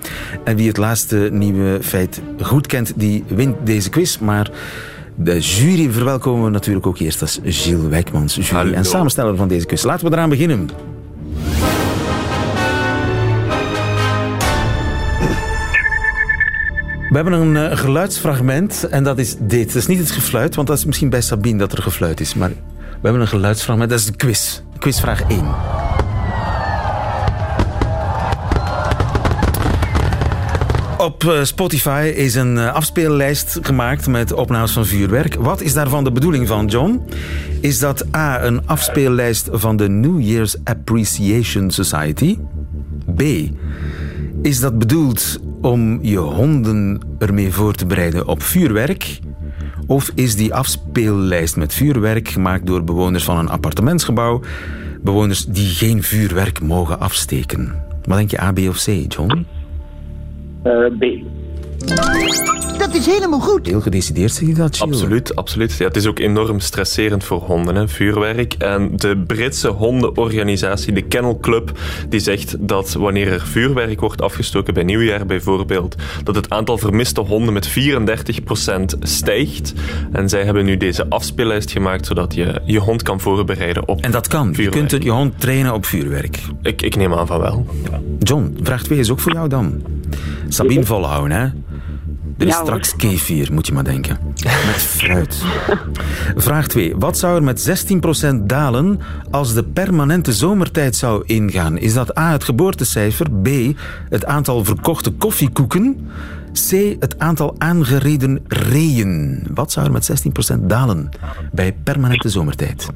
En 0.45 0.57
wie 0.57 0.69
het 0.69 0.77
laatste 0.77 1.29
nieuwe 1.33 1.79
feit 1.83 2.21
goed 2.41 2.67
kent, 2.67 2.93
die 2.97 3.25
wint 3.27 3.57
deze 3.65 3.91
quiz. 3.91 4.19
Maar 4.19 4.51
de 5.15 5.41
jury 5.41 5.91
verwelkomen 5.91 6.45
we 6.45 6.51
natuurlijk 6.51 6.87
ook 6.87 6.99
eerst 6.99 7.21
als 7.21 7.41
Gilles 7.45 7.89
Wijkmans, 7.89 8.35
jury 8.35 8.49
Hallo. 8.49 8.73
en 8.73 8.85
samensteller 8.85 9.37
van 9.37 9.49
deze 9.49 9.67
quiz. 9.67 9.83
Laten 9.83 10.07
we 10.07 10.13
eraan 10.13 10.29
beginnen. 10.29 10.69
We 17.13 17.19
hebben 17.19 17.41
een 17.41 17.55
uh, 17.55 17.77
geluidsfragment 17.77 18.89
en 18.89 19.05
dat 19.05 19.19
is 19.19 19.37
dit. 19.39 19.67
Dat 19.67 19.77
is 19.77 19.87
niet 19.87 19.99
het 19.99 20.11
gefluit, 20.11 20.55
want 20.55 20.69
dat 20.69 20.79
is 20.79 20.85
misschien 20.85 21.11
bij 21.11 21.21
Sabine 21.21 21.59
dat 21.59 21.73
er 21.73 21.83
gefluit 21.83 22.21
is. 22.21 22.35
Maar 22.35 22.49
we 22.49 23.01
hebben 23.03 23.21
een 23.21 23.29
geluidsfragment, 23.29 23.91
dat 23.91 23.99
is 23.99 24.07
de 24.07 24.17
quiz. 24.17 24.61
Quizvraag 24.79 25.23
1. 25.29 25.45
Op 30.99 31.25
uh, 31.25 31.43
Spotify 31.45 32.13
is 32.17 32.35
een 32.35 32.57
uh, 32.57 32.75
afspeellijst 32.75 33.59
gemaakt 33.63 34.07
met 34.07 34.33
opnames 34.33 34.73
van 34.73 34.87
vuurwerk. 34.87 35.35
Wat 35.35 35.61
is 35.61 35.73
daarvan 35.73 36.05
de 36.05 36.13
bedoeling 36.13 36.49
van, 36.49 36.67
John? 36.67 37.03
Is 37.61 37.79
dat 37.79 38.07
A, 38.17 38.45
een 38.45 38.67
afspeellijst 38.67 39.49
van 39.53 39.77
de 39.77 39.89
New 39.89 40.21
Year's 40.21 40.57
Appreciation 40.65 41.71
Society? 41.71 42.39
B, 43.17 43.23
is 44.43 44.61
dat 44.61 44.79
bedoeld 44.79 45.41
om 45.63 45.99
je 46.03 46.19
honden 46.19 47.01
ermee 47.19 47.53
voor 47.53 47.73
te 47.73 47.87
bereiden 47.87 48.29
op 48.29 48.43
vuurwerk? 48.43 49.19
Of 49.87 50.11
is 50.15 50.37
die 50.37 50.55
afspeellijst 50.55 51.57
met 51.57 51.75
vuurwerk 51.75 52.29
gemaakt 52.29 52.67
door 52.67 52.85
bewoners 52.85 53.25
van 53.25 53.39
een 53.39 53.49
appartementsgebouw? 53.49 54.41
Bewoners 55.03 55.45
die 55.45 55.69
geen 55.69 56.03
vuurwerk 56.03 56.63
mogen 56.63 57.01
afsteken. 57.01 57.75
Wat 58.05 58.17
denk 58.17 58.31
je, 58.31 58.41
A, 58.41 58.53
B 58.53 58.59
of 58.59 58.83
C, 58.85 58.87
John? 59.09 59.47
Uh, 60.65 60.99
B. 60.99 61.05
Dat 62.83 62.95
is 62.95 63.07
helemaal 63.07 63.41
goed. 63.41 63.67
Heel 63.67 63.81
gedecideerd 63.81 64.33
zeg 64.33 64.49
je 64.49 64.55
dat, 64.55 64.77
Gilles? 64.77 64.95
Absoluut, 64.95 65.37
absoluut. 65.37 65.73
Ja, 65.73 65.87
het 65.87 65.97
is 65.97 66.07
ook 66.07 66.19
enorm 66.19 66.61
stresserend 66.61 67.25
voor 67.25 67.41
honden, 67.41 67.75
hè, 67.75 67.89
vuurwerk. 67.89 68.55
En 68.55 68.97
de 68.97 69.23
Britse 69.27 69.69
hondenorganisatie, 69.69 70.93
de 70.93 71.03
Kennel 71.03 71.39
Club, 71.41 71.79
die 72.09 72.21
zegt 72.21 72.57
dat 72.69 72.93
wanneer 72.93 73.33
er 73.33 73.41
vuurwerk 73.41 74.01
wordt 74.01 74.23
afgestoken 74.23 74.75
bij 74.75 74.83
nieuwjaar 74.83 75.27
bijvoorbeeld, 75.27 75.95
dat 76.25 76.35
het 76.35 76.51
aantal 76.51 76.79
vermiste 76.79 77.21
honden 77.21 77.53
met 77.53 77.69
34% 77.69 78.99
stijgt. 79.01 79.73
En 80.13 80.29
zij 80.29 80.45
hebben 80.45 80.65
nu 80.65 80.77
deze 80.77 81.09
afspeellijst 81.09 81.71
gemaakt, 81.71 82.07
zodat 82.07 82.35
je 82.35 82.61
je 82.65 82.79
hond 82.79 83.03
kan 83.03 83.21
voorbereiden 83.21 83.89
op 83.89 84.01
En 84.01 84.11
dat 84.11 84.29
kan? 84.29 84.55
Vuurwerk. 84.55 84.75
Je 84.75 84.87
kunt 84.87 85.03
je 85.03 85.11
hond 85.11 85.41
trainen 85.41 85.75
op 85.75 85.85
vuurwerk? 85.85 86.39
Ik, 86.63 86.83
ik 86.83 86.97
neem 86.97 87.15
aan 87.15 87.27
van 87.27 87.41
wel. 87.41 87.67
Ja. 87.91 88.01
John, 88.19 88.59
vraag 88.63 88.83
2 88.83 88.99
is 88.99 89.11
ook 89.11 89.21
voor 89.21 89.33
jou 89.33 89.49
dan. 89.49 89.83
Sabine 90.49 90.85
volhouden, 90.85 91.37
hè? 91.37 91.49
Er 92.43 92.49
is 92.49 92.55
Ja, 92.55 92.61
straks 92.63 92.97
kefir, 92.97 93.53
moet 93.53 93.67
je 93.67 93.73
maar 93.73 93.85
denken. 93.85 94.19
Met 94.67 94.83
fruit. 94.83 95.45
Vraag 96.37 96.67
2. 96.67 96.97
Wat 96.97 97.19
zou 97.19 97.37
er 97.37 97.43
met 97.43 97.91
16% 98.33 98.37
dalen 98.43 98.99
als 99.31 99.55
de 99.55 99.65
permanente 99.65 100.33
zomertijd 100.33 100.97
zou 100.97 101.23
ingaan? 101.27 101.79
Is 101.79 101.95
dat 101.95 102.19
A, 102.19 102.33
het 102.33 102.45
geboortecijfer, 102.45 103.27
B, 103.43 103.49
het 104.09 104.25
aantal 104.25 104.65
verkochte 104.65 105.11
koffiekoeken, 105.11 106.11
C, 106.53 106.71
het 106.99 107.19
aantal 107.19 107.55
aangereden 107.59 108.41
reeën? 108.47 109.47
Wat 109.55 109.73
zou 109.73 109.87
er 109.87 109.93
met 109.93 110.11
16% 110.55 110.61
dalen 110.61 111.09
bij 111.53 111.73
permanente 111.85 112.29
zomertijd? 112.29 112.89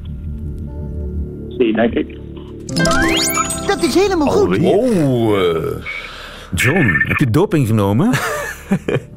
C, 1.57 1.57
denk 1.57 1.93
ik. 1.93 2.17
Dat 3.67 3.83
is 3.83 3.95
helemaal 3.95 4.27
goed. 4.27 4.59
Oh, 4.59 5.37
John, 6.55 7.03
heb 7.07 7.17
je 7.17 7.29
doping 7.29 7.67
genomen? 7.67 8.11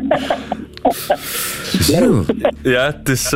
Ja, 2.63 2.85
het 2.85 3.09
is, 3.09 3.25
eh, 3.25 3.31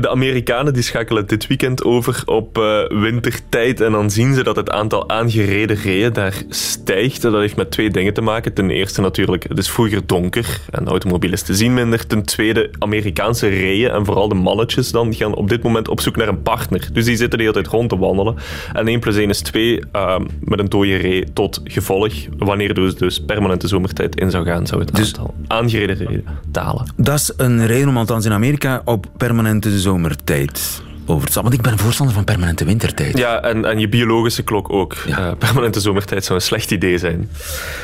de 0.00 0.08
Amerikanen 0.10 0.72
die 0.72 0.82
schakelen 0.82 1.26
dit 1.26 1.46
weekend 1.46 1.84
over 1.84 2.22
op 2.24 2.58
eh, 2.58 2.82
wintertijd. 2.88 3.80
En 3.80 3.92
dan 3.92 4.10
zien 4.10 4.34
ze 4.34 4.42
dat 4.42 4.56
het 4.56 4.70
aantal 4.70 5.08
aangereden 5.08 5.76
reeën 5.76 6.12
daar 6.12 6.42
stijgt. 6.48 7.24
En 7.24 7.30
dat 7.30 7.40
heeft 7.40 7.56
met 7.56 7.70
twee 7.70 7.90
dingen 7.90 8.14
te 8.14 8.20
maken. 8.20 8.52
Ten 8.52 8.70
eerste 8.70 9.00
natuurlijk, 9.00 9.48
het 9.48 9.58
is 9.58 9.70
vroeger 9.70 10.06
donker 10.06 10.60
en 10.70 10.84
de 10.84 10.90
automobiel 10.90 11.32
is 11.32 11.42
te 11.42 11.54
zien 11.54 11.74
minder. 11.74 12.06
Ten 12.06 12.24
tweede, 12.24 12.70
Amerikaanse 12.78 13.48
reeën 13.48 13.90
en 13.90 14.04
vooral 14.04 14.28
de 14.28 14.34
mannetjes 14.34 14.90
dan, 14.90 15.10
die 15.10 15.18
gaan 15.18 15.34
op 15.34 15.48
dit 15.48 15.62
moment 15.62 15.88
op 15.88 16.00
zoek 16.00 16.16
naar 16.16 16.28
een 16.28 16.42
partner. 16.42 16.88
Dus 16.92 17.04
die 17.04 17.16
zitten 17.16 17.38
de 17.38 17.44
hele 17.44 17.54
tijd 17.54 17.66
rond 17.66 17.88
te 17.88 17.98
wandelen. 17.98 18.34
En 18.72 18.88
1 18.88 19.00
plus 19.00 19.16
1 19.16 19.28
is 19.28 19.40
2 19.40 19.80
uh, 19.92 20.18
met 20.40 20.58
een 20.58 20.68
dode 20.68 20.96
ree 20.96 21.32
tot 21.32 21.60
gevolg. 21.64 22.12
Wanneer 22.38 22.74
dus, 22.74 22.94
dus 22.94 23.20
permanente 23.20 23.68
zomertijd 23.68 24.16
in 24.16 24.30
zou 24.30 24.44
gaan, 24.44 24.66
zou 24.66 24.80
het 24.80 24.98
aantal 24.98 25.34
aangereden 25.46 25.96
reeën 25.96 26.09
dalen. 26.48 26.92
Dat 26.96 27.18
is 27.18 27.32
een 27.36 27.66
reden 27.66 27.88
om 27.88 27.96
althans 27.96 28.24
in 28.24 28.32
Amerika 28.32 28.82
op 28.84 29.06
permanente 29.16 29.78
zomertijd 29.80 30.82
over 31.06 31.26
te 31.26 31.32
stappen. 31.32 31.42
Want 31.42 31.54
ik 31.54 31.62
ben 31.62 31.72
een 31.72 31.78
voorstander 31.78 32.14
van 32.14 32.24
permanente 32.24 32.64
wintertijd. 32.64 33.18
Ja, 33.18 33.40
en, 33.42 33.64
en 33.64 33.78
je 33.78 33.88
biologische 33.88 34.42
klok 34.42 34.72
ook. 34.72 34.92
Eh, 34.92 35.30
permanente 35.38 35.80
zomertijd 35.80 36.24
zou 36.24 36.38
een 36.38 36.44
slecht 36.44 36.70
idee 36.70 36.98
zijn. 36.98 37.30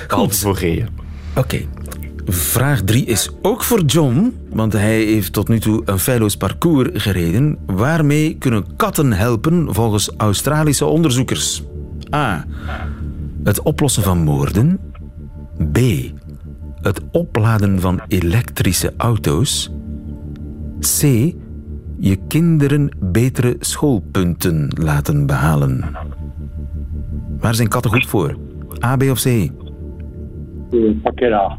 Behalve 0.09 0.35
voor 0.35 0.59
reeën. 0.59 0.89
Oké. 1.37 1.61
Vraag 2.29 2.83
3 2.83 3.05
is 3.05 3.31
ook 3.43 3.63
voor 3.63 3.83
John, 3.83 4.37
want 4.51 4.73
hij 4.73 5.03
heeft 5.05 5.33
tot 5.33 5.49
nu 5.49 5.61
toe 5.61 5.83
een 5.85 5.99
feilloos 5.99 6.37
parcours 6.37 6.89
gereden. 6.93 7.59
Waarmee 7.67 8.37
kunnen 8.39 8.77
katten 8.77 9.13
helpen 9.13 9.75
volgens 9.75 10.11
Australische 10.17 10.85
onderzoekers? 10.85 11.63
A. 12.15 12.45
Het 13.45 13.63
oplossen 13.63 14.03
van 14.03 14.19
moorden. 14.19 14.81
B. 15.73 15.79
Het 16.87 17.01
opladen 17.13 17.81
van 17.81 18.01
elektrische 18.09 18.93
auto's. 18.97 19.71
C. 20.81 21.03
Je 21.99 22.19
kinderen 22.29 22.97
betere 23.01 23.57
schoolpunten 23.61 24.73
laten 24.81 25.27
behalen. 25.27 25.97
Waar 27.39 27.55
zijn 27.55 27.69
katten 27.69 27.91
goed 27.91 28.07
voor? 28.07 28.37
A, 28.85 28.97
B 28.97 29.03
of 29.03 29.23
C? 29.23 29.51
Pak 31.03 31.21
er 31.21 31.35
A. 31.35 31.59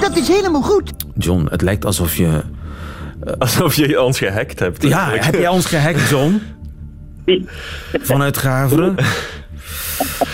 Dat 0.00 0.16
is 0.16 0.28
helemaal 0.28 0.62
goed. 0.62 0.92
John, 1.16 1.46
het 1.50 1.62
lijkt 1.62 1.84
alsof 1.84 2.16
je... 2.16 2.42
Alsof 3.38 3.74
je 3.74 4.02
ons 4.02 4.18
gehackt 4.18 4.58
hebt. 4.58 4.82
Ja, 4.82 5.10
heb 5.10 5.34
jij 5.34 5.48
ons 5.48 5.66
gehackt, 5.66 6.08
John? 6.08 6.40
Vanuit 7.92 8.36
Gaveren? 8.36 8.94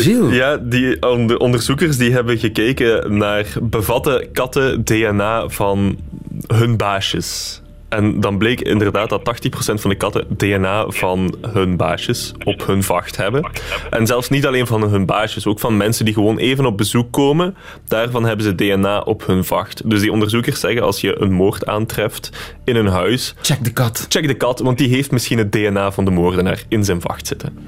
Gilles? 0.00 0.34
Ja, 0.34 0.56
die 0.56 1.02
onder- 1.10 1.38
onderzoekers 1.38 1.96
die 1.96 2.12
hebben 2.12 2.38
gekeken 2.38 3.16
naar 3.16 3.46
bevatten 3.62 4.32
katten 4.32 4.84
DNA 4.84 5.48
van 5.48 5.98
hun 6.46 6.76
baasjes. 6.76 7.60
En 7.88 8.20
dan 8.20 8.38
bleek 8.38 8.60
inderdaad 8.60 9.08
dat 9.08 9.24
80% 9.24 9.80
van 9.80 9.90
de 9.90 9.96
katten 9.96 10.24
DNA 10.36 10.84
van 10.88 11.34
hun 11.52 11.76
baasjes 11.76 12.32
op 12.44 12.66
hun 12.66 12.82
vacht 12.82 13.16
hebben. 13.16 13.50
En 13.90 14.06
zelfs 14.06 14.28
niet 14.28 14.46
alleen 14.46 14.66
van 14.66 14.82
hun 14.82 15.06
baasjes, 15.06 15.46
ook 15.46 15.60
van 15.60 15.76
mensen 15.76 16.04
die 16.04 16.14
gewoon 16.14 16.38
even 16.38 16.66
op 16.66 16.76
bezoek 16.76 17.12
komen. 17.12 17.56
Daarvan 17.88 18.24
hebben 18.24 18.44
ze 18.46 18.54
DNA 18.54 19.00
op 19.00 19.26
hun 19.26 19.44
vacht. 19.44 19.90
Dus 19.90 20.00
die 20.00 20.12
onderzoekers 20.12 20.60
zeggen 20.60 20.82
als 20.82 21.00
je 21.00 21.20
een 21.20 21.32
moord 21.32 21.66
aantreft 21.66 22.30
in 22.64 22.76
een 22.76 22.86
huis... 22.86 23.34
Check 23.42 23.64
de 23.64 23.72
kat. 23.72 24.06
Check 24.08 24.26
de 24.26 24.34
kat, 24.34 24.60
want 24.60 24.78
die 24.78 24.88
heeft 24.88 25.10
misschien 25.10 25.38
het 25.38 25.52
DNA 25.52 25.92
van 25.92 26.04
de 26.04 26.10
moordenaar 26.10 26.62
in 26.68 26.84
zijn 26.84 27.00
vacht 27.00 27.26
zitten. 27.26 27.58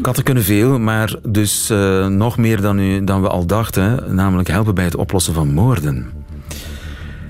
Katten 0.00 0.24
kunnen 0.24 0.42
veel, 0.42 0.78
maar 0.78 1.14
dus 1.22 1.70
eh, 1.70 2.06
nog 2.06 2.36
meer 2.36 2.60
dan, 2.60 2.78
u, 2.78 3.04
dan 3.04 3.22
we 3.22 3.28
al 3.28 3.46
dachten, 3.46 4.14
namelijk 4.14 4.48
helpen 4.48 4.74
bij 4.74 4.84
het 4.84 4.96
oplossen 4.96 5.34
van 5.34 5.52
moorden. 5.52 6.10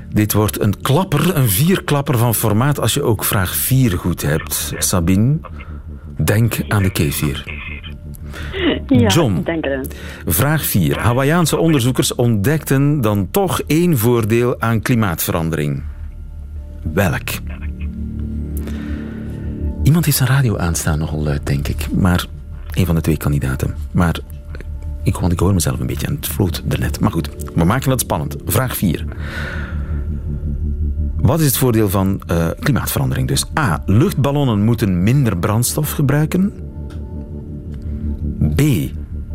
Dit 0.08 0.32
wordt 0.32 0.60
een 0.60 0.80
klapper, 0.80 1.36
een 1.36 1.48
vierklapper 1.48 2.18
van 2.18 2.34
formaat 2.34 2.80
als 2.80 2.94
je 2.94 3.02
ook 3.02 3.24
vraag 3.24 3.54
4 3.54 3.98
goed 3.98 4.22
hebt. 4.22 4.72
Sabine, 4.78 5.38
denk 6.16 6.56
aan 6.68 6.82
de 6.82 6.90
kefir. 6.90 7.66
Ja, 8.86 9.08
John. 9.08 9.44
Vraag 10.26 10.64
4. 10.64 10.98
Hawaïaanse 10.98 11.56
onderzoekers 11.56 12.14
ontdekten 12.14 13.00
dan 13.00 13.28
toch 13.30 13.60
één 13.66 13.98
voordeel 13.98 14.60
aan 14.60 14.82
klimaatverandering. 14.82 15.82
Welk? 16.92 17.28
Iemand 19.82 20.04
heeft 20.04 20.16
zijn 20.16 20.28
radio 20.28 20.56
aanstaan 20.56 20.98
nogal 20.98 21.22
luid, 21.22 21.46
denk 21.46 21.68
ik. 21.68 21.92
Maar 21.92 22.26
een 22.78 22.86
van 22.86 22.94
de 22.94 23.00
twee 23.00 23.16
kandidaten. 23.16 23.74
Maar 23.90 24.18
ik, 25.02 25.16
want 25.16 25.32
ik 25.32 25.38
hoor 25.38 25.54
mezelf 25.54 25.80
een 25.80 25.86
beetje 25.86 26.06
en 26.06 26.14
het 26.14 26.26
vloot 26.26 26.62
ernet. 26.68 27.00
Maar 27.00 27.10
goed, 27.10 27.30
we 27.54 27.64
maken 27.64 27.90
het 27.90 28.00
spannend. 28.00 28.36
Vraag 28.44 28.76
4. 28.76 29.04
Wat 31.16 31.40
is 31.40 31.46
het 31.46 31.56
voordeel 31.56 31.88
van 31.88 32.20
eh, 32.26 32.48
klimaatverandering 32.58 33.28
dus? 33.28 33.44
A. 33.58 33.82
Luchtballonnen 33.86 34.64
moeten 34.64 35.02
minder 35.02 35.38
brandstof 35.38 35.90
gebruiken. 35.90 36.52
B. 38.54 38.60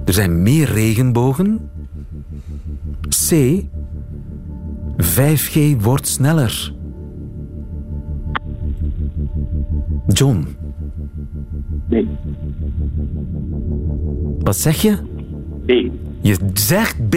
Er 0.06 0.14
zijn 0.14 0.44
meer 0.44 0.72
regenbogen. 0.72 1.70
C. 3.30 3.62
5G 4.98 5.82
wordt 5.82 6.08
sneller. 6.08 6.74
John. 10.08 10.48
Wat 14.44 14.56
zeg 14.56 14.82
je? 14.82 14.98
B. 15.66 15.72
Je 16.22 16.38
zegt 16.54 17.10
B. 17.10 17.16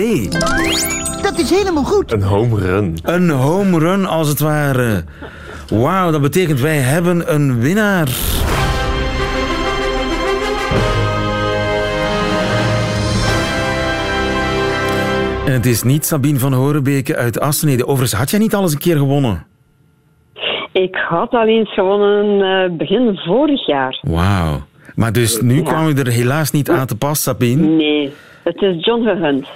Dat 1.23 1.39
is 1.39 1.51
helemaal 1.51 1.85
goed. 1.85 2.13
Een 2.13 2.23
home 2.23 2.59
run. 2.59 2.99
Een 3.03 3.31
home 3.31 3.79
run 3.79 4.07
als 4.07 4.29
het 4.29 4.41
ware. 4.41 5.05
Wauw, 5.69 6.11
dat 6.11 6.21
betekent 6.21 6.61
wij 6.61 6.77
hebben 6.77 7.35
een 7.35 7.61
winnaar. 7.61 8.09
En 15.47 15.53
het 15.53 15.67
is 15.67 15.83
niet 15.83 16.05
Sabine 16.05 16.39
van 16.39 16.53
Horenbeke 16.53 17.17
uit 17.17 17.41
Assenede. 17.41 17.87
Overigens, 17.87 18.13
had 18.13 18.31
jij 18.31 18.39
niet 18.39 18.55
alles 18.55 18.73
een 18.73 18.79
keer 18.79 18.97
gewonnen? 18.97 19.47
Ik 20.73 20.97
had 21.09 21.33
al 21.33 21.47
eens 21.47 21.75
gewonnen 21.75 22.41
eh, 22.43 22.77
begin 22.77 23.17
vorig 23.17 23.67
jaar. 23.67 23.99
Wauw. 24.03 24.61
Maar 24.97 25.13
dus 25.13 25.41
nu 25.41 25.63
kwam 25.63 25.89
je 25.89 25.95
er 25.95 26.11
helaas 26.11 26.51
niet 26.51 26.71
aan 26.71 26.87
te 26.87 26.97
pas, 26.97 27.23
Sabine. 27.23 27.67
Nee, 27.67 28.13
het 28.43 28.63
is 28.63 28.85
John 28.85 29.03
gegund. 29.03 29.47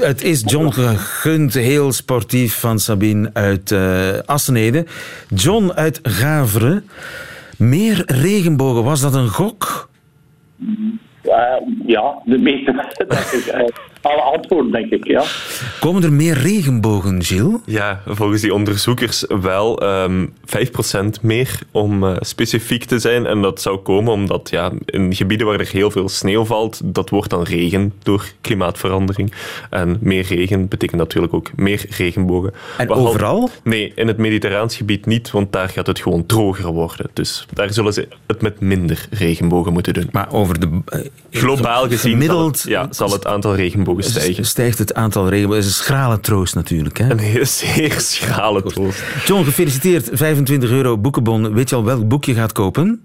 Het 0.00 0.22
is 0.22 0.42
John 0.46 0.70
gegund, 0.70 1.54
heel 1.54 1.92
sportief 1.92 2.60
van 2.60 2.78
Sabine 2.78 3.30
uit 3.32 3.72
eh 3.72 4.18
Assenede. 4.26 4.86
John 5.34 5.70
uit 5.74 6.00
Gavre. 6.02 6.82
Meer 7.58 8.02
regenbogen, 8.06 8.84
was 8.84 9.00
dat 9.00 9.14
een 9.14 9.28
gok? 9.28 9.88
Eh, 11.22 11.32
ja, 11.86 12.14
de 12.24 12.38
meeste 12.38 12.72
mensen, 12.72 13.08
denk 13.08 13.20
ik. 13.20 13.74
Alle 14.02 14.20
antwoorden, 14.22 14.72
denk 14.72 14.90
ik, 14.92 15.06
ja. 15.06 15.24
Komen 15.80 16.02
er 16.02 16.12
meer 16.12 16.34
regenbogen, 16.38 17.22
Gilles? 17.22 17.56
Ja, 17.66 18.02
volgens 18.06 18.40
die 18.40 18.54
onderzoekers 18.54 19.24
wel 19.40 19.78
ehm 19.80 20.26
5% 20.46 21.20
meer 21.22 21.58
om 21.70 22.04
eh, 22.04 22.16
specifiek 22.20 22.84
te 22.84 22.98
zijn. 22.98 23.26
En 23.26 23.42
dat 23.42 23.60
zou 23.60 23.78
komen 23.78 24.12
omdat 24.12 24.50
ja, 24.50 24.70
in 24.86 25.14
gebieden 25.14 25.46
waar 25.46 25.60
er 25.60 25.68
heel 25.72 25.90
veel 25.90 26.08
sneeuw 26.08 26.44
valt, 26.44 26.80
dat 26.84 27.10
wordt 27.10 27.30
dan 27.30 27.42
regen 27.42 27.92
door 28.02 28.24
klimaatverandering. 28.40 29.32
En 29.70 29.96
meer 30.00 30.22
regen 30.26 30.68
betekent 30.68 31.00
natuurlijk 31.00 31.34
ook 31.34 31.50
meer 31.56 31.84
regenbogen. 31.96 32.52
En 32.78 32.86
Behalve- 32.86 33.08
overal? 33.08 33.50
Nee, 33.64 33.92
in 33.94 34.06
het 34.06 34.16
Mediterraans 34.16 34.76
gebied 34.76 35.06
niet, 35.06 35.30
want 35.30 35.52
daar 35.52 35.68
gaat 35.68 35.86
het 35.86 36.00
gewoon 36.00 36.26
droger 36.26 36.72
worden. 36.72 37.10
Dus 37.12 37.46
daar 37.52 37.72
zullen 37.72 37.92
ze 37.92 38.08
het 38.26 38.42
met 38.42 38.60
minder 38.60 39.06
regenbogen 39.10 39.72
moeten 39.72 39.94
doen. 39.94 40.08
Maar 40.12 40.32
over 40.32 40.60
de... 40.60 40.80
eh, 40.86 41.00
Globaal 41.30 41.88
gezien 41.88 42.10
gemiddeld 42.12 42.58
zal 42.58 42.70
het, 42.72 42.88
ja, 42.88 42.92
zal 42.92 43.10
het 43.10 43.26
aantal 43.26 43.54
regenbogen 43.54 43.88
stijgen. 43.98 44.44
stijgt 44.44 44.78
het 44.78 44.94
aantal 44.94 45.28
regenbogen. 45.28 45.62
Dat 45.62 45.70
is 45.70 45.78
een 45.78 45.84
schrale 45.84 46.20
troost 46.20 46.54
natuurlijk. 46.54 46.98
Hè? 46.98 47.10
Een 47.10 47.18
heel 47.18 47.46
zeer 47.46 47.92
schrale 47.92 48.62
troost. 48.62 49.04
John, 49.26 49.44
gefeliciteerd. 49.44 50.10
25 50.12 50.70
euro 50.70 50.98
boekenbon. 50.98 51.54
Weet 51.54 51.70
je 51.70 51.76
al 51.76 51.84
welk 51.84 52.08
boek 52.08 52.24
je 52.24 52.34
gaat 52.34 52.52
kopen? 52.52 53.00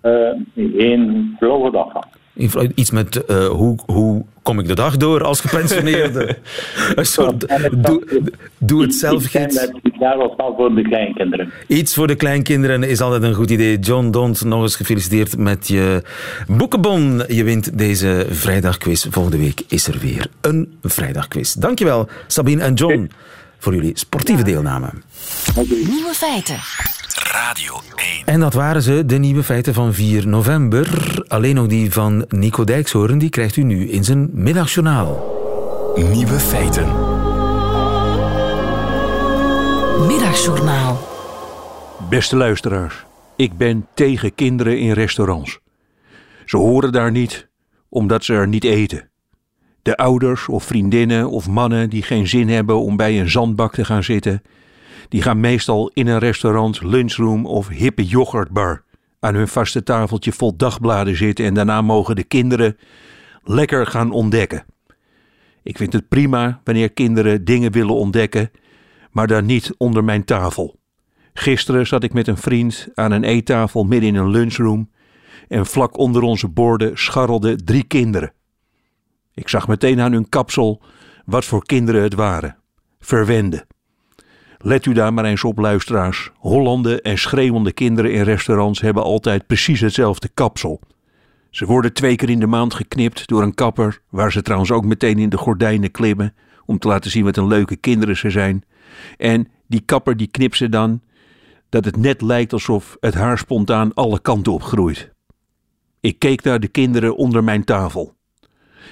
Eh 0.00 0.12
geen 0.54 1.34
flauwe 1.38 1.70
dag. 1.70 1.92
Iets 2.74 2.90
met 2.90 3.24
eh, 3.24 3.46
hoe, 3.46 3.78
hoe 3.86 4.24
kom 4.42 4.58
ik 4.58 4.66
de 4.66 4.74
dag 4.74 4.96
door 4.96 5.24
als 5.24 5.40
gepensioneerde? 5.40 6.38
een 6.94 7.06
soort 7.06 7.46
doe, 7.84 8.22
doe 8.58 8.82
het 8.82 8.94
zelf 8.94 9.24
gids. 9.24 9.68
Daar 9.98 10.16
was 10.16 10.36
al 10.36 10.54
voor 10.56 10.74
de 10.74 10.82
kleinkinderen. 10.82 11.52
Iets 11.66 11.94
voor 11.94 12.06
de 12.06 12.14
kleinkinderen 12.14 12.82
is 12.82 13.00
altijd 13.00 13.22
een 13.22 13.34
goed 13.34 13.50
idee. 13.50 13.78
John 13.78 14.10
Dont, 14.10 14.44
nog 14.44 14.62
eens 14.62 14.76
gefeliciteerd 14.76 15.36
met 15.36 15.68
je 15.68 16.02
boekenbon. 16.46 17.22
Je 17.28 17.44
wint 17.44 17.78
deze 17.78 18.26
vrijdagquiz. 18.30 19.06
Volgende 19.10 19.38
week 19.38 19.62
is 19.68 19.86
er 19.86 19.98
weer 19.98 20.26
een 20.40 20.78
vrijdagquiz. 20.82 21.52
Dankjewel, 21.54 22.08
Sabine 22.26 22.62
en 22.62 22.74
John, 22.74 23.10
voor 23.58 23.74
jullie 23.74 23.98
sportieve 23.98 24.42
deelname. 24.42 24.88
Nieuwe 25.68 26.12
feiten. 26.12 26.56
Radio 27.32 27.80
1. 27.96 28.22
En 28.24 28.40
dat 28.40 28.54
waren 28.54 28.82
ze, 28.82 29.06
de 29.06 29.18
nieuwe 29.18 29.42
feiten 29.42 29.74
van 29.74 29.94
4 29.94 30.28
november. 30.28 31.24
Alleen 31.28 31.54
nog 31.54 31.66
die 31.66 31.92
van 31.92 32.24
Nico 32.28 32.64
Dijkshoorn, 32.64 33.18
die 33.18 33.30
krijgt 33.30 33.56
u 33.56 33.62
nu 33.62 33.88
in 33.88 34.04
zijn 34.04 34.30
middagjournaal. 34.32 35.14
Nieuwe 35.96 36.38
feiten. 36.40 36.86
Middagjournaal. 40.06 41.08
Beste 42.08 42.36
luisteraars, 42.36 43.04
ik 43.36 43.56
ben 43.56 43.86
tegen 43.94 44.34
kinderen 44.34 44.78
in 44.78 44.92
restaurants. 44.92 45.58
Ze 46.44 46.56
horen 46.56 46.92
daar 46.92 47.10
niet 47.10 47.48
omdat 47.88 48.24
ze 48.24 48.32
er 48.32 48.48
niet 48.48 48.64
eten. 48.64 49.10
De 49.82 49.96
ouders 49.96 50.48
of 50.48 50.64
vriendinnen 50.64 51.30
of 51.30 51.48
mannen 51.48 51.90
die 51.90 52.02
geen 52.02 52.28
zin 52.28 52.48
hebben 52.48 52.80
om 52.80 52.96
bij 52.96 53.20
een 53.20 53.30
zandbak 53.30 53.74
te 53.74 53.84
gaan 53.84 54.04
zitten, 54.04 54.42
die 55.08 55.22
gaan 55.22 55.40
meestal 55.40 55.90
in 55.94 56.06
een 56.06 56.18
restaurant, 56.18 56.82
lunchroom 56.82 57.46
of 57.46 57.68
hippe 57.68 58.04
yoghurtbar 58.04 58.84
aan 59.20 59.34
hun 59.34 59.48
vaste 59.48 59.82
tafeltje 59.82 60.32
vol 60.32 60.56
dagbladen 60.56 61.16
zitten 61.16 61.44
en 61.44 61.54
daarna 61.54 61.82
mogen 61.82 62.16
de 62.16 62.24
kinderen 62.24 62.76
lekker 63.42 63.86
gaan 63.86 64.10
ontdekken. 64.10 64.64
Ik 65.62 65.76
vind 65.76 65.92
het 65.92 66.08
prima 66.08 66.60
wanneer 66.64 66.92
kinderen 66.92 67.44
dingen 67.44 67.72
willen 67.72 67.94
ontdekken, 67.94 68.50
maar 69.10 69.26
dan 69.26 69.46
niet 69.46 69.74
onder 69.76 70.04
mijn 70.04 70.24
tafel. 70.24 70.80
Gisteren 71.34 71.86
zat 71.86 72.02
ik 72.02 72.12
met 72.12 72.28
een 72.28 72.36
vriend 72.36 72.88
aan 72.94 73.12
een 73.12 73.24
eettafel 73.24 73.84
midden 73.84 74.08
in 74.08 74.14
een 74.14 74.30
lunchroom 74.30 74.90
en 75.48 75.66
vlak 75.66 75.98
onder 75.98 76.22
onze 76.22 76.48
borden 76.48 76.98
scharrelden 76.98 77.64
drie 77.64 77.84
kinderen. 77.84 78.32
Ik 79.34 79.48
zag 79.48 79.68
meteen 79.68 80.00
aan 80.00 80.12
hun 80.12 80.28
kapsel 80.28 80.82
wat 81.24 81.44
voor 81.44 81.64
kinderen 81.64 82.02
het 82.02 82.14
waren. 82.14 82.56
Verwende. 83.00 83.66
Let 84.64 84.86
u 84.86 84.92
daar 84.92 85.12
maar 85.14 85.24
eens 85.24 85.44
op, 85.44 85.58
luisteraars. 85.58 86.30
Hollande 86.38 87.00
en 87.00 87.18
schreeuwende 87.18 87.72
kinderen 87.72 88.12
in 88.12 88.22
restaurants 88.22 88.80
hebben 88.80 89.02
altijd 89.02 89.46
precies 89.46 89.80
hetzelfde 89.80 90.28
kapsel. 90.34 90.80
Ze 91.50 91.66
worden 91.66 91.92
twee 91.92 92.16
keer 92.16 92.30
in 92.30 92.40
de 92.40 92.46
maand 92.46 92.74
geknipt 92.74 93.28
door 93.28 93.42
een 93.42 93.54
kapper, 93.54 94.00
waar 94.08 94.32
ze 94.32 94.42
trouwens 94.42 94.70
ook 94.70 94.84
meteen 94.84 95.18
in 95.18 95.28
de 95.28 95.36
gordijnen 95.36 95.90
klimmen 95.90 96.34
om 96.66 96.78
te 96.78 96.88
laten 96.88 97.10
zien 97.10 97.24
wat 97.24 97.36
een 97.36 97.46
leuke 97.46 97.76
kinderen 97.76 98.16
ze 98.16 98.30
zijn. 98.30 98.64
En 99.16 99.48
die 99.66 99.80
kapper 99.80 100.16
die 100.16 100.26
knipt 100.26 100.56
ze 100.56 100.68
dan 100.68 101.02
dat 101.68 101.84
het 101.84 101.96
net 101.96 102.20
lijkt 102.20 102.52
alsof 102.52 102.96
het 103.00 103.14
haar 103.14 103.38
spontaan 103.38 103.94
alle 103.94 104.20
kanten 104.20 104.52
op 104.52 104.62
groeit. 104.62 105.10
Ik 106.00 106.18
keek 106.18 106.42
naar 106.42 106.60
de 106.60 106.68
kinderen 106.68 107.16
onder 107.16 107.44
mijn 107.44 107.64
tafel. 107.64 108.14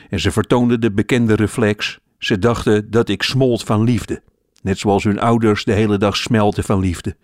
En 0.08 0.20
ze 0.20 0.30
vertoonden 0.30 0.80
de 0.80 0.92
bekende 0.92 1.34
reflex. 1.34 1.98
Ze 2.18 2.38
dachten 2.38 2.90
dat 2.90 3.08
ik 3.08 3.22
smolt 3.22 3.62
van 3.62 3.82
liefde. 3.82 4.22
Net 4.60 4.78
zoals 4.78 5.04
hun 5.04 5.20
ouders 5.20 5.64
de 5.64 5.72
hele 5.72 5.98
dag 5.98 6.16
smelten 6.16 6.64
van 6.64 6.80
liefde. 6.80 7.16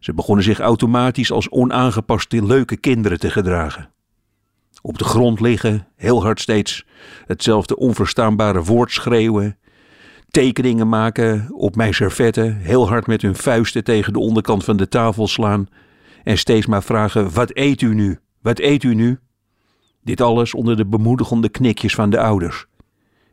Ze 0.00 0.14
begonnen 0.14 0.44
zich 0.44 0.58
automatisch 0.58 1.32
als 1.32 1.50
onaangepaste 1.50 2.44
leuke 2.44 2.76
kinderen 2.76 3.18
te 3.18 3.30
gedragen. 3.30 3.90
Op 4.82 4.98
de 4.98 5.04
grond 5.04 5.40
liggen, 5.40 5.86
heel 5.96 6.22
hard 6.22 6.40
steeds 6.40 6.84
hetzelfde 7.26 7.76
onverstaanbare 7.76 8.62
woord 8.62 8.92
schreeuwen. 8.92 9.58
Tekeningen 10.30 10.88
maken 10.88 11.48
op 11.52 11.76
mijn 11.76 11.94
servetten, 11.94 12.56
heel 12.56 12.88
hard 12.88 13.06
met 13.06 13.22
hun 13.22 13.36
vuisten 13.36 13.84
tegen 13.84 14.12
de 14.12 14.18
onderkant 14.18 14.64
van 14.64 14.76
de 14.76 14.88
tafel 14.88 15.28
slaan. 15.28 15.68
En 16.22 16.38
steeds 16.38 16.66
maar 16.66 16.82
vragen: 16.82 17.32
wat 17.32 17.56
eet 17.56 17.80
u 17.80 17.94
nu? 17.94 18.18
Wat 18.42 18.58
eet 18.58 18.82
u 18.82 18.94
nu? 18.94 19.18
Dit 20.02 20.20
alles 20.20 20.54
onder 20.54 20.76
de 20.76 20.86
bemoedigende 20.86 21.48
knikjes 21.48 21.94
van 21.94 22.10
de 22.10 22.20
ouders. 22.20 22.66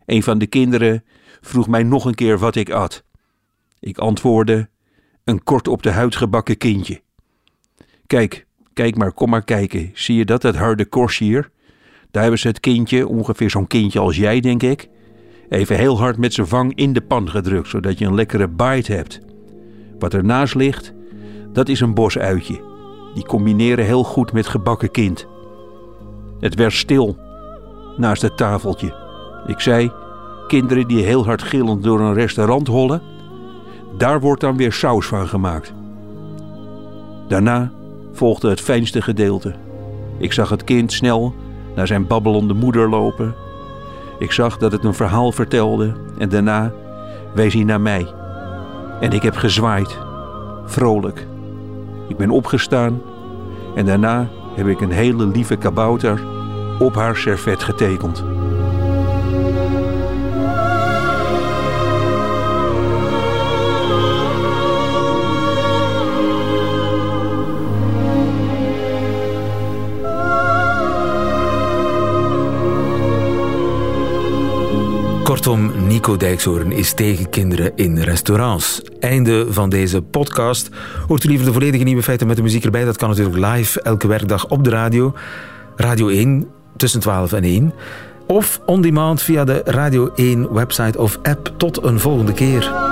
Een 0.06 0.24
van 0.24 0.38
de 0.38 0.48
kinderen 0.48 1.04
vroeg 1.42 1.68
mij 1.68 1.84
nog 1.84 2.06
een 2.06 2.16
keer 2.16 2.38
wat 2.38 2.56
ik 2.56 2.70
at. 2.70 3.04
Ik 3.80 3.98
antwoordde: 3.98 4.70
een 5.24 5.44
kort 5.44 5.68
op 5.68 5.84
de 5.84 5.92
huid 5.92 6.16
gebakken 6.16 6.58
kindje. 6.58 7.02
Kijk, 8.08 8.46
kijk 8.74 8.96
maar, 8.96 9.12
kom 9.12 9.30
maar 9.30 9.44
kijken. 9.44 9.92
Zie 9.94 10.18
je 10.18 10.26
dat, 10.26 10.42
dat 10.42 10.56
harde 10.56 10.86
korstje 10.86 11.26
hier? 11.26 11.50
Daar 12.12 12.22
hebben 12.22 12.40
ze 12.40 12.48
het 12.48 12.60
kindje, 12.60 13.08
ongeveer 13.08 13.50
zo'n 13.50 13.68
kindje 13.68 14.00
als 14.00 14.16
jij, 14.16 14.40
denk 14.40 14.64
ik, 14.64 14.90
even 15.50 15.78
heel 15.78 15.98
hard 16.00 16.18
met 16.18 16.34
zijn 16.34 16.48
vang 16.48 16.76
in 16.76 16.94
de 16.94 17.02
pan 17.02 17.30
gedrukt, 17.30 17.68
zodat 17.68 17.98
je 17.98 18.06
een 18.06 18.16
lekkere 18.16 18.48
bite 18.48 18.94
hebt. 18.94 19.20
Wat 20.00 20.14
ernaast 20.14 20.56
ligt, 20.56 20.94
dat 21.54 21.70
is 21.70 21.80
een 21.80 21.94
bosuitje. 21.94 22.62
Die 23.14 23.26
combineren 23.26 23.86
heel 23.86 24.04
goed 24.04 24.32
met 24.32 24.48
gebakken 24.48 24.92
kind. 24.92 25.28
Het 26.40 26.56
werd 26.56 26.74
stil 26.74 27.18
naast 27.98 28.22
het 28.22 28.38
tafeltje. 28.38 28.96
Ik 29.48 29.60
zei: 29.60 29.92
Kinderen 30.48 30.88
die 30.88 31.04
heel 31.04 31.26
hard 31.26 31.44
gillend 31.44 31.84
door 31.84 32.00
een 32.00 32.14
restaurant 32.14 32.68
hollen, 32.68 33.02
daar 33.98 34.20
wordt 34.20 34.42
dan 34.42 34.58
weer 34.58 34.74
saus 34.74 35.06
van 35.06 35.28
gemaakt. 35.28 35.74
Daarna 37.28 37.72
volgde 38.14 38.50
het 38.50 38.62
fijnste 38.62 39.02
gedeelte. 39.02 39.56
Ik 40.18 40.34
zag 40.34 40.50
het 40.50 40.64
kind 40.64 40.92
snel 40.94 41.34
naar 41.76 41.88
zijn 41.88 42.08
babbelende 42.08 42.54
moeder 42.54 42.90
lopen. 42.90 43.36
Ik 44.20 44.32
zag 44.32 44.58
dat 44.58 44.72
het 44.72 44.84
een 44.84 44.94
verhaal 44.94 45.32
vertelde 45.32 45.94
en 46.18 46.30
daarna 46.30 46.74
wees 47.34 47.54
hij 47.54 47.64
naar 47.64 47.82
mij. 47.82 48.08
En 49.00 49.12
ik 49.12 49.22
heb 49.22 49.36
gezwaaid, 49.36 49.98
vrolijk. 50.66 51.28
Ik 52.08 52.18
ben 52.18 52.30
opgestaan 52.30 53.02
en 53.76 53.86
daarna 53.86 54.28
heb 54.56 54.68
ik 54.68 54.82
een 54.82 54.92
hele 54.92 55.28
lieve 55.28 55.56
kabouter 55.56 56.22
op 56.80 56.96
haar 56.96 57.16
servet 57.16 57.64
getekend. 57.64 58.37
Kortom, 75.38 75.88
Nico 75.88 76.18
Dijkshoorn 76.18 76.72
is 76.72 76.94
tegen 76.94 77.30
kinderen 77.30 77.72
in 77.76 77.98
restaurants. 77.98 78.82
Einde 79.00 79.46
van 79.50 79.70
deze 79.70 80.02
podcast. 80.02 80.70
Hoort 81.08 81.24
u 81.24 81.28
liever 81.28 81.46
de 81.46 81.54
volledige 81.54 81.84
nieuwe 81.84 82.04
feiten 82.04 82.28
met 82.28 82.36
de 82.36 82.42
muziek 82.42 82.66
erbij? 82.66 82.86
Dat 82.86 82.98
kan 82.98 83.10
natuurlijk 83.10 83.38
live 83.46 83.82
elke 83.82 84.08
werkdag 84.08 84.48
op 84.48 84.64
de 84.64 84.70
radio. 84.70 85.14
Radio 85.76 86.08
1 86.08 86.48
tussen 86.78 87.00
12 87.00 87.34
en 87.34 87.44
1. 87.44 87.74
Of 88.28 88.60
on 88.66 88.82
demand 88.82 89.22
via 89.22 89.44
de 89.44 89.62
Radio 89.66 90.12
1 90.16 90.54
website 90.54 90.98
of 90.98 91.20
app. 91.24 91.54
Tot 91.58 91.84
een 91.84 92.00
volgende 92.00 92.34
keer. 92.34 92.87